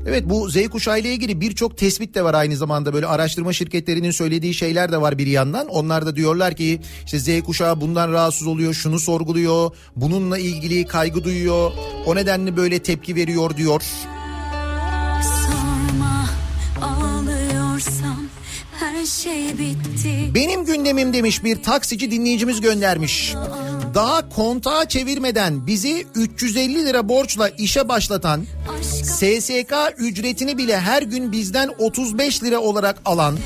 Evet 0.06 0.24
bu 0.26 0.50
Z 0.50 0.68
kuşağı 0.68 1.00
ile 1.00 1.12
ilgili 1.12 1.40
birçok 1.40 1.78
tespit 1.78 2.14
de 2.14 2.24
var 2.24 2.34
aynı 2.34 2.56
zamanda 2.56 2.92
böyle 2.92 3.06
araştırma 3.06 3.52
şirketlerinin 3.52 4.11
söylediği 4.11 4.54
şeyler 4.54 4.92
de 4.92 5.00
var 5.00 5.18
bir 5.18 5.26
yandan. 5.26 5.68
Onlar 5.68 6.06
da 6.06 6.16
diyorlar 6.16 6.56
ki 6.56 6.80
işte 7.04 7.18
Z 7.18 7.42
kuşağı 7.42 7.80
bundan 7.80 8.12
rahatsız 8.12 8.46
oluyor, 8.46 8.74
şunu 8.74 8.98
sorguluyor, 8.98 9.70
bununla 9.96 10.38
ilgili 10.38 10.86
kaygı 10.86 11.24
duyuyor. 11.24 11.72
O 12.06 12.16
nedenle 12.16 12.56
böyle 12.56 12.78
tepki 12.78 13.14
veriyor 13.14 13.56
diyor. 13.56 13.82
Sorma 15.22 16.26
ağlıyorsam 16.82 18.20
her 18.80 19.06
şey 19.06 19.58
bitti 19.58 20.19
Benim 20.35 20.64
gündemim 20.64 21.12
demiş 21.12 21.45
bir 21.45 21.62
taksici 21.62 22.11
dinleyicimiz 22.11 22.61
göndermiş. 22.61 23.35
Daha 23.95 24.28
kontağı 24.28 24.89
çevirmeden 24.89 25.66
bizi 25.66 26.07
350 26.14 26.87
lira 26.87 27.09
borçla 27.09 27.49
işe 27.49 27.89
başlatan, 27.89 28.47
SSK 29.03 29.74
ücretini 29.99 30.59
bile 30.59 30.81
her 30.81 31.03
gün 31.03 31.33
bizden 31.33 31.70
35 31.78 32.43
lira 32.43 32.59
olarak 32.59 33.03
alan, 33.05 33.37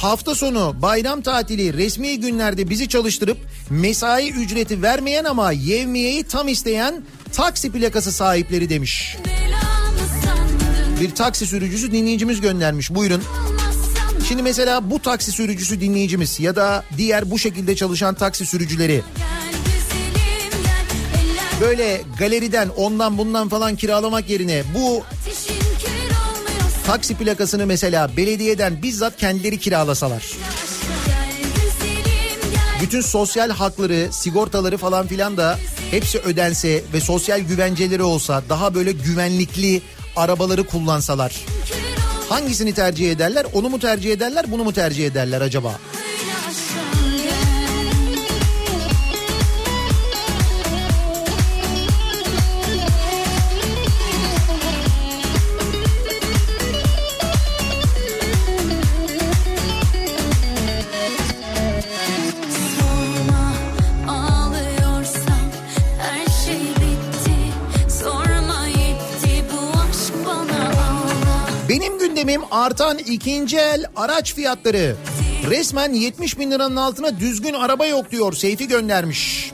hafta 0.00 0.34
sonu 0.34 0.76
bayram 0.82 1.22
tatili 1.22 1.72
resmi 1.72 2.20
günlerde 2.20 2.70
bizi 2.70 2.88
çalıştırıp 2.88 3.38
mesai 3.70 4.30
ücreti 4.30 4.82
vermeyen 4.82 5.24
ama 5.24 5.52
yevmiyeyi 5.52 6.24
tam 6.24 6.48
isteyen 6.48 7.04
taksi 7.32 7.72
plakası 7.72 8.12
sahipleri 8.12 8.70
demiş. 8.70 9.16
Bir 11.00 11.10
taksi 11.10 11.46
sürücüsü 11.46 11.92
dinleyicimiz 11.92 12.40
göndermiş. 12.40 12.94
Buyurun. 12.94 13.22
olmazsam 13.22 13.65
Şimdi 14.28 14.42
mesela 14.42 14.90
bu 14.90 14.98
taksi 15.02 15.32
sürücüsü 15.32 15.80
dinleyicimiz 15.80 16.40
ya 16.40 16.56
da 16.56 16.84
diğer 16.98 17.30
bu 17.30 17.38
şekilde 17.38 17.76
çalışan 17.76 18.14
taksi 18.14 18.46
sürücüleri 18.46 19.02
böyle 21.60 22.02
galeriden 22.18 22.68
ondan 22.76 23.18
bundan 23.18 23.48
falan 23.48 23.76
kiralamak 23.76 24.30
yerine 24.30 24.62
bu 24.74 25.02
taksi 26.86 27.14
plakasını 27.14 27.66
mesela 27.66 28.16
belediyeden 28.16 28.82
bizzat 28.82 29.16
kendileri 29.16 29.58
kiralasalar. 29.58 30.22
Bütün 32.82 33.00
sosyal 33.00 33.50
hakları, 33.50 34.08
sigortaları 34.12 34.76
falan 34.76 35.06
filan 35.06 35.36
da 35.36 35.58
hepsi 35.90 36.18
ödense 36.18 36.82
ve 36.92 37.00
sosyal 37.00 37.40
güvenceleri 37.40 38.02
olsa 38.02 38.42
daha 38.48 38.74
böyle 38.74 38.92
güvenlikli 38.92 39.82
arabaları 40.16 40.64
kullansalar. 40.64 41.32
ol 41.32 41.75
Hangisini 42.28 42.74
tercih 42.74 43.10
ederler? 43.10 43.46
Onu 43.52 43.68
mu 43.68 43.78
tercih 43.78 44.12
ederler, 44.12 44.44
bunu 44.48 44.64
mu 44.64 44.72
tercih 44.72 45.06
ederler 45.06 45.40
acaba? 45.40 45.78
Artan 72.50 72.98
ikinci 72.98 73.56
el 73.56 73.84
araç 73.96 74.34
fiyatları. 74.34 74.96
Resmen 75.50 75.92
70 75.92 76.38
bin 76.38 76.50
liranın 76.50 76.76
altına 76.76 77.20
düzgün 77.20 77.54
araba 77.54 77.86
yok 77.86 78.10
diyor 78.10 78.32
Seyfi 78.32 78.68
göndermiş. 78.68 79.52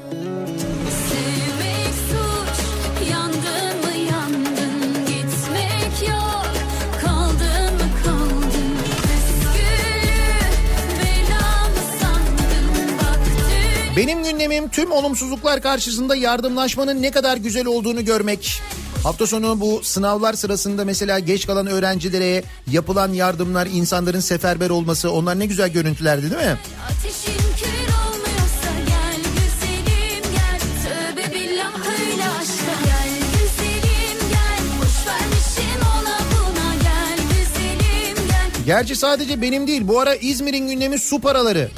Benim 13.97 14.24
gündemim 14.24 14.68
tüm 14.68 14.93
olumsuzluklar 14.93 15.62
karşısında 15.62 16.16
yardımlaşmanın 16.16 17.03
ne 17.03 17.11
kadar 17.11 17.36
güzel 17.36 17.66
olduğunu 17.66 18.05
görmek. 18.05 18.62
Hafta 19.03 19.26
sonu 19.26 19.61
bu 19.61 19.80
sınavlar 19.82 20.32
sırasında 20.34 20.84
mesela 20.84 21.18
geç 21.18 21.46
kalan 21.46 21.66
öğrencilere 21.66 22.44
yapılan 22.70 23.12
yardımlar, 23.12 23.66
insanların 23.72 24.20
seferber 24.20 24.70
olması 24.70 25.11
onlar 25.12 25.38
ne 25.38 25.46
güzel 25.46 25.68
görüntülerdi 25.68 26.22
değil 26.22 26.42
mi? 26.42 26.59
Ateşin 26.90 27.38
kül 27.38 27.94
olmuyorsa 27.94 28.70
gel 28.86 29.16
güzelim 29.34 30.32
gel 30.32 30.61
Tövbe 30.84 31.34
billah 31.34 31.72
öyle 31.76 32.22
aşka 32.28 32.74
gel 32.84 33.11
güzelim 33.32 34.18
gel 34.30 34.62
Boş 34.80 35.07
vermişim 35.07 35.80
ona 36.00 36.18
buna 36.30 36.74
gel 36.82 37.18
güzelim 37.28 38.26
gel 38.28 38.64
Gerçi 38.66 38.96
sadece 38.96 39.42
benim 39.42 39.66
değil 39.66 39.88
bu 39.88 40.00
ara 40.00 40.14
İzmir'in 40.14 40.68
gündemi 40.68 40.98
su 40.98 41.20
paraları. 41.20 41.70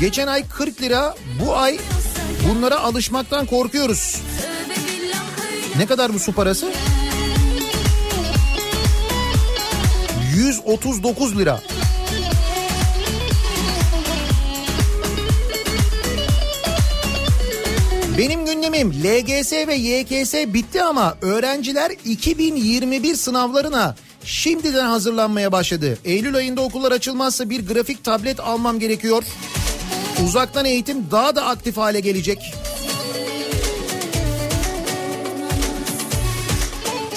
Geçen 0.00 0.26
ay 0.26 0.48
40 0.48 0.82
lira 0.82 1.14
bu 1.44 1.56
ay 1.56 1.78
bunlara 2.48 2.80
alışmaktan 2.80 3.46
korkuyoruz. 3.46 4.16
Ne 5.78 5.86
kadar 5.86 6.14
bu 6.14 6.18
su 6.18 6.32
parası? 6.32 6.72
139 10.36 11.38
lira. 11.38 11.60
Benim 18.18 18.46
gündemim 18.46 18.90
LGS 18.90 19.52
ve 19.52 19.74
YKS 19.74 20.34
bitti 20.34 20.82
ama 20.82 21.16
öğrenciler 21.22 21.90
2021 22.04 23.14
sınavlarına 23.14 23.96
şimdiden 24.24 24.86
hazırlanmaya 24.86 25.52
başladı. 25.52 25.98
Eylül 26.04 26.36
ayında 26.36 26.60
okullar 26.60 26.92
açılmazsa 26.92 27.50
bir 27.50 27.66
grafik 27.66 28.04
tablet 28.04 28.40
almam 28.40 28.78
gerekiyor. 28.78 29.22
Uzaktan 30.24 30.64
eğitim 30.64 31.10
daha 31.10 31.36
da 31.36 31.46
aktif 31.46 31.76
hale 31.76 32.00
gelecek. 32.00 32.38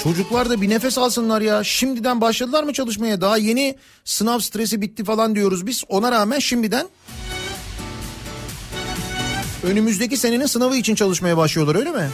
Çocuklar 0.02 0.50
da 0.50 0.60
bir 0.62 0.70
nefes 0.70 0.98
alsınlar 0.98 1.40
ya. 1.40 1.64
Şimdiden 1.64 2.20
başladılar 2.20 2.64
mı 2.64 2.72
çalışmaya? 2.72 3.20
Daha 3.20 3.36
yeni 3.36 3.76
sınav 4.04 4.38
stresi 4.38 4.80
bitti 4.80 5.04
falan 5.04 5.34
diyoruz 5.34 5.66
biz. 5.66 5.84
Ona 5.88 6.12
rağmen 6.12 6.38
şimdiden 6.38 6.88
önümüzdeki 9.62 10.16
senenin 10.16 10.46
sınavı 10.46 10.76
için 10.76 10.94
çalışmaya 10.94 11.36
başlıyorlar 11.36 11.74
öyle 11.74 11.90
mi? 11.90 12.08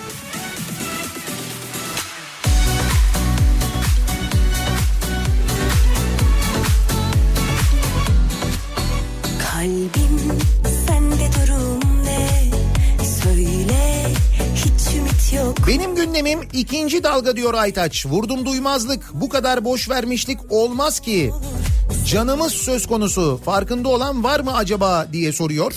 Gündemim 16.08 16.40
ikinci 16.52 17.02
dalga 17.02 17.36
diyor 17.36 17.54
Aytaç. 17.54 18.06
Vurdum 18.06 18.46
duymazlık. 18.46 19.10
Bu 19.14 19.28
kadar 19.28 19.64
boş 19.64 19.90
vermişlik 19.90 20.38
olmaz 20.50 21.00
ki. 21.00 21.32
Canımız 22.06 22.52
söz 22.52 22.86
konusu. 22.86 23.40
Farkında 23.44 23.88
olan 23.88 24.24
var 24.24 24.40
mı 24.40 24.56
acaba 24.56 25.06
diye 25.12 25.32
soruyor. 25.32 25.74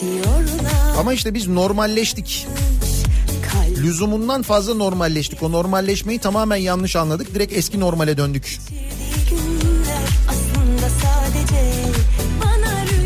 Diyorlar 0.00 0.96
Ama 0.98 1.12
işte 1.12 1.34
biz 1.34 1.48
normalleştik. 1.48 2.46
kalp 3.52 3.78
Lüzumundan 3.78 4.42
fazla 4.42 4.74
normalleştik. 4.74 5.42
O 5.42 5.52
normalleşmeyi 5.52 6.18
tamamen 6.18 6.56
yanlış 6.56 6.96
anladık. 6.96 7.34
Direkt 7.34 7.52
eski 7.52 7.80
normale 7.80 8.16
döndük. 8.16 8.58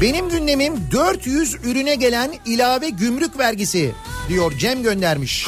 Benim 0.01 0.29
gündemim 0.29 0.75
400 0.93 1.55
ürüne 1.65 1.95
gelen 1.95 2.31
ilave 2.47 2.89
gümrük 2.89 3.39
vergisi 3.39 3.93
diyor 4.29 4.53
Cem 4.59 4.83
göndermiş. 4.83 5.47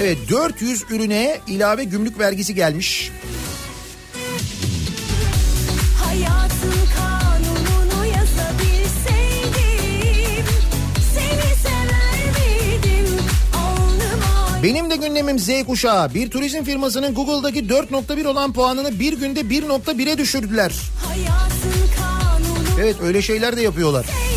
Evet 0.00 0.18
400 0.30 0.82
ürüne 0.90 1.40
ilave 1.46 1.84
gümrük 1.84 2.18
vergisi 2.18 2.54
gelmiş. 2.54 3.10
Benim 14.62 14.90
de 14.90 14.96
gündemim 14.96 15.38
Z 15.38 15.48
kuşağı. 15.66 16.14
Bir 16.14 16.30
turizm 16.30 16.64
firmasının 16.64 17.14
Google'daki 17.14 17.60
4.1 17.60 18.26
olan 18.26 18.52
puanını 18.52 19.00
bir 19.00 19.12
günde 19.12 19.40
1.1'e 19.40 20.18
düşürdüler. 20.18 20.72
Evet 22.80 22.96
öyle 23.02 23.22
şeyler 23.22 23.56
de 23.56 23.62
yapıyorlar. 23.62 24.06
Sevdim, 24.06 24.31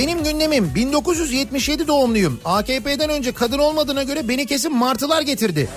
Benim 0.00 0.24
gündemim 0.24 0.74
1977 0.74 1.88
doğumluyum. 1.88 2.40
AKP'den 2.44 3.10
önce 3.10 3.32
kadın 3.32 3.58
olmadığına 3.58 4.02
göre 4.02 4.28
beni 4.28 4.46
kesin 4.46 4.76
martılar 4.76 5.22
getirdi. 5.22 5.68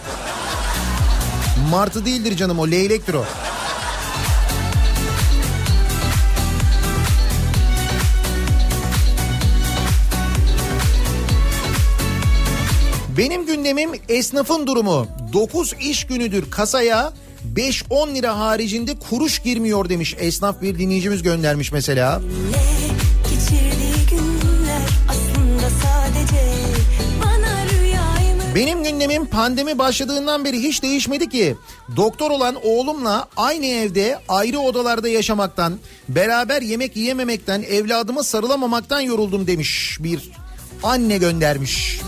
Martı 1.71 2.05
değildir 2.05 2.37
canım 2.37 2.59
o 2.59 2.67
leylektir 2.71 3.13
o. 3.13 3.25
Benim 13.17 13.45
gündemim 13.45 13.91
esnafın 14.09 14.67
durumu. 14.67 15.07
9 15.33 15.73
iş 15.79 16.07
günüdür 16.07 16.51
kasaya 16.51 17.13
5-10 17.55 18.15
lira 18.15 18.39
haricinde 18.39 18.91
kuruş 19.09 19.39
girmiyor 19.39 19.89
demiş 19.89 20.15
esnaf 20.19 20.61
bir 20.61 20.79
dinleyicimiz 20.79 21.23
göndermiş 21.23 21.71
mesela. 21.71 22.21
geçirdiği 22.21 22.92
Benim 28.55 28.83
gündemim 28.83 29.25
pandemi 29.25 29.77
başladığından 29.77 30.45
beri 30.45 30.63
hiç 30.63 30.83
değişmedi 30.83 31.29
ki. 31.29 31.55
Doktor 31.95 32.31
olan 32.31 32.55
oğlumla 32.63 33.27
aynı 33.37 33.65
evde 33.65 34.19
ayrı 34.27 34.59
odalarda 34.59 35.09
yaşamaktan, 35.09 35.79
beraber 36.09 36.61
yemek 36.61 36.95
yiyememekten, 36.95 37.61
evladıma 37.61 38.23
sarılamamaktan 38.23 38.99
yoruldum 38.99 39.47
demiş 39.47 39.97
bir 39.99 40.29
anne 40.83 41.17
göndermiş. 41.17 41.99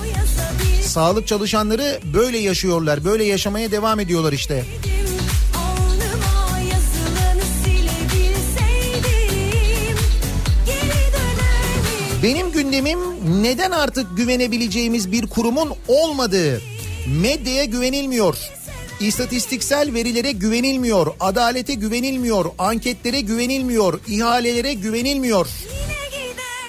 Sağlık 0.83 1.27
çalışanları 1.27 1.99
böyle 2.13 2.37
yaşıyorlar, 2.37 3.05
böyle 3.05 3.23
yaşamaya 3.23 3.71
devam 3.71 3.99
ediyorlar 3.99 4.33
işte. 4.33 4.55
Alnıma 4.55 5.14
Benim 12.25 12.51
gündemim 12.51 12.99
neden 13.43 13.71
artık 13.71 14.17
güvenebileceğimiz 14.17 15.11
bir 15.11 15.27
kurumun 15.27 15.73
olmadığı. 15.87 16.61
Medyaya 17.21 17.65
güvenilmiyor. 17.65 18.37
İstatistiksel 18.99 19.93
verilere 19.93 20.31
güvenilmiyor, 20.31 21.07
adalete 21.19 21.73
güvenilmiyor, 21.73 22.45
anketlere 22.57 23.21
güvenilmiyor, 23.21 23.99
ihalelere 24.07 24.73
güvenilmiyor. 24.73 25.47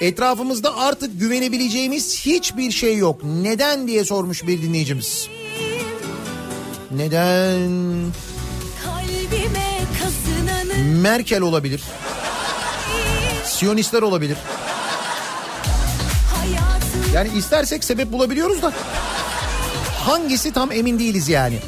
Etrafımızda 0.00 0.76
artık 0.76 1.20
güvenebileceğimiz 1.20 2.20
hiçbir 2.26 2.70
şey 2.70 2.96
yok. 2.96 3.20
Neden 3.24 3.88
diye 3.88 4.04
sormuş 4.04 4.46
bir 4.46 4.62
dinleyicimiz. 4.62 5.28
Neden? 6.90 7.70
Merkel 11.02 11.40
olabilir. 11.40 11.82
Siyonistler 13.44 14.02
olabilir. 14.02 14.36
Yani 17.16 17.28
istersek 17.36 17.84
sebep 17.84 18.12
bulabiliyoruz 18.12 18.62
da 18.62 18.72
hangisi 20.06 20.52
tam 20.52 20.72
emin 20.72 20.98
değiliz 20.98 21.28
yani. 21.28 21.58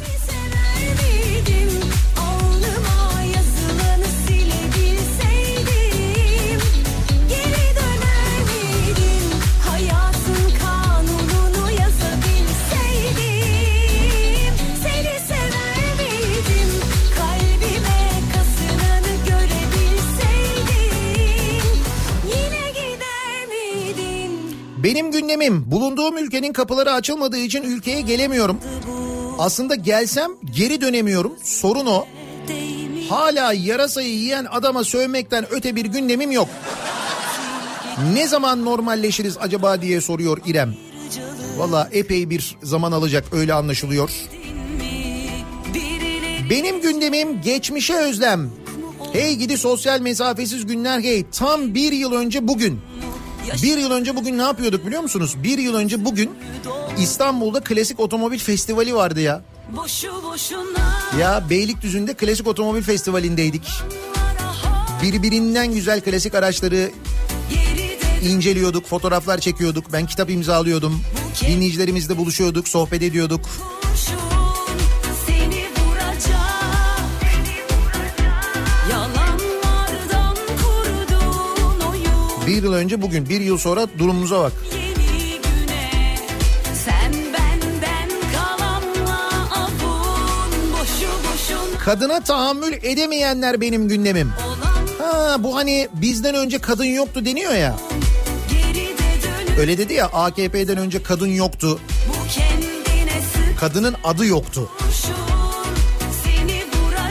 Benim 24.88 25.10
gündemim 25.10 25.70
bulunduğum 25.70 26.18
ülkenin 26.18 26.52
kapıları 26.52 26.92
açılmadığı 26.92 27.38
için 27.38 27.62
ülkeye 27.62 28.00
gelemiyorum. 28.00 28.58
Aslında 29.38 29.74
gelsem 29.74 30.30
geri 30.56 30.80
dönemiyorum. 30.80 31.32
Sorun 31.42 31.86
o. 31.86 32.04
Hala 33.08 33.52
yarasayı 33.52 34.08
yiyen 34.08 34.46
adama 34.50 34.84
sövmekten 34.84 35.46
öte 35.50 35.76
bir 35.76 35.84
gündemim 35.84 36.30
yok. 36.30 36.48
Ne 38.14 38.28
zaman 38.28 38.64
normalleşiriz 38.64 39.36
acaba 39.40 39.82
diye 39.82 40.00
soruyor 40.00 40.38
İrem. 40.46 40.74
Valla 41.56 41.88
epey 41.92 42.30
bir 42.30 42.56
zaman 42.62 42.92
alacak 42.92 43.24
öyle 43.32 43.54
anlaşılıyor. 43.54 44.10
Benim 46.50 46.80
gündemim 46.80 47.40
geçmişe 47.42 47.96
özlem. 47.96 48.50
Hey 49.12 49.36
gidi 49.36 49.58
sosyal 49.58 50.00
mesafesiz 50.00 50.66
günler 50.66 51.00
hey 51.00 51.24
tam 51.32 51.74
bir 51.74 51.92
yıl 51.92 52.12
önce 52.12 52.48
bugün. 52.48 52.80
Bir 53.62 53.78
yıl 53.78 53.90
önce 53.90 54.16
bugün 54.16 54.38
ne 54.38 54.42
yapıyorduk 54.42 54.86
biliyor 54.86 55.02
musunuz? 55.02 55.34
Bir 55.42 55.58
yıl 55.58 55.74
önce 55.74 56.04
bugün 56.04 56.30
İstanbul'da 56.98 57.60
Klasik 57.60 58.00
Otomobil 58.00 58.38
Festivali 58.38 58.94
vardı 58.94 59.20
ya. 59.20 59.42
Ya 61.20 61.44
Beylikdüzü'nde 61.50 62.14
Klasik 62.14 62.46
Otomobil 62.46 62.82
Festivali'ndeydik. 62.82 63.68
Birbirinden 65.02 65.74
güzel 65.74 66.00
klasik 66.00 66.34
araçları 66.34 66.90
inceliyorduk, 68.22 68.86
fotoğraflar 68.86 69.38
çekiyorduk. 69.38 69.92
Ben 69.92 70.06
kitap 70.06 70.30
imzalıyordum. 70.30 71.00
Dinleyicilerimizle 71.46 72.16
buluşuyorduk, 72.16 72.68
sohbet 72.68 73.02
ediyorduk. 73.02 73.40
Bir 82.48 82.62
yıl 82.62 82.72
önce 82.72 83.02
bugün, 83.02 83.28
bir 83.28 83.40
yıl 83.40 83.58
sonra 83.58 83.86
durumumuza 83.98 84.40
bak. 84.40 84.52
Kadına 91.84 92.20
tahammül 92.20 92.72
edemeyenler 92.72 93.60
benim 93.60 93.88
gündemim. 93.88 94.32
Ha 94.98 95.36
bu 95.38 95.56
hani 95.56 95.88
bizden 95.92 96.34
önce 96.34 96.58
kadın 96.58 96.84
yoktu 96.84 97.24
deniyor 97.24 97.52
ya. 97.52 97.76
Öyle 99.58 99.78
dedi 99.78 99.94
ya 99.94 100.06
AKP'den 100.06 100.76
önce 100.76 101.02
kadın 101.02 101.26
yoktu. 101.26 101.80
Kadının 103.60 103.94
adı 104.04 104.26
yoktu. 104.26 104.70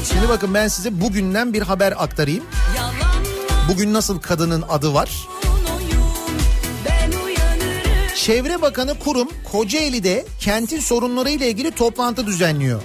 Şimdi 0.07 0.29
bakın 0.29 0.53
ben 0.53 0.67
size 0.67 1.01
bugünden 1.01 1.53
bir 1.53 1.61
haber 1.61 1.93
aktarayım. 1.97 2.43
Bugün 3.69 3.93
nasıl 3.93 4.19
kadının 4.19 4.63
adı 4.69 4.93
var? 4.93 5.27
Çevre 8.15 8.61
Bakanı 8.61 8.99
kurum 8.99 9.27
Kocaeli'de 9.51 10.25
kentin 10.39 10.79
sorunlarıyla 10.79 11.45
ilgili 11.45 11.71
toplantı 11.71 12.27
düzenliyor. 12.27 12.81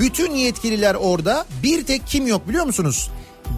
Bütün 0.00 0.34
yetkililer 0.34 0.94
orada 0.94 1.46
bir 1.62 1.86
tek 1.86 2.06
kim 2.06 2.26
yok 2.26 2.48
biliyor 2.48 2.64
musunuz? 2.64 3.10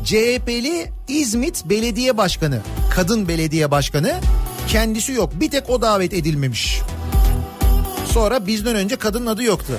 CHP'li 0.04 0.92
İzmit 1.08 1.64
Belediye 1.64 2.16
Başkanı, 2.16 2.60
kadın 2.94 3.28
belediye 3.28 3.70
başkanı 3.70 4.20
kendisi 4.68 5.12
yok. 5.12 5.30
Bir 5.34 5.50
tek 5.50 5.70
o 5.70 5.82
davet 5.82 6.14
edilmemiş. 6.14 6.80
Sonra 8.12 8.46
bizden 8.46 8.76
önce 8.76 8.96
kadının 8.96 9.26
adı 9.26 9.42
yoktu. 9.42 9.72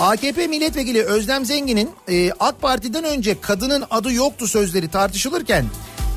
AKP 0.00 0.46
milletvekili 0.46 1.02
Özlem 1.02 1.44
Zengin'in 1.44 1.90
e, 2.08 2.30
AK 2.40 2.62
Parti'den 2.62 3.04
önce 3.04 3.40
kadının 3.40 3.84
adı 3.90 4.12
yoktu 4.12 4.46
sözleri 4.46 4.88
tartışılırken 4.88 5.64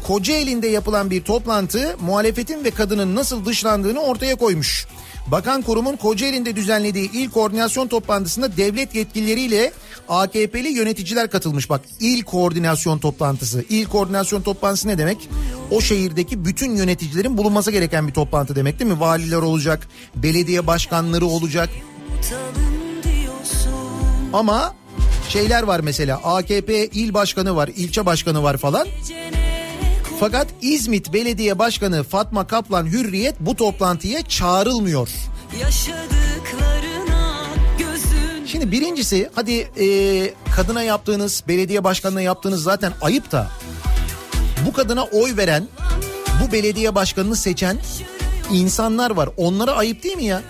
Kocaeli'nde 0.08 0.68
yapılan 0.68 1.10
bir 1.12 1.24
toplantı 1.24 1.96
muhalefetin 2.02 2.64
ve 2.64 2.72
kadının 2.72 3.16
nasıl 3.16 3.46
dışlandığını 3.46 4.00
ortaya 4.00 4.36
koymuş. 4.36 4.88
Bakan 5.28 5.62
kurumun 5.62 5.96
Kocaeli'nde 5.96 6.56
düzenlediği 6.56 7.12
ilk 7.12 7.34
koordinasyon 7.34 7.88
toplantısında 7.88 8.58
devlet 8.58 8.96
yetkilileriyle 8.96 9.72
AKP'li 10.10 10.70
yöneticiler 10.70 11.30
katılmış. 11.30 11.70
Bak 11.70 11.82
il 12.00 12.24
koordinasyon 12.24 13.00
toplantısı. 13.00 13.66
İl 13.70 13.86
koordinasyon 13.86 14.42
toplantısı 14.42 14.88
ne 14.88 14.98
demek? 14.98 15.30
O 15.72 15.82
şehirdeki 15.82 16.46
bütün 16.46 16.76
yöneticilerin 16.76 17.38
bulunması 17.38 17.72
gereken 17.72 18.08
bir 18.08 18.14
toplantı 18.14 18.56
demek 18.56 18.80
değil 18.80 18.92
mi? 18.92 19.00
Valiler 19.00 19.38
olacak, 19.38 19.88
belediye 20.16 20.68
başkanları 20.68 21.26
olacak, 21.26 21.70
diyorsun 22.22 22.79
ama 24.34 24.76
şeyler 25.30 25.64
var 25.64 25.80
mesela 25.80 26.18
AKP 26.24 26.88
il 26.88 27.14
başkanı 27.14 27.56
var, 27.56 27.68
ilçe 27.76 28.06
başkanı 28.06 28.44
var 28.44 28.58
falan. 28.58 28.88
Fakat 30.20 30.48
İzmit 30.62 31.14
Belediye 31.14 31.60
Başkanı 31.60 32.04
Fatma 32.04 32.48
Kaplan 32.48 32.86
Hürriyet 32.86 33.36
bu 33.40 33.56
toplantıya 33.56 34.22
çağrılmıyor. 34.22 35.10
Şimdi 38.48 38.72
birincisi 38.72 39.30
hadi 39.36 39.52
e, 39.80 40.34
kadına 40.56 40.84
yaptığınız, 40.84 41.44
belediye 41.48 41.84
başkanına 41.84 42.22
yaptığınız 42.22 42.64
zaten 42.64 42.94
ayıp 43.02 43.32
da 43.32 43.48
bu 44.66 44.74
kadına 44.74 45.04
oy 45.04 45.38
veren, 45.38 45.68
bu 46.44 46.52
belediye 46.52 46.96
başkanını 46.96 47.36
seçen 47.36 47.78
insanlar 48.52 49.12
var. 49.12 49.30
Onlara 49.38 49.72
ayıp 49.72 50.04
değil 50.04 50.16
mi 50.18 50.24
ya? 50.26 50.42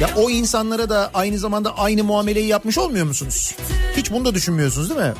Ya 0.00 0.10
o 0.16 0.30
insanlara 0.30 0.88
da 0.88 1.10
aynı 1.14 1.38
zamanda 1.38 1.78
aynı 1.78 2.04
muameleyi 2.04 2.46
yapmış 2.46 2.78
olmuyor 2.78 3.06
musunuz? 3.06 3.54
Hiç 3.96 4.10
bunu 4.10 4.24
da 4.24 4.34
düşünmüyorsunuz 4.34 4.90
değil 4.90 5.00
mi? 5.00 5.12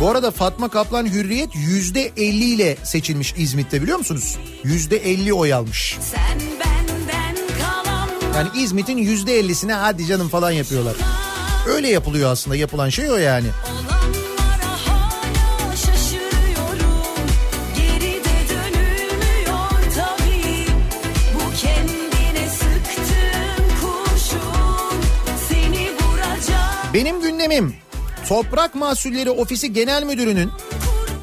Bu 0.00 0.10
arada 0.10 0.30
Fatma 0.30 0.68
Kaplan 0.68 1.06
Hürriyet 1.06 1.50
yüzde 1.54 2.12
50 2.16 2.44
ile 2.44 2.76
seçilmiş 2.84 3.34
İzmit'te 3.36 3.82
biliyor 3.82 3.98
musunuz? 3.98 4.36
Yüzde 4.64 4.96
50 4.96 5.32
oy 5.32 5.54
almış. 5.54 5.98
Yani 8.36 8.48
İzmit'in 8.62 8.96
yüzde 8.96 9.40
50'sine 9.40 9.72
hadi 9.72 10.06
canım 10.06 10.28
falan 10.28 10.50
yapıyorlar. 10.50 10.94
Öyle 11.68 11.88
yapılıyor 11.88 12.32
aslında 12.32 12.56
yapılan 12.56 12.88
şey 12.88 13.10
o 13.10 13.16
yani. 13.16 13.46
Benim 26.94 27.20
gündemim 27.20 27.74
Toprak 28.28 28.74
Mahsulleri 28.74 29.30
Ofisi 29.30 29.72
Genel 29.72 30.02
Müdürü'nün 30.02 30.50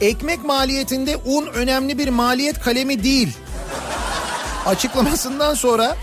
ekmek 0.01 0.45
maliyetinde 0.45 1.17
un 1.17 1.45
önemli 1.45 1.97
bir 1.97 2.09
maliyet 2.09 2.59
kalemi 2.59 3.03
değil. 3.03 3.29
Açıklamasından 4.65 5.53
sonra 5.53 5.97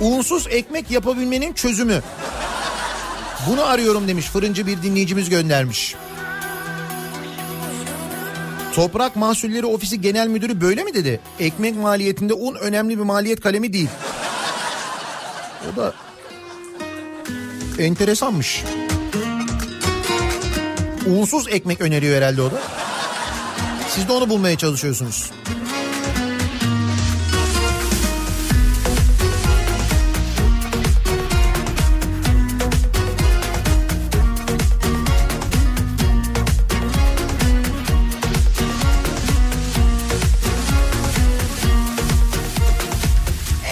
unsuz 0.00 0.46
ekmek 0.50 0.90
yapabilmenin 0.90 1.52
çözümü. 1.52 2.02
Bunu 3.48 3.64
arıyorum 3.64 4.08
demiş 4.08 4.26
fırıncı 4.26 4.66
bir 4.66 4.82
dinleyicimiz 4.82 5.30
göndermiş. 5.30 5.94
Toprak 8.74 9.16
Mahsulleri 9.16 9.66
Ofisi 9.66 10.00
Genel 10.00 10.28
Müdürü 10.28 10.60
böyle 10.60 10.84
mi 10.84 10.94
dedi? 10.94 11.20
Ekmek 11.40 11.76
maliyetinde 11.76 12.34
un 12.34 12.54
önemli 12.54 12.98
bir 12.98 13.04
maliyet 13.04 13.40
kalemi 13.40 13.72
değil. 13.72 13.88
O 15.72 15.76
da 15.76 15.94
enteresanmış. 17.78 18.64
Unsuz 21.06 21.48
ekmek 21.48 21.80
öneriyor 21.80 22.16
herhalde 22.16 22.42
o 22.42 22.50
da. 22.50 22.62
Siz 23.88 24.08
de 24.08 24.12
onu 24.12 24.28
bulmaya 24.28 24.58
çalışıyorsunuz. 24.58 25.30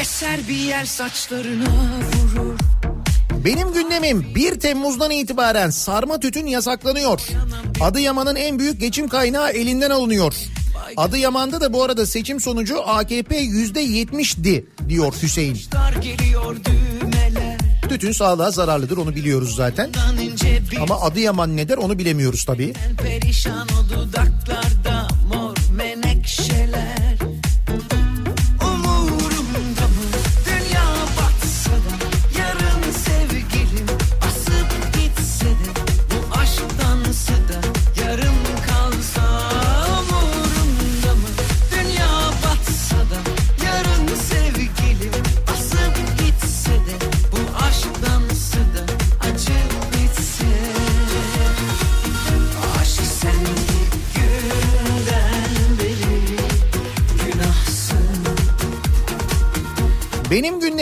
Eser 0.01 0.48
bir 0.48 0.55
yer 0.55 0.85
saçlarına 0.85 1.66
Benim 3.44 3.72
gündemim 3.72 4.34
1 4.34 4.60
Temmuz'dan 4.60 5.10
itibaren 5.10 5.70
sarma 5.70 6.20
tütün 6.20 6.46
yasaklanıyor. 6.46 7.20
Adıyaman'ın 7.80 8.36
en 8.36 8.58
büyük 8.58 8.80
geçim 8.80 9.08
kaynağı 9.08 9.50
elinden 9.50 9.90
alınıyor. 9.90 10.34
Adıyaman'da 10.96 11.60
da 11.60 11.72
bu 11.72 11.82
arada 11.82 12.06
seçim 12.06 12.40
sonucu 12.40 12.82
AKP 12.88 13.42
%70'di 13.44 14.66
diyor 14.88 15.14
Hüseyin. 15.22 15.58
Tütün 17.88 18.12
sağlığa 18.12 18.50
zararlıdır 18.50 18.96
onu 18.96 19.14
biliyoruz 19.14 19.56
zaten. 19.56 19.90
Ama 20.80 21.00
Adıyaman 21.00 21.56
ne 21.56 21.68
der 21.68 21.76
onu 21.78 21.98
bilemiyoruz 21.98 22.44
tabii. 22.44 22.72
perişan 23.02 23.68
o 23.68 23.94
dudaklarda 23.94 24.80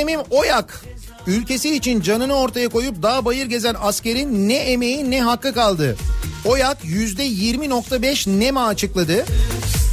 gündemim 0.09 0.27
Oyak. 0.31 0.85
Ülkesi 1.27 1.77
için 1.77 2.01
canını 2.01 2.35
ortaya 2.35 2.69
koyup 2.69 3.03
dağ 3.03 3.25
bayır 3.25 3.47
gezen 3.47 3.77
askerin 3.81 4.49
ne 4.49 4.57
emeği 4.57 5.11
ne 5.11 5.23
hakkı 5.23 5.55
kaldı. 5.55 5.97
Oyak 6.45 6.85
%20.5 6.85 8.41
NEMA 8.41 8.67
açıkladı. 8.67 9.25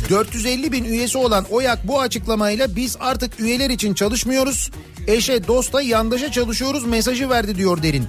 450 0.09 0.71
bin 0.71 0.83
üyesi 0.83 1.17
olan 1.17 1.45
Oyak 1.51 1.87
bu 1.87 2.01
açıklamayla 2.01 2.75
biz 2.75 2.97
artık 2.99 3.39
üyeler 3.39 3.69
için 3.69 3.93
çalışmıyoruz. 3.93 4.71
Eşe 5.07 5.47
dosta 5.47 5.81
yandaşa 5.81 6.31
çalışıyoruz 6.31 6.85
mesajı 6.85 7.29
verdi 7.29 7.55
diyor 7.55 7.83
Derin. 7.83 8.07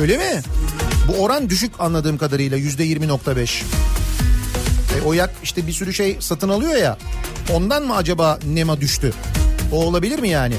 Öyle 0.00 0.16
mi? 0.16 0.42
Bu 1.08 1.22
oran 1.22 1.50
düşük 1.50 1.72
anladığım 1.78 2.18
kadarıyla 2.18 2.58
%20.5. 2.58 3.62
E, 4.98 5.02
Oyak 5.02 5.30
işte 5.42 5.66
bir 5.66 5.72
sürü 5.72 5.94
şey 5.94 6.16
satın 6.20 6.48
alıyor 6.48 6.76
ya. 6.76 6.98
Ondan 7.52 7.82
mı 7.82 7.96
acaba 7.96 8.38
NEMA 8.46 8.80
düştü? 8.80 9.12
O 9.72 9.84
olabilir 9.84 10.18
mi 10.18 10.28
yani? 10.28 10.54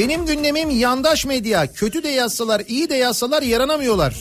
Benim 0.00 0.26
gündemim 0.26 0.70
yandaş 0.70 1.24
medya. 1.24 1.72
Kötü 1.72 2.02
de 2.02 2.08
yazsalar, 2.08 2.62
iyi 2.68 2.90
de 2.90 2.94
yazsalar 2.94 3.42
yaranamıyorlar. 3.42 4.14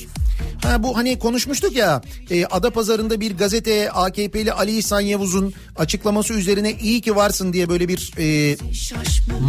Ha 0.64 0.84
bu 0.84 0.97
hani 0.97 1.19
konuşmuştuk 1.19 1.76
ya 1.76 2.01
e, 2.31 2.45
Adapazarı'nda 2.45 3.19
bir 3.19 3.38
gazeteye 3.38 3.91
AKP'li 3.91 4.53
Ali 4.53 4.77
İhsan 4.77 4.99
Yavuz'un 4.99 5.53
açıklaması 5.76 6.34
üzerine 6.34 6.72
iyi 6.72 7.01
ki 7.01 7.15
varsın 7.15 7.53
diye 7.53 7.69
böyle 7.69 7.88
bir 7.88 8.14
e, 8.18 8.57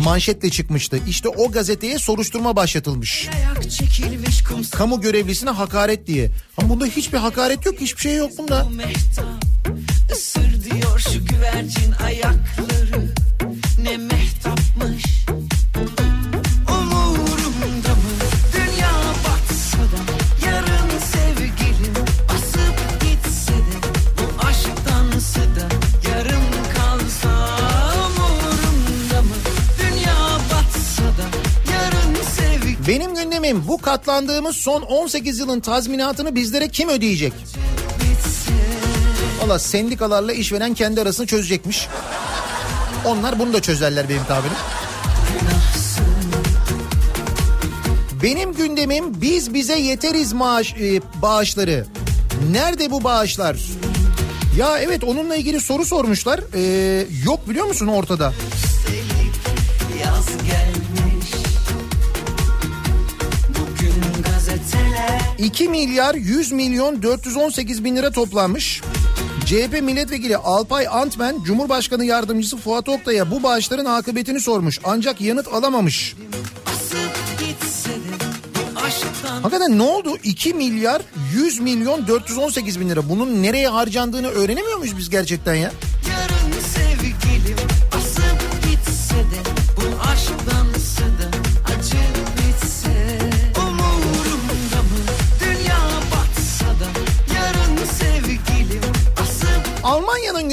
manşetle 0.05 0.51
çıkmıştı. 0.51 0.99
İşte 1.09 1.29
o 1.29 1.51
gazeteye 1.51 1.99
soruşturma 1.99 2.57
başlatılmış. 2.57 3.29
Kamu 4.71 5.01
görevlisine 5.01 5.51
hakaret 5.51 6.07
diye. 6.07 6.31
Ama 6.57 6.69
bunda 6.69 6.87
hiçbir 6.87 7.19
hakaret 7.19 7.67
yok 7.67 7.75
hiçbir 7.81 8.01
şey 8.01 8.15
yok 8.17 8.31
bunda. 8.39 8.67
Isır 10.13 10.65
diyor 10.65 10.99
şu 10.99 11.27
güvercin 11.27 11.93
ayakları 12.05 12.90
Gündemim 33.51 33.69
bu 33.69 33.79
katlandığımız 33.79 34.57
son 34.57 34.83
18 34.83 35.39
yılın 35.39 35.61
tazminatını 35.61 36.35
bizlere 36.35 36.69
kim 36.69 36.89
ödeyecek? 36.89 37.33
Valla 39.43 39.59
sendikalarla 39.59 40.33
işveren 40.33 40.75
kendi 40.75 41.01
arasını 41.01 41.27
çözecekmiş. 41.27 41.89
Onlar 43.05 43.39
bunu 43.39 43.53
da 43.53 43.63
çözerler 43.63 44.09
benim 44.09 44.25
tabirim. 44.25 44.57
Benim 48.23 48.53
gündemim 48.53 49.21
biz 49.21 49.55
bize 49.55 49.79
yeteriz 49.79 50.33
maaş 50.33 50.75
e, 50.75 51.01
bağışları. 51.23 51.87
Nerede 52.51 52.91
bu 52.91 53.05
bağışlar? 53.05 53.57
Ya 54.59 54.79
evet 54.79 55.05
onunla 55.05 55.37
ilgili 55.37 55.61
soru 55.61 55.85
sormuşlar. 55.85 56.41
Ee, 56.55 57.07
yok 57.25 57.49
biliyor 57.49 57.67
musun 57.67 57.87
ortada? 57.87 58.33
2 65.41 65.69
milyar 65.69 66.15
100 66.15 66.53
milyon 66.53 67.03
418 67.03 67.85
bin 67.85 67.97
lira 67.97 68.11
toplanmış. 68.11 68.83
CHP 69.47 69.83
milletvekili 69.83 70.37
Alpay 70.37 70.87
Antmen 70.91 71.43
Cumhurbaşkanı 71.45 72.05
yardımcısı 72.05 72.57
Fuat 72.57 72.89
Oktay'a 72.89 73.31
bu 73.31 73.43
bağışların 73.43 73.85
akıbetini 73.85 74.41
sormuş. 74.41 74.79
Ancak 74.85 75.21
yanıt 75.21 75.49
alamamış. 75.49 76.17
Hakikaten 79.43 79.79
ne 79.79 79.83
oldu? 79.83 80.17
2 80.25 80.55
milyar 80.55 81.03
100 81.35 81.61
milyon 81.61 82.07
418 82.07 82.81
bin 82.81 82.91
lira. 82.91 83.09
Bunun 83.09 83.43
nereye 83.43 83.69
harcandığını 83.69 84.29
öğrenemiyor 84.29 84.79
muyuz 84.79 84.99
biz 84.99 85.11
gerçekten 85.11 85.55
ya? 85.55 85.73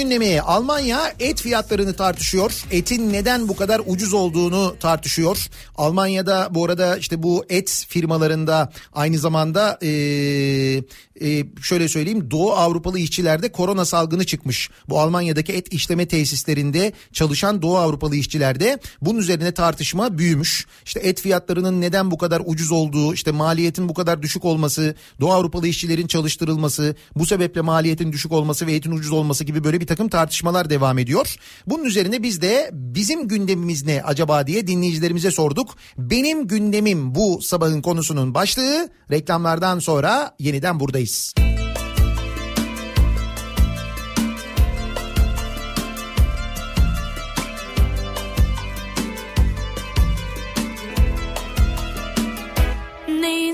Gündemi. 0.07 0.41
Almanya 0.41 1.13
et 1.19 1.41
fiyatlarını 1.41 1.93
tartışıyor. 1.93 2.63
Etin 2.71 3.13
neden 3.13 3.47
bu 3.47 3.55
kadar 3.55 3.81
ucuz 3.85 4.13
olduğunu 4.13 4.75
tartışıyor. 4.79 5.47
Almanya'da 5.75 6.47
bu 6.51 6.65
arada 6.65 6.97
işte 6.97 7.23
bu 7.23 7.45
et 7.49 7.85
firmalarında 7.89 8.71
aynı 8.93 9.17
zamanda 9.17 9.77
eee, 9.81 10.83
e, 11.21 11.45
şöyle 11.61 11.87
söyleyeyim 11.87 12.31
Doğu 12.31 12.51
Avrupalı 12.51 12.99
işçilerde 12.99 13.51
korona 13.51 13.85
salgını 13.85 14.25
çıkmış. 14.25 14.69
Bu 14.89 14.99
Almanya'daki 14.99 15.53
et 15.53 15.73
işleme 15.73 16.07
tesislerinde 16.07 16.93
çalışan 17.13 17.61
Doğu 17.61 17.77
Avrupalı 17.77 18.15
işçilerde 18.15 18.79
bunun 19.01 19.19
üzerine 19.19 19.51
tartışma 19.51 20.17
büyümüş. 20.17 20.67
İşte 20.85 20.99
et 20.99 21.21
fiyatlarının 21.21 21.81
neden 21.81 22.11
bu 22.11 22.17
kadar 22.17 22.41
ucuz 22.45 22.71
olduğu, 22.71 23.13
işte 23.13 23.31
maliyetin 23.31 23.89
bu 23.89 23.93
kadar 23.93 24.21
düşük 24.21 24.45
olması, 24.45 24.95
Doğu 25.21 25.31
Avrupalı 25.31 25.67
işçilerin 25.67 26.07
çalıştırılması, 26.07 26.95
bu 27.15 27.25
sebeple 27.25 27.61
maliyetin 27.61 28.11
düşük 28.11 28.31
olması 28.31 28.67
ve 28.67 28.73
etin 28.73 28.91
ucuz 28.91 29.11
olması 29.11 29.43
gibi 29.43 29.63
böyle 29.63 29.81
bir 29.81 29.87
takım 29.87 30.09
tartışmalar 30.09 30.69
devam 30.69 30.99
ediyor. 30.99 31.35
Bunun 31.67 31.83
üzerine 31.83 32.23
biz 32.23 32.41
de 32.41 32.69
bizim 32.73 33.27
gündemimiz 33.27 33.85
ne 33.85 34.01
acaba 34.03 34.47
diye 34.47 34.67
dinleyicilerimize 34.67 35.31
sorduk. 35.31 35.75
Benim 35.97 36.47
gündemim 36.47 37.15
bu 37.15 37.41
sabahın 37.41 37.81
konusunun 37.81 38.33
başlığı. 38.33 38.89
Reklamlardan 39.11 39.79
sonra 39.79 40.35
yeniden 40.39 40.79
buradayız. 40.79 41.06
Neyin 41.07 41.15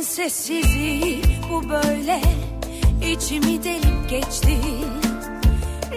sessizliği 0.02 1.22
bu 1.52 1.70
böyle? 1.70 2.22
İçimi 3.12 3.64
delip 3.64 4.10
geçti. 4.10 4.58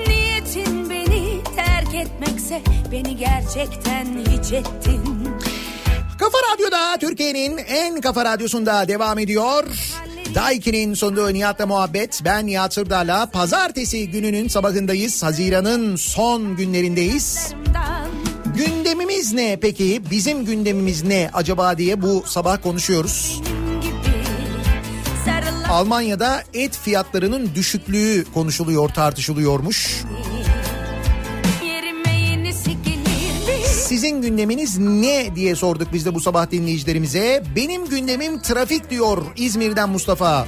Niyetin 0.09 0.91
beni 0.91 1.45
terk 1.57 1.95
etmekse 1.95 2.63
beni 2.93 3.17
gerçekten 3.17 4.05
hiç 4.05 4.53
ettin. 4.53 5.29
Kafa 6.19 6.39
Radyo'da 6.53 6.97
Türkiye'nin 7.01 7.57
en 7.57 8.01
kafa 8.01 8.25
radyosunda 8.25 8.89
devam 8.89 9.19
ediyor. 9.19 9.65
Daiki'nin 10.35 10.95
sunduğu 10.95 11.35
Nihat'la 11.35 11.67
muhabbet. 11.67 12.21
Ben 12.25 12.47
Nihat 12.47 12.75
Sırdar'la 12.75 13.27
pazartesi 13.27 14.11
gününün 14.11 14.49
sabahındayız. 14.49 15.23
Haziran'ın 15.23 15.97
son 15.97 16.57
günlerindeyiz. 16.57 17.53
Gündemimiz 18.57 19.33
ne 19.33 19.59
peki? 19.61 20.03
Bizim 20.11 20.45
gündemimiz 20.45 21.05
ne 21.05 21.31
acaba 21.33 21.79
diye 21.79 22.03
bu 22.03 22.25
sabah 22.27 22.63
konuşuyoruz. 22.63 23.43
Almanya'da 25.69 26.43
et 26.55 26.79
fiyatlarının 26.83 27.51
düşüklüğü 27.55 28.25
konuşuluyor, 28.35 28.89
tartışılıyormuş. 28.89 30.03
Yerime 30.05 30.36
Sizin 33.97 34.23
gündeminiz 34.23 34.79
ne 34.79 35.37
diye 35.37 35.57
sorduk 35.57 35.93
biz 35.93 36.07
de 36.07 36.15
bu 36.15 36.21
sabah 36.21 36.51
dinleyicilerimize. 36.51 37.43
Benim 37.57 37.87
gündemim 37.87 38.43
trafik 38.43 38.91
diyor 38.91 39.23
İzmir'den 39.37 39.89
Mustafa. 39.89 40.47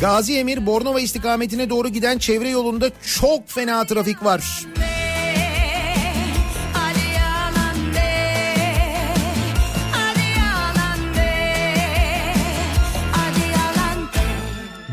Gazi 0.00 0.38
Emir 0.38 0.66
Bornova 0.66 1.00
istikametine 1.00 1.70
doğru 1.70 1.88
giden 1.88 2.18
çevre 2.18 2.48
yolunda 2.48 2.90
çok 3.20 3.48
fena 3.48 3.84
trafik 3.84 4.24
var. 4.24 4.66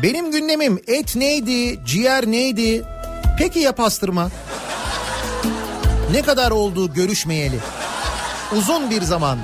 Benim 0.02 0.32
gündemim 0.32 0.78
et 0.86 1.16
neydi, 1.16 1.80
ciğer 1.86 2.26
neydi? 2.26 2.84
Peki 3.38 3.58
ya 3.58 3.72
pastırma? 3.72 4.30
Ne 6.12 6.22
kadar 6.22 6.50
oldu 6.50 6.94
görüşmeyeli? 6.94 7.58
Uzun 8.52 8.90
bir 8.90 9.02
zaman. 9.02 9.38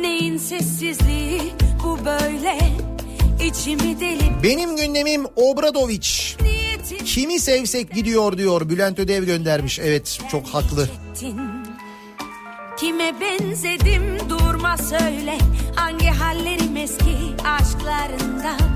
Neyin 0.00 0.36
sessizliği 0.36 1.52
bu 1.84 1.98
böyle 2.04 2.58
içimi 3.44 4.00
delip 4.00 4.42
Benim 4.42 4.76
gündemim 4.76 5.24
Obradoviç. 5.36 6.36
Kimi 7.04 7.40
sevsek 7.40 7.94
gidiyor 7.94 8.38
diyor 8.38 8.68
Bülent 8.68 8.98
Ödev 8.98 9.24
göndermiş. 9.24 9.78
Evet 9.78 10.20
çok 10.30 10.46
haklı. 10.48 10.88
Kime 12.76 13.20
benzedim 13.20 14.16
durma 14.28 14.76
söyle 14.76 15.38
hangi 15.76 16.06
hallerim 16.06 16.76
eski 16.76 17.16
aşklarından 17.44 18.70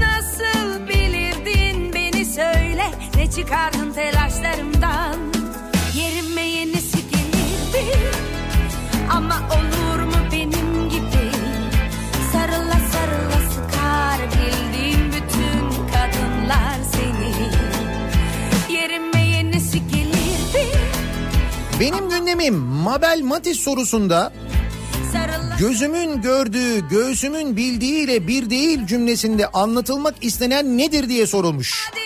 nasıl 0.00 0.88
bilirdin 0.88 1.92
beni 1.94 2.24
söyle 2.26 2.84
ne 3.16 3.30
çıkardın 3.30 3.92
telaşlarımdan 3.92 5.16
yerime 5.96 6.42
yenisi 6.42 6.98
gelirdi. 7.10 7.98
Ama 9.10 9.34
olur 9.34 10.02
mu 10.02 10.16
benim 10.32 10.88
gibi? 10.90 11.30
Sarıla 12.32 12.78
sarıla 12.92 13.40
sıkar 13.54 14.18
bildiğim 14.32 15.06
bütün 15.12 15.68
kadınlar 15.92 16.76
seni. 16.92 17.34
Yerime 18.76 19.28
yenisi 19.28 19.88
gelirdi. 19.88 20.78
Benim 21.80 22.10
gündemim 22.10 22.54
Mabel 22.54 23.20
Matiz 23.22 23.58
sorusunda 23.58 24.32
gözümün 25.58 26.22
gördüğü, 26.22 26.88
göğsümün 26.88 27.56
bildiğiyle 27.56 28.28
bir 28.28 28.50
değil 28.50 28.86
cümlesinde 28.86 29.46
anlatılmak 29.46 30.14
istenen 30.20 30.78
nedir 30.78 31.08
diye 31.08 31.26
sorulmuş. 31.26 31.90
yalan 31.92 32.03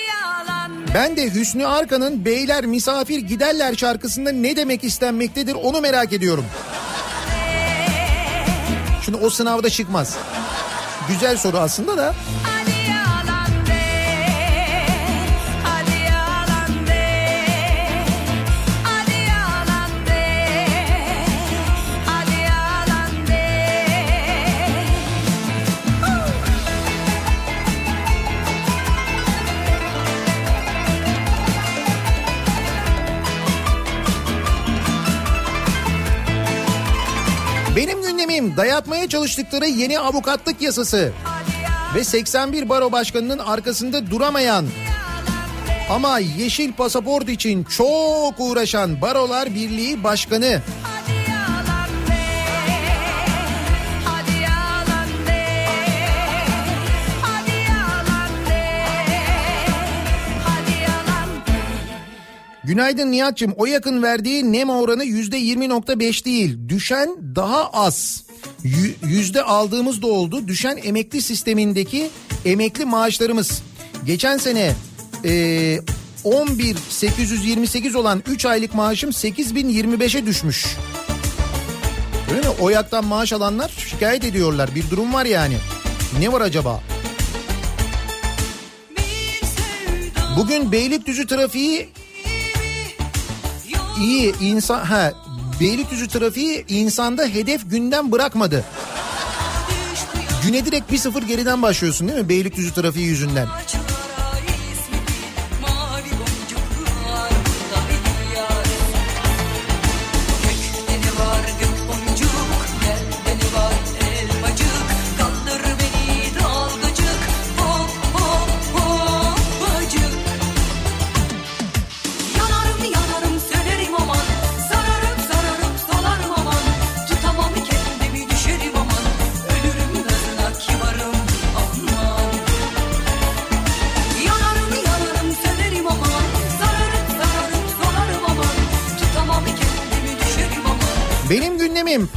Ben 0.95 1.17
de 1.17 1.35
Hüsnü 1.35 1.67
Arkan'ın 1.67 2.25
Beyler 2.25 2.67
Misafir 2.67 3.19
Giderler 3.19 3.75
şarkısında 3.75 4.33
ne 4.33 4.57
demek 4.57 4.85
istenmektedir 4.85 5.55
onu 5.55 5.81
merak 5.81 6.13
ediyorum. 6.13 6.45
Şimdi 9.05 9.19
o 9.19 9.31
sınavda 9.31 9.71
çıkmaz. 9.71 10.17
Güzel 11.09 11.37
soru 11.37 11.59
aslında 11.59 11.97
da. 11.97 12.15
Hadi 12.43 12.58
dayatmaya 38.59 39.09
çalıştıkları 39.09 39.67
yeni 39.67 39.99
avukatlık 39.99 40.63
yasası 40.63 41.13
ve 41.95 42.05
81 42.05 42.69
baro 42.69 42.93
başkanının 42.93 43.39
arkasında 43.39 44.11
duramayan 44.11 44.67
ama 45.91 46.19
yeşil 46.19 46.73
pasaport 46.73 47.29
için 47.29 47.65
çok 47.65 48.35
uğraşan 48.39 49.01
Barolar 49.01 49.55
Birliği 49.55 50.05
Başkanı. 50.05 50.63
Günaydın 62.65 63.13
Nihat'cığım 63.13 63.55
o 63.57 63.67
yakın 63.67 64.03
verdiği 64.03 64.53
nem 64.53 64.71
oranı 64.71 65.05
%20.5 65.05 66.25
değil 66.25 66.59
düşen 66.69 67.17
daha 67.37 67.71
az. 67.71 68.28
Yü- 68.65 68.95
Yüzde 69.09 69.43
aldığımız 69.43 70.03
da 70.03 70.07
oldu 70.07 70.49
düşen 70.49 70.79
emekli 70.85 71.23
sistemindeki 71.23 72.11
emekli 72.45 72.85
maaşlarımız. 72.85 73.63
Geçen 74.07 74.39
sene 74.39 74.75
e, 75.25 75.31
11.828 76.25 77.97
olan 77.97 78.23
3 78.27 78.47
aylık 78.47 78.75
maaşım 78.75 79.11
8.025'e 79.11 80.27
düşmüş. 80.27 80.67
Öyle 82.31 82.41
mi? 82.41 82.49
Oyaktan 82.61 83.05
maaş 83.05 83.33
alanlar 83.33 83.69
şikayet 83.91 84.25
ediyorlar. 84.25 84.75
Bir 84.75 84.91
durum 84.91 85.15
var 85.15 85.25
yani. 85.25 85.57
Ne 86.21 86.33
var 86.33 86.41
acaba? 86.41 86.81
Bugün 90.37 90.73
Beylikdüzü 90.73 91.27
trafiği 91.27 91.89
iyi 94.01 94.35
insan 94.41 94.85
ha 94.85 95.13
Beylikdüzü 95.61 96.09
trafiği 96.09 96.65
insanda 96.69 97.25
hedef 97.25 97.71
günden 97.71 98.13
bırakmadı. 98.13 98.65
Güne 100.47 100.65
direkt 100.65 100.93
1-0 100.93 101.27
geriden 101.27 101.63
başlıyorsun 101.63 102.09
değil 102.09 102.21
mi 102.21 102.29
Beylikdüzü 102.29 102.75
trafiği 102.75 103.07
yüzünden? 103.07 103.47
Mavi 103.47 103.88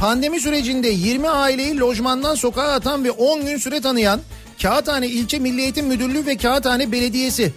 pandemi 0.02 0.40
sürecinde 0.40 0.88
20 0.88 1.28
aileyi 1.28 1.78
lojmandan 1.78 2.34
sokağa 2.34 2.72
atan 2.72 3.04
ve 3.04 3.10
10 3.10 3.46
gün 3.46 3.56
süre 3.56 3.80
tanıyan 3.80 4.20
Kağıthane 4.62 5.06
İlçe 5.06 5.38
Milli 5.38 5.60
Eğitim 5.60 5.86
Müdürlüğü 5.86 6.26
ve 6.26 6.36
Kağıthane 6.36 6.92
Belediyesi. 6.92 7.52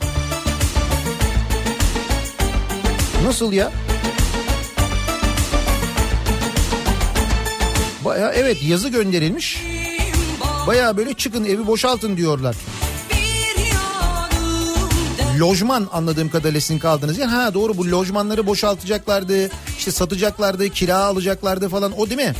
Nasıl 3.24 3.54
ya? 3.54 3.72
Baya 8.06 8.32
evet 8.34 8.64
yazı 8.64 8.90
gönderilmiş. 8.90 9.64
Baya 10.68 10.98
böyle 10.98 11.14
çıkın 11.14 11.46
evi 11.46 11.68
boşaltın 11.68 12.18
diyorlar. 12.18 12.56
Lojman 15.40 15.90
anladığım 15.94 16.30
kadarıyla 16.30 16.62
sizin 16.62 16.80
kaldınız. 16.80 17.18
Ya 17.18 17.32
ha 17.32 17.54
doğru 17.54 17.78
bu 17.78 17.92
lojmanları 17.92 18.48
boşaltacaklardı. 18.48 19.50
İşte 19.86 19.98
satacaklardı, 19.98 20.70
kira 20.70 20.98
alacaklardı 20.98 21.70
falan 21.70 22.00
o 22.00 22.10
değil 22.10 22.22
mi? 22.22 22.34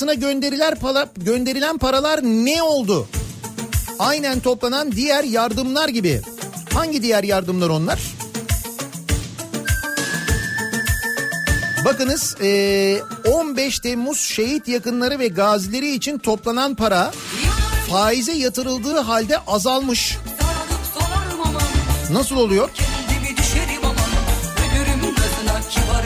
IBAN 0.00 0.08
numarasına 0.08 0.14
gönderiler 0.14 0.74
para, 0.74 1.06
gönderilen 1.16 1.78
paralar 1.78 2.22
ne 2.22 2.62
oldu? 2.62 3.08
Aynen 3.98 4.40
toplanan 4.40 4.92
diğer 4.92 5.24
yardımlar 5.24 5.88
gibi. 5.88 6.20
Hangi 6.74 7.02
diğer 7.02 7.24
yardımlar 7.24 7.68
onlar? 7.68 7.98
Bakınız 11.84 12.36
eee, 12.40 13.02
15 13.32 13.80
Temmuz 13.80 14.20
şehit 14.20 14.68
yakınları 14.68 15.18
ve 15.18 15.28
gazileri 15.28 15.94
için 15.94 16.18
toplanan 16.18 16.74
para 16.74 17.12
faize 17.90 18.32
yatırıldığı 18.32 18.98
halde 18.98 19.38
azalmış. 19.38 20.16
Nasıl 22.10 22.36
oluyor? 22.36 22.70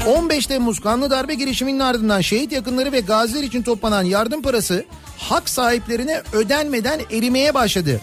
15 0.07 0.47
Temmuz 0.47 0.81
kanlı 0.81 1.11
darbe 1.11 1.35
girişiminin 1.35 1.81
ardından 1.81 2.21
şehit 2.21 2.53
yakınları 2.53 2.93
ve 2.93 3.01
gaziler 3.01 3.43
için 3.43 3.63
toplanan 3.63 4.03
yardım 4.03 4.43
parası 4.43 4.85
hak 5.19 5.49
sahiplerine 5.49 6.23
ödenmeden 6.33 7.01
erimeye 7.11 7.55
başladı. 7.55 8.01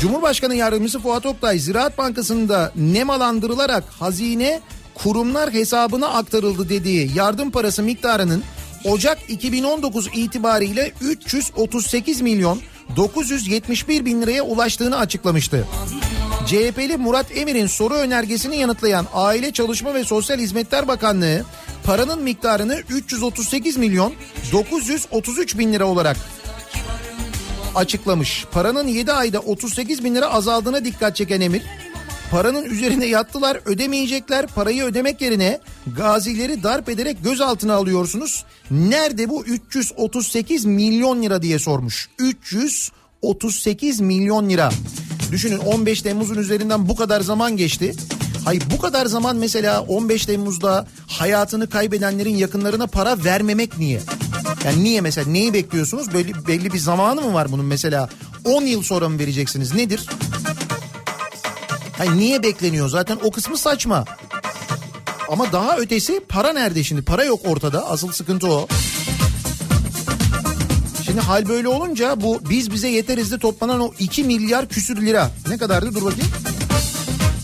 Cumhurbaşkanı 0.00 0.54
Yardımcısı 0.54 1.00
Fuat 1.00 1.26
Oktay 1.26 1.58
Ziraat 1.58 1.98
Bankası'nda 1.98 2.72
nemalandırılarak 2.76 3.84
hazine 4.00 4.60
kurumlar 4.94 5.52
hesabına 5.52 6.08
aktarıldı 6.08 6.68
dediği 6.68 7.10
yardım 7.16 7.50
parası 7.50 7.82
miktarının 7.82 8.42
Ocak 8.84 9.18
2019 9.28 10.08
itibariyle 10.14 10.92
338 11.00 12.20
milyon 12.20 12.60
971 12.96 14.04
bin 14.04 14.22
liraya 14.22 14.42
ulaştığını 14.42 14.98
açıklamıştı. 14.98 15.66
CHP'li 16.46 16.96
Murat 16.96 17.26
Emir'in 17.36 17.66
soru 17.66 17.94
önergesini 17.94 18.56
yanıtlayan 18.56 19.06
Aile 19.12 19.52
Çalışma 19.52 19.94
ve 19.94 20.04
Sosyal 20.04 20.38
Hizmetler 20.38 20.88
Bakanlığı 20.88 21.44
paranın 21.84 22.22
miktarını 22.22 22.82
338 22.88 23.76
milyon 23.76 24.12
933 24.52 25.58
bin 25.58 25.72
lira 25.72 25.84
olarak 25.84 26.16
açıklamış. 27.74 28.44
Paranın 28.52 28.88
7 28.88 29.12
ayda 29.12 29.40
38 29.40 30.04
bin 30.04 30.14
lira 30.14 30.26
azaldığına 30.26 30.84
dikkat 30.84 31.16
çeken 31.16 31.40
Emir, 31.40 31.62
paranın 32.30 32.64
üzerine 32.64 33.06
yattılar 33.06 33.60
ödemeyecekler 33.64 34.46
parayı 34.46 34.84
ödemek 34.84 35.20
yerine 35.20 35.60
gazileri 35.96 36.62
darp 36.62 36.88
ederek 36.88 37.24
gözaltına 37.24 37.74
alıyorsunuz. 37.74 38.44
Nerede 38.70 39.28
bu 39.30 39.44
338 39.44 40.64
milyon 40.64 41.22
lira 41.22 41.42
diye 41.42 41.58
sormuş. 41.58 42.08
338 42.18 44.00
milyon 44.00 44.48
lira. 44.50 44.70
Düşünün 45.34 45.58
15 45.58 46.02
Temmuz'un 46.02 46.38
üzerinden 46.38 46.88
bu 46.88 46.96
kadar 46.96 47.20
zaman 47.20 47.56
geçti. 47.56 47.94
Hayır 48.44 48.62
bu 48.70 48.78
kadar 48.78 49.06
zaman 49.06 49.36
mesela 49.36 49.80
15 49.82 50.26
Temmuz'da 50.26 50.86
hayatını 51.06 51.70
kaybedenlerin 51.70 52.36
yakınlarına 52.36 52.86
para 52.86 53.24
vermemek 53.24 53.78
niye? 53.78 54.00
Yani 54.64 54.84
niye 54.84 55.00
mesela 55.00 55.30
neyi 55.30 55.52
bekliyorsunuz? 55.52 56.14
Belli, 56.14 56.46
belli 56.46 56.72
bir 56.72 56.78
zamanı 56.78 57.20
mı 57.20 57.34
var 57.34 57.52
bunun 57.52 57.64
mesela? 57.64 58.08
10 58.44 58.62
yıl 58.62 58.82
sonra 58.82 59.08
mı 59.08 59.18
vereceksiniz? 59.18 59.74
Nedir? 59.74 60.06
Hayır 61.98 62.12
niye 62.12 62.42
bekleniyor? 62.42 62.88
Zaten 62.88 63.18
o 63.22 63.30
kısmı 63.30 63.58
saçma. 63.58 64.04
Ama 65.28 65.52
daha 65.52 65.76
ötesi 65.76 66.20
para 66.28 66.52
nerede 66.52 66.84
şimdi? 66.84 67.02
Para 67.02 67.24
yok 67.24 67.40
ortada. 67.46 67.90
Asıl 67.90 68.12
sıkıntı 68.12 68.52
o. 68.52 68.68
Şimdi 71.14 71.26
hal 71.26 71.48
böyle 71.48 71.68
olunca 71.68 72.20
bu 72.20 72.40
biz 72.50 72.70
bize 72.70 72.88
yeteriz 72.88 73.32
de 73.32 73.38
toplanan 73.38 73.80
o 73.80 73.92
2 73.98 74.24
milyar 74.24 74.68
küsür 74.68 75.06
lira. 75.06 75.30
Ne 75.48 75.58
kadardı 75.58 75.94
dur 75.94 76.04
bakayım. 76.04 76.30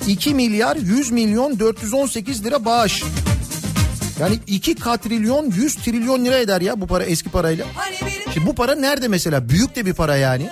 2 0.07 0.35
milyar 0.35 0.77
100 0.77 1.11
milyon 1.11 1.59
418 1.59 2.45
lira 2.45 2.65
bağış. 2.65 3.03
Yani 4.21 4.39
2 4.47 4.75
katrilyon 4.75 5.51
100 5.51 5.75
trilyon 5.77 6.25
lira 6.25 6.39
eder 6.39 6.61
ya 6.61 6.81
bu 6.81 6.87
para 6.87 7.05
eski 7.05 7.29
parayla. 7.31 7.67
Hani 7.75 7.97
Şimdi 8.35 8.47
bu 8.47 8.55
para 8.55 8.75
nerede 8.75 9.09
mesela? 9.09 9.49
Büyük 9.49 9.77
de 9.77 9.87
bir 9.87 9.95
para 9.95 10.17
yani. 10.17 10.51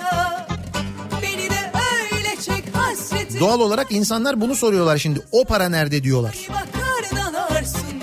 Doğal 3.41 3.61
olarak 3.61 3.93
insanlar 3.93 4.41
bunu 4.41 4.55
soruyorlar 4.55 4.99
şimdi. 4.99 5.21
O 5.33 5.45
para 5.45 5.69
nerede 5.69 6.03
diyorlar. 6.03 6.37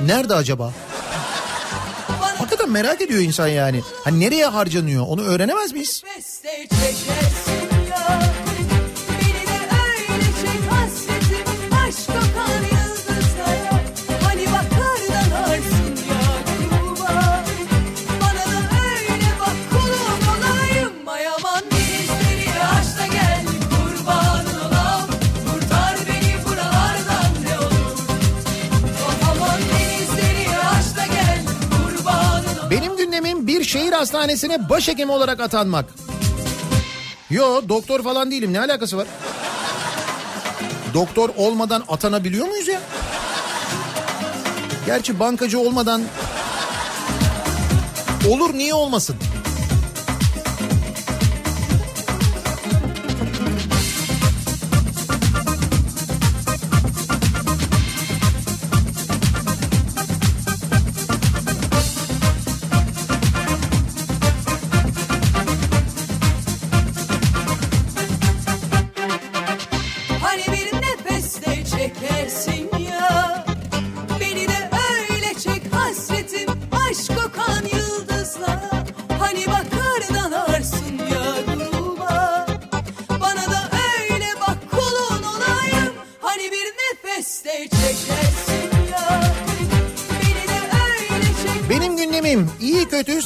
Nerede 0.06 0.36
acaba? 0.36 0.74
Merak 2.76 3.02
ediyor 3.02 3.20
insan 3.20 3.48
yani. 3.48 3.82
Hani 4.04 4.20
nereye 4.20 4.46
harcanıyor? 4.46 5.06
Onu 5.08 5.22
öğrenemez 5.24 5.74
miyiz? 5.74 6.04
Şehir 33.76 33.92
hastanesine 33.94 34.70
başhekim 34.70 35.10
olarak 35.10 35.40
atanmak. 35.40 35.86
Yo 37.30 37.70
doktor 37.70 38.04
falan 38.04 38.32
değilim 38.32 38.54
ne 38.54 38.60
alakası 38.60 38.98
var? 38.98 39.08
Doktor 40.94 41.30
olmadan 41.38 41.84
atanabiliyor 41.88 42.48
muyuz 42.48 42.68
ya? 42.68 42.82
Gerçi 44.86 45.20
bankacı 45.20 45.60
olmadan 45.60 46.02
olur 48.30 48.54
niye 48.54 48.74
olmasın? 48.74 49.16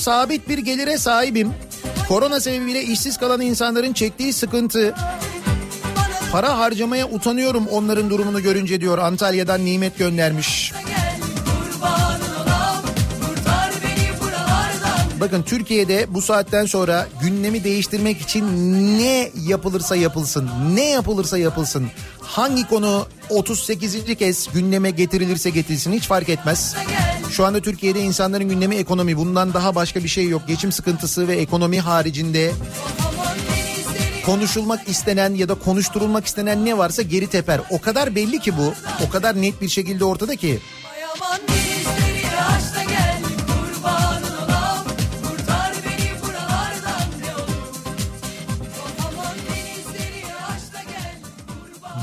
Sabit 0.10 0.50
bir 0.50 0.58
gelire 0.58 0.98
sahibim. 0.98 1.54
Korona 2.08 2.40
sebebiyle 2.40 2.84
işsiz 2.84 3.18
kalan 3.18 3.42
insanların 3.42 3.94
çektiği 3.94 4.34
sıkıntı. 4.34 4.96
Para 6.32 6.58
harcamaya 6.58 7.08
utanıyorum 7.08 7.68
onların 7.68 8.10
durumunu 8.10 8.44
görünce 8.44 8.82
diyor 8.82 8.98
Antalya'dan 8.98 9.66
Nimet 9.66 9.98
göndermiş. 9.98 10.74
gel 10.88 11.20
Bakın 15.20 15.44
Türkiye'de 15.44 16.06
bu 16.10 16.22
saatten 16.22 16.66
sonra 16.66 17.08
gündemi 17.22 17.64
değiştirmek 17.64 18.22
için 18.22 18.46
ne 19.00 19.32
yapılırsa 19.48 19.96
yapılsın, 19.96 20.50
ne 20.74 20.90
yapılırsa 20.90 21.38
yapılsın, 21.38 21.88
hangi 22.22 22.68
konu 22.68 23.08
38. 23.30 24.18
kez 24.18 24.48
gündeme 24.54 24.92
getirilirse 24.92 25.50
getirilsin 25.50 25.94
hiç 25.94 26.08
fark 26.08 26.30
etmez. 26.30 26.76
Şu 27.32 27.46
anda 27.46 27.60
Türkiye'de 27.60 28.00
insanların 28.00 28.50
gündemi 28.50 28.76
ekonomi. 28.76 29.18
Bundan 29.18 29.54
daha 29.54 29.76
başka 29.76 30.04
bir 30.04 30.10
şey 30.10 30.28
yok. 30.28 30.42
Geçim 30.48 30.72
sıkıntısı 30.72 31.28
ve 31.28 31.36
ekonomi 31.36 31.80
haricinde 31.80 32.52
konuşulmak 34.26 34.90
istenen 34.90 35.34
ya 35.34 35.50
da 35.50 35.56
konuşturulmak 35.56 36.26
istenen 36.26 36.66
ne 36.66 36.78
varsa 36.78 37.02
geri 37.02 37.28
teper. 37.28 37.62
O 37.70 37.82
kadar 37.82 38.16
belli 38.16 38.40
ki 38.40 38.58
bu. 38.58 38.74
O 39.08 39.10
kadar 39.10 39.42
net 39.42 39.62
bir 39.62 39.70
şekilde 39.70 40.06
ortada 40.06 40.36
ki. 40.36 40.60
Ay 40.92 41.59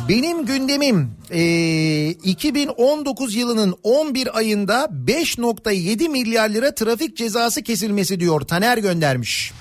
Benim 0.09 0.47
gündemim 0.47 1.11
eee, 1.31 2.09
2019 2.11 3.35
yılının 3.35 3.75
11 3.83 4.39
ayında 4.39 4.89
5.7 5.07 6.09
milyar 6.09 6.49
lira 6.49 6.75
trafik 6.75 7.17
cezası 7.17 7.63
kesilmesi 7.63 8.21
diyor 8.21 8.41
Taner 8.41 8.79
göndermiş. 8.79 9.53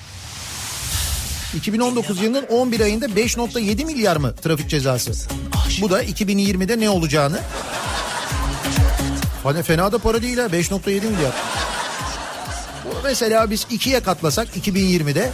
2019 1.56 2.22
yılının 2.22 2.46
11 2.46 2.80
ayında 2.80 3.06
5.7 3.06 3.86
milyar 3.86 4.18
mı 4.18 4.36
trafik 4.36 4.70
cezası? 4.70 5.30
Bu 5.82 5.90
da 5.90 6.04
2020'de 6.04 6.80
ne 6.80 6.90
olacağını. 6.90 7.40
Hani 9.44 9.64
fena 9.64 9.92
da 9.92 9.98
para 9.98 10.22
değil 10.22 10.38
ha 10.38 10.46
5.7 10.46 10.90
milyar. 10.90 11.34
mesela 13.04 13.52
biz 13.52 13.68
ikiye 13.72 14.00
katlasak 14.00 14.48
2020'de 14.58 15.32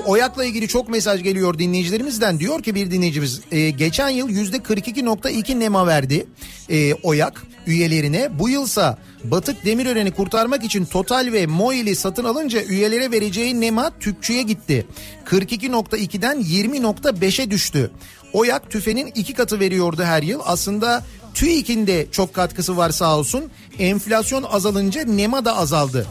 Şimdi 0.00 0.12
Oyak'la 0.12 0.44
ilgili 0.44 0.68
çok 0.68 0.88
mesaj 0.88 1.22
geliyor 1.22 1.58
dinleyicilerimizden. 1.58 2.40
Diyor 2.40 2.62
ki 2.62 2.74
bir 2.74 2.90
dinleyicimiz 2.90 3.40
e, 3.52 3.70
geçen 3.70 4.08
yıl 4.08 4.28
yüzde 4.28 4.56
42.2 4.56 5.60
nema 5.60 5.86
verdi 5.86 6.26
e, 6.68 6.94
Oyak 6.94 7.42
üyelerine. 7.66 8.38
Bu 8.38 8.48
yılsa 8.48 8.98
Batık 9.24 9.64
Demirören'i 9.64 10.10
kurtarmak 10.10 10.64
için 10.64 10.84
Total 10.84 11.28
ve 11.32 11.46
Moil'i 11.46 11.96
satın 11.96 12.24
alınca 12.24 12.62
üyelere 12.62 13.10
vereceği 13.10 13.60
nema 13.60 13.90
tüpçüye 13.98 14.42
gitti. 14.42 14.86
42.2'den 15.26 16.40
20.5'e 16.40 17.50
düştü. 17.50 17.90
Oyak 18.32 18.70
tüfenin 18.70 19.06
iki 19.14 19.34
katı 19.34 19.60
veriyordu 19.60 20.02
her 20.02 20.22
yıl. 20.22 20.40
Aslında 20.44 21.04
TÜİK'in 21.34 21.86
de 21.86 22.06
çok 22.12 22.34
katkısı 22.34 22.76
var 22.76 22.90
sağ 22.90 23.18
olsun. 23.18 23.44
Enflasyon 23.78 24.42
azalınca 24.42 25.04
nema 25.04 25.44
da 25.44 25.56
azaldı. 25.56 26.06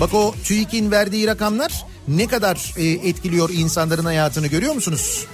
Bak 0.00 0.14
o 0.14 0.34
TÜİK'in 0.44 0.90
verdiği 0.90 1.26
rakamlar 1.26 1.84
ne 2.08 2.26
kadar 2.26 2.74
e, 2.76 2.84
etkiliyor 3.08 3.50
insanların 3.52 4.04
hayatını 4.04 4.46
görüyor 4.46 4.74
musunuz? 4.74 5.26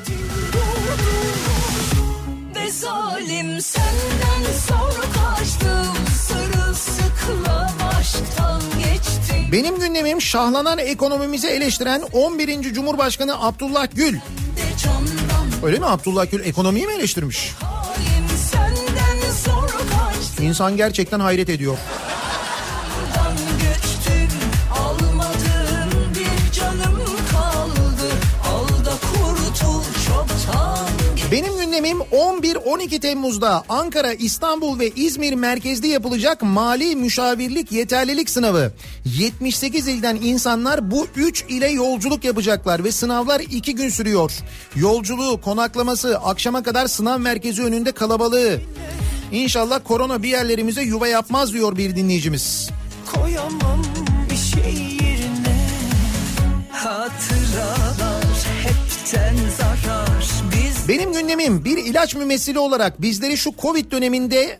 ve 2.57 2.71
zalim 2.71 3.61
senden 3.61 4.45
kaçtım 5.15 5.95
aşktan 7.99 8.63
geçtim 8.79 9.53
Benim 9.53 9.81
gündemim 9.81 10.21
şahlanan 10.21 10.79
ekonomimizi 10.79 11.49
eleştiren 11.49 12.03
11. 12.13 12.75
Cumhurbaşkanı 12.75 13.47
Abdullah 13.47 13.87
Gül. 13.95 14.19
Öyle 15.63 15.79
mi 15.79 15.87
Abdullah 15.87 16.31
Gül 16.31 16.45
ekonomiyi 16.45 16.87
mi 16.87 16.93
eleştirmiş? 16.93 17.53
İnsan 20.41 20.77
gerçekten 20.77 21.21
hayret 21.21 21.49
ediyor. 21.49 21.77
Gündemim 31.95 32.01
11-12 32.01 33.01
Temmuz'da 33.01 33.63
Ankara, 33.69 34.13
İstanbul 34.13 34.79
ve 34.79 34.91
İzmir 34.91 35.33
merkezli 35.33 35.89
yapılacak 35.89 36.43
mali 36.43 36.97
müşavirlik 36.97 37.73
yeterlilik 37.73 38.31
sınavı. 38.31 38.73
78 39.05 39.89
ilden 39.89 40.17
insanlar 40.17 40.91
bu 40.91 41.07
3 41.17 41.45
ile 41.49 41.69
yolculuk 41.69 42.25
yapacaklar 42.25 42.85
ve 42.85 42.93
sınavlar 42.93 43.41
2 43.41 43.75
gün 43.75 43.89
sürüyor. 43.89 44.33
Yolculuğu, 44.77 45.41
konaklaması, 45.41 46.19
akşama 46.19 46.63
kadar 46.63 46.87
sınav 46.87 47.19
merkezi 47.19 47.63
önünde 47.63 47.93
kalabalığı. 47.93 48.61
İnşallah 49.33 49.81
korona 49.85 50.23
bir 50.23 50.29
yerlerimize 50.29 50.83
yuva 50.83 51.09
yapmaz 51.09 51.53
diyor 51.53 51.77
bir 51.77 51.97
dinleyicimiz. 51.97 52.71
Koyamam 53.15 53.83
bir 54.31 54.37
şey 54.37 54.83
yerine 54.83 55.69
Hatıralar 56.73 58.25
hepten 58.63 59.37
zarar 59.59 60.04
Benim 60.89 61.13
gündemim 61.13 61.65
bir 61.65 61.77
ilaç 61.77 62.15
mümessili 62.15 62.59
olarak 62.59 63.03
bizleri 63.03 63.37
şu 63.37 63.51
Covid 63.63 63.91
döneminde 63.91 64.59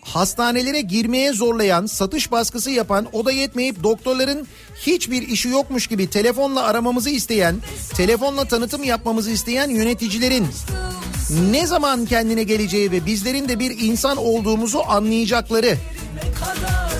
hastanelere 0.00 0.80
girmeye 0.80 1.32
zorlayan, 1.32 1.86
satış 1.86 2.30
baskısı 2.30 2.70
yapan, 2.70 3.06
o 3.12 3.24
da 3.24 3.32
yetmeyip 3.32 3.82
doktorların 3.82 4.46
hiçbir 4.86 5.28
işi 5.28 5.48
yokmuş 5.48 5.86
gibi 5.86 6.10
telefonla 6.10 6.62
aramamızı 6.62 7.10
isteyen, 7.10 7.56
telefonla 7.94 8.44
tanıtım 8.44 8.84
yapmamızı 8.84 9.30
isteyen 9.30 9.68
yöneticilerin 9.68 10.46
ne 11.50 11.66
zaman 11.66 12.06
kendine 12.06 12.42
geleceği 12.42 12.92
ve 12.92 13.06
bizlerin 13.06 13.48
de 13.48 13.58
bir 13.58 13.78
insan 13.78 14.16
olduğumuzu 14.16 14.82
anlayacakları. 14.86 15.76
Kadar 16.40 16.90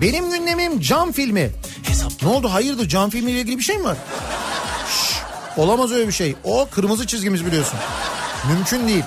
Benim 0.00 0.30
gündemim 0.30 0.80
cam 0.80 1.12
filmi. 1.12 1.50
Ne 2.22 2.28
oldu 2.28 2.48
hayırdır 2.52 2.88
cam 2.88 3.10
filmiyle 3.10 3.40
ilgili 3.40 3.58
bir 3.58 3.62
şey 3.62 3.78
mi 3.78 3.84
var? 3.84 3.96
Şşş, 4.90 5.16
olamaz 5.56 5.92
öyle 5.92 6.06
bir 6.08 6.12
şey. 6.12 6.34
O 6.44 6.68
kırmızı 6.70 7.06
çizgimiz 7.06 7.46
biliyorsun. 7.46 7.78
Mümkün 8.52 8.88
değil. 8.88 9.04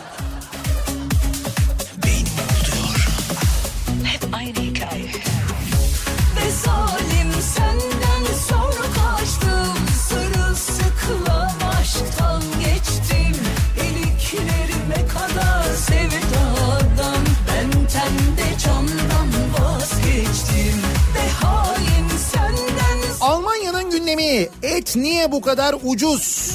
Et 24.63 24.95
niye 24.95 25.31
bu 25.31 25.41
kadar 25.41 25.75
ucuz? 25.83 26.51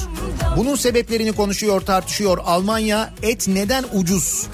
Bunun 0.56 0.76
sebeplerini 0.76 1.32
konuşuyor 1.32 1.80
tartışıyor 1.80 2.38
Almanya 2.44 3.14
et 3.22 3.48
neden 3.48 3.84
ucuz? 3.92 4.46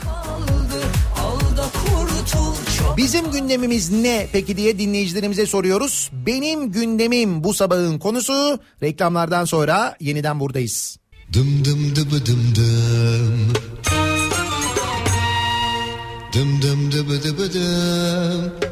Bizim 2.97 3.31
gündemimiz 3.31 3.91
ne 3.91 4.29
peki 4.33 4.57
diye 4.57 4.79
dinleyicilerimize 4.79 5.47
soruyoruz. 5.47 6.11
Benim 6.27 6.73
gündemim 6.73 7.45
bu 7.45 7.55
sabahın 7.55 7.99
konusu 7.99 8.59
reklamlardan 8.83 9.45
sonra 9.45 9.97
yeniden 10.01 10.41
buradayız. 10.41 10.97
Dım 11.33 11.65
dım 11.65 11.97
dıbı 11.97 12.27
dım 12.27 12.55
dım. 12.55 13.53
Dım 16.35 16.63
dım 16.63 16.93
dıbı 16.93 17.23
dıbı 17.23 17.53
dım. 17.55 18.70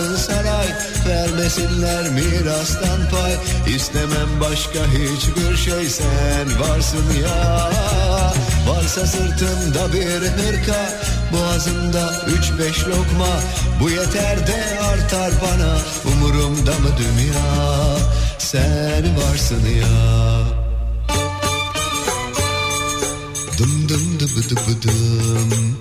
Altın 0.00 0.16
saray 0.16 0.66
Vermesinler 1.08 2.10
mirastan 2.10 3.00
pay. 3.10 3.34
İstemem 3.74 4.40
başka 4.40 4.78
hiçbir 4.86 5.56
şey 5.56 5.90
sen 5.90 6.60
varsın 6.60 7.04
ya. 7.22 7.70
Varsa 8.68 9.06
sırtımda 9.06 9.92
bir 9.92 10.06
hırka 10.06 11.00
Boğazımda 11.32 12.24
üç 12.26 12.58
beş 12.58 12.86
lokma. 12.86 13.40
Bu 13.80 13.90
yeter 13.90 14.46
de 14.46 14.80
artar 14.80 15.32
bana 15.42 15.76
Umurumda 16.12 16.70
mı 16.70 16.90
dünya? 16.98 17.96
Sen 18.38 19.16
varsın 19.16 19.66
ya. 19.80 20.42
Dım 23.58 23.88
dım 23.88 24.20
dıbı 24.20 24.50
dıbı 24.50 24.82
dım 24.82 25.80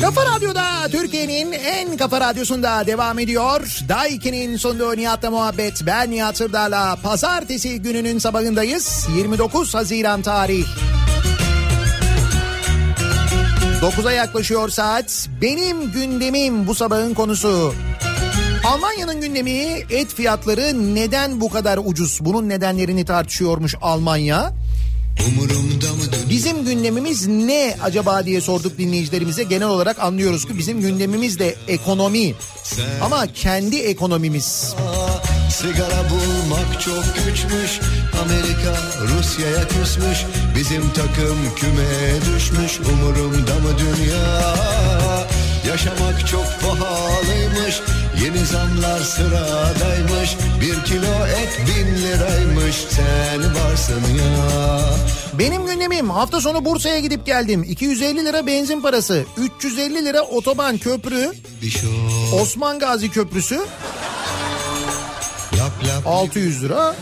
Kafa 0.00 0.24
Radyo'da 0.24 0.88
Türkiye'nin 0.90 1.52
en 1.52 1.96
kafa 1.96 2.20
radyosunda 2.20 2.86
devam 2.86 3.18
ediyor. 3.18 3.78
Daiki'nin 3.88 4.56
sunduğu 4.56 4.96
Nihat'la 4.96 5.30
muhabbet. 5.30 5.86
Ben 5.86 6.10
Nihat 6.10 6.36
Sırdar'la 6.36 6.96
pazartesi 7.02 7.82
gününün 7.82 8.18
sabahındayız. 8.18 9.06
29 9.16 9.74
Haziran 9.74 10.22
tarih. 10.22 10.66
9'a 13.80 14.12
yaklaşıyor 14.12 14.68
saat. 14.68 15.28
Benim 15.42 15.92
gündemim 15.92 16.66
bu 16.66 16.74
sabahın 16.74 17.14
konusu. 17.14 17.74
Almanya'nın 18.64 19.20
gündemi 19.20 19.50
et 19.90 20.14
fiyatları 20.14 20.94
neden 20.94 21.40
bu 21.40 21.50
kadar 21.50 21.80
ucuz? 21.84 22.18
Bunun 22.20 22.48
nedenlerini 22.48 23.04
tartışıyormuş 23.04 23.74
Almanya. 23.80 24.52
Bizim 26.30 26.64
gündemimiz 26.64 27.26
ne 27.26 27.76
acaba 27.82 28.26
diye 28.26 28.40
sorduk 28.40 28.78
dinleyicilerimize. 28.78 29.42
Genel 29.42 29.68
olarak 29.68 29.98
anlıyoruz 29.98 30.46
ki 30.46 30.58
bizim 30.58 30.80
gündemimiz 30.80 31.38
de 31.38 31.54
ekonomi. 31.68 32.34
Ama 33.02 33.26
kendi 33.32 33.76
ekonomimiz. 33.76 34.74
Sigara 35.50 36.04
bulmak 36.10 36.80
çok 36.80 37.04
güçmüş 37.14 37.80
Amerika 38.24 38.76
Rusya'ya 39.00 39.68
küsmüş 39.68 40.18
Bizim 40.56 40.90
takım 40.90 41.38
kümeye 41.56 42.14
düşmüş 42.34 42.80
Umurumda 42.92 43.54
mı 43.54 43.78
dünya 43.78 44.56
Yaşamak 45.68 46.26
çok 46.26 46.46
pahalıymış 46.60 47.80
Yeni 48.22 48.46
zamlar 48.46 49.00
sıradaymış. 49.00 50.36
Bir 50.60 50.84
kilo 50.84 51.26
et 51.26 51.60
bin 51.68 52.02
liraymış. 52.02 52.76
Sen 52.76 53.54
varsın 53.54 54.14
ya. 54.14 54.80
Benim 55.38 55.66
gündemim 55.66 56.10
hafta 56.10 56.40
sonu 56.40 56.64
Bursa'ya 56.64 56.98
gidip 56.98 57.26
geldim. 57.26 57.62
250 57.62 58.24
lira 58.24 58.46
benzin 58.46 58.80
parası, 58.80 59.24
350 59.38 60.04
lira 60.04 60.22
otoban 60.22 60.78
köprü, 60.78 61.32
şok 61.70 62.40
Osman 62.40 62.78
Gazi 62.78 63.10
Köprüsü. 63.10 63.60
Lap 65.58 65.84
lap 65.84 66.06
600 66.06 66.62
lira. 66.62 66.94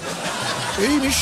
İyiymiş. 0.80 1.16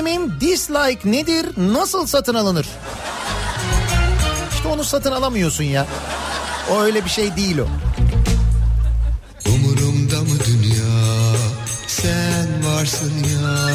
Gündemim 0.00 0.40
dislike 0.40 1.12
nedir, 1.12 1.46
nasıl 1.56 2.06
satın 2.06 2.34
alınır? 2.34 2.66
İşte 4.54 4.68
onu 4.68 4.84
satın 4.84 5.12
alamıyorsun 5.12 5.64
ya. 5.64 5.86
O 6.70 6.80
öyle 6.80 7.04
bir 7.04 7.10
şey 7.10 7.36
değil 7.36 7.58
o. 7.58 7.66
Umurumda 9.48 10.20
mı 10.20 10.38
dünya 10.46 11.36
Sen 11.86 12.48
varsın 12.64 13.12
ya 13.24 13.66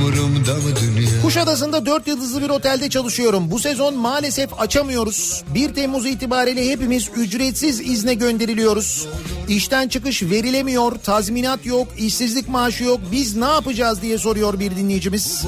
Umurumda 0.00 0.54
mı 0.54 0.76
dünya 0.80 1.22
Kuşadası'nda 1.22 1.86
4 1.86 2.06
yıldızlı 2.06 2.42
bir 2.42 2.48
otelde 2.48 2.90
çalışıyorum. 2.90 3.50
Bu 3.50 3.58
sezon 3.58 3.96
maalesef 3.96 4.60
açamıyoruz. 4.60 5.42
1 5.54 5.74
Temmuz 5.74 6.06
itibariyle 6.06 6.70
hepimiz 6.70 7.08
ücretsiz 7.16 7.80
izne 7.80 8.14
gönderiliyoruz. 8.14 9.06
İşten 9.48 9.88
çıkış 9.88 10.22
verilemiyor, 10.22 10.92
tazminat 10.92 11.66
yok, 11.66 11.88
işsizlik 11.98 12.48
maaşı 12.48 12.84
yok. 12.84 13.00
Biz 13.12 13.36
ne 13.36 13.44
yapacağız 13.44 14.02
diye 14.02 14.18
soruyor 14.18 14.60
bir 14.60 14.76
dinleyicimiz. 14.76 15.44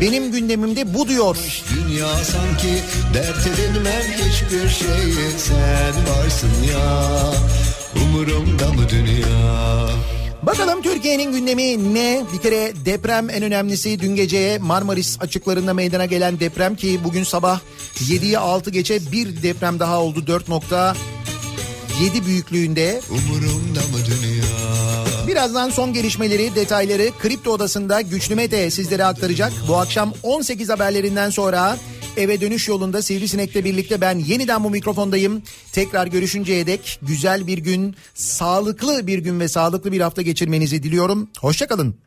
Benim 0.00 0.32
gündemimde 0.32 0.94
bu 0.94 1.08
diyor. 1.08 1.36
Dünya 1.74 2.08
sanki 2.24 2.82
dert 3.14 3.46
edinmem 3.46 4.02
hiçbir 4.16 4.68
şeyi 4.68 5.30
Sen 5.38 5.94
varsın 6.14 6.50
ya 6.72 7.10
Umurumda 8.02 8.72
mı 8.72 8.88
dünya 8.90 9.86
Bakalım 10.42 10.82
Türkiye'nin 10.82 11.32
gündemi 11.32 11.94
ne? 11.94 12.24
Bir 12.32 12.38
kere 12.38 12.72
deprem 12.84 13.30
en 13.30 13.42
önemlisi. 13.42 14.00
Dün 14.00 14.16
gece 14.16 14.58
Marmaris 14.58 15.16
açıklarında 15.20 15.74
meydana 15.74 16.06
gelen 16.06 16.40
deprem 16.40 16.76
ki 16.76 17.00
bugün 17.04 17.24
sabah 17.24 17.60
7'ye 17.94 18.38
6 18.38 18.70
geçe 18.70 19.12
bir 19.12 19.42
deprem 19.42 19.80
daha 19.80 20.00
oldu 20.00 20.18
4.7 20.18 22.26
büyüklüğünde. 22.26 23.00
Umurumda 23.10 23.80
mı 23.80 23.98
dünya 24.06 24.44
Birazdan 25.26 25.70
son 25.70 25.92
gelişmeleri, 25.92 26.54
detayları 26.54 27.10
Kripto 27.18 27.50
Odası'nda 27.50 28.00
Güçlü 28.00 28.34
Mete 28.34 28.70
sizlere 28.70 29.04
aktaracak. 29.04 29.52
Bu 29.68 29.76
akşam 29.76 30.12
18 30.22 30.68
haberlerinden 30.68 31.30
sonra 31.30 31.78
eve 32.16 32.40
dönüş 32.40 32.68
yolunda 32.68 33.02
Sivrisinek'le 33.02 33.64
birlikte 33.64 34.00
ben 34.00 34.18
yeniden 34.18 34.64
bu 34.64 34.70
mikrofondayım. 34.70 35.42
Tekrar 35.72 36.06
görüşünceye 36.06 36.66
dek 36.66 36.98
güzel 37.02 37.46
bir 37.46 37.58
gün, 37.58 37.96
sağlıklı 38.14 39.06
bir 39.06 39.18
gün 39.18 39.40
ve 39.40 39.48
sağlıklı 39.48 39.92
bir 39.92 40.00
hafta 40.00 40.22
geçirmenizi 40.22 40.82
diliyorum. 40.82 41.28
Hoşçakalın. 41.40 42.00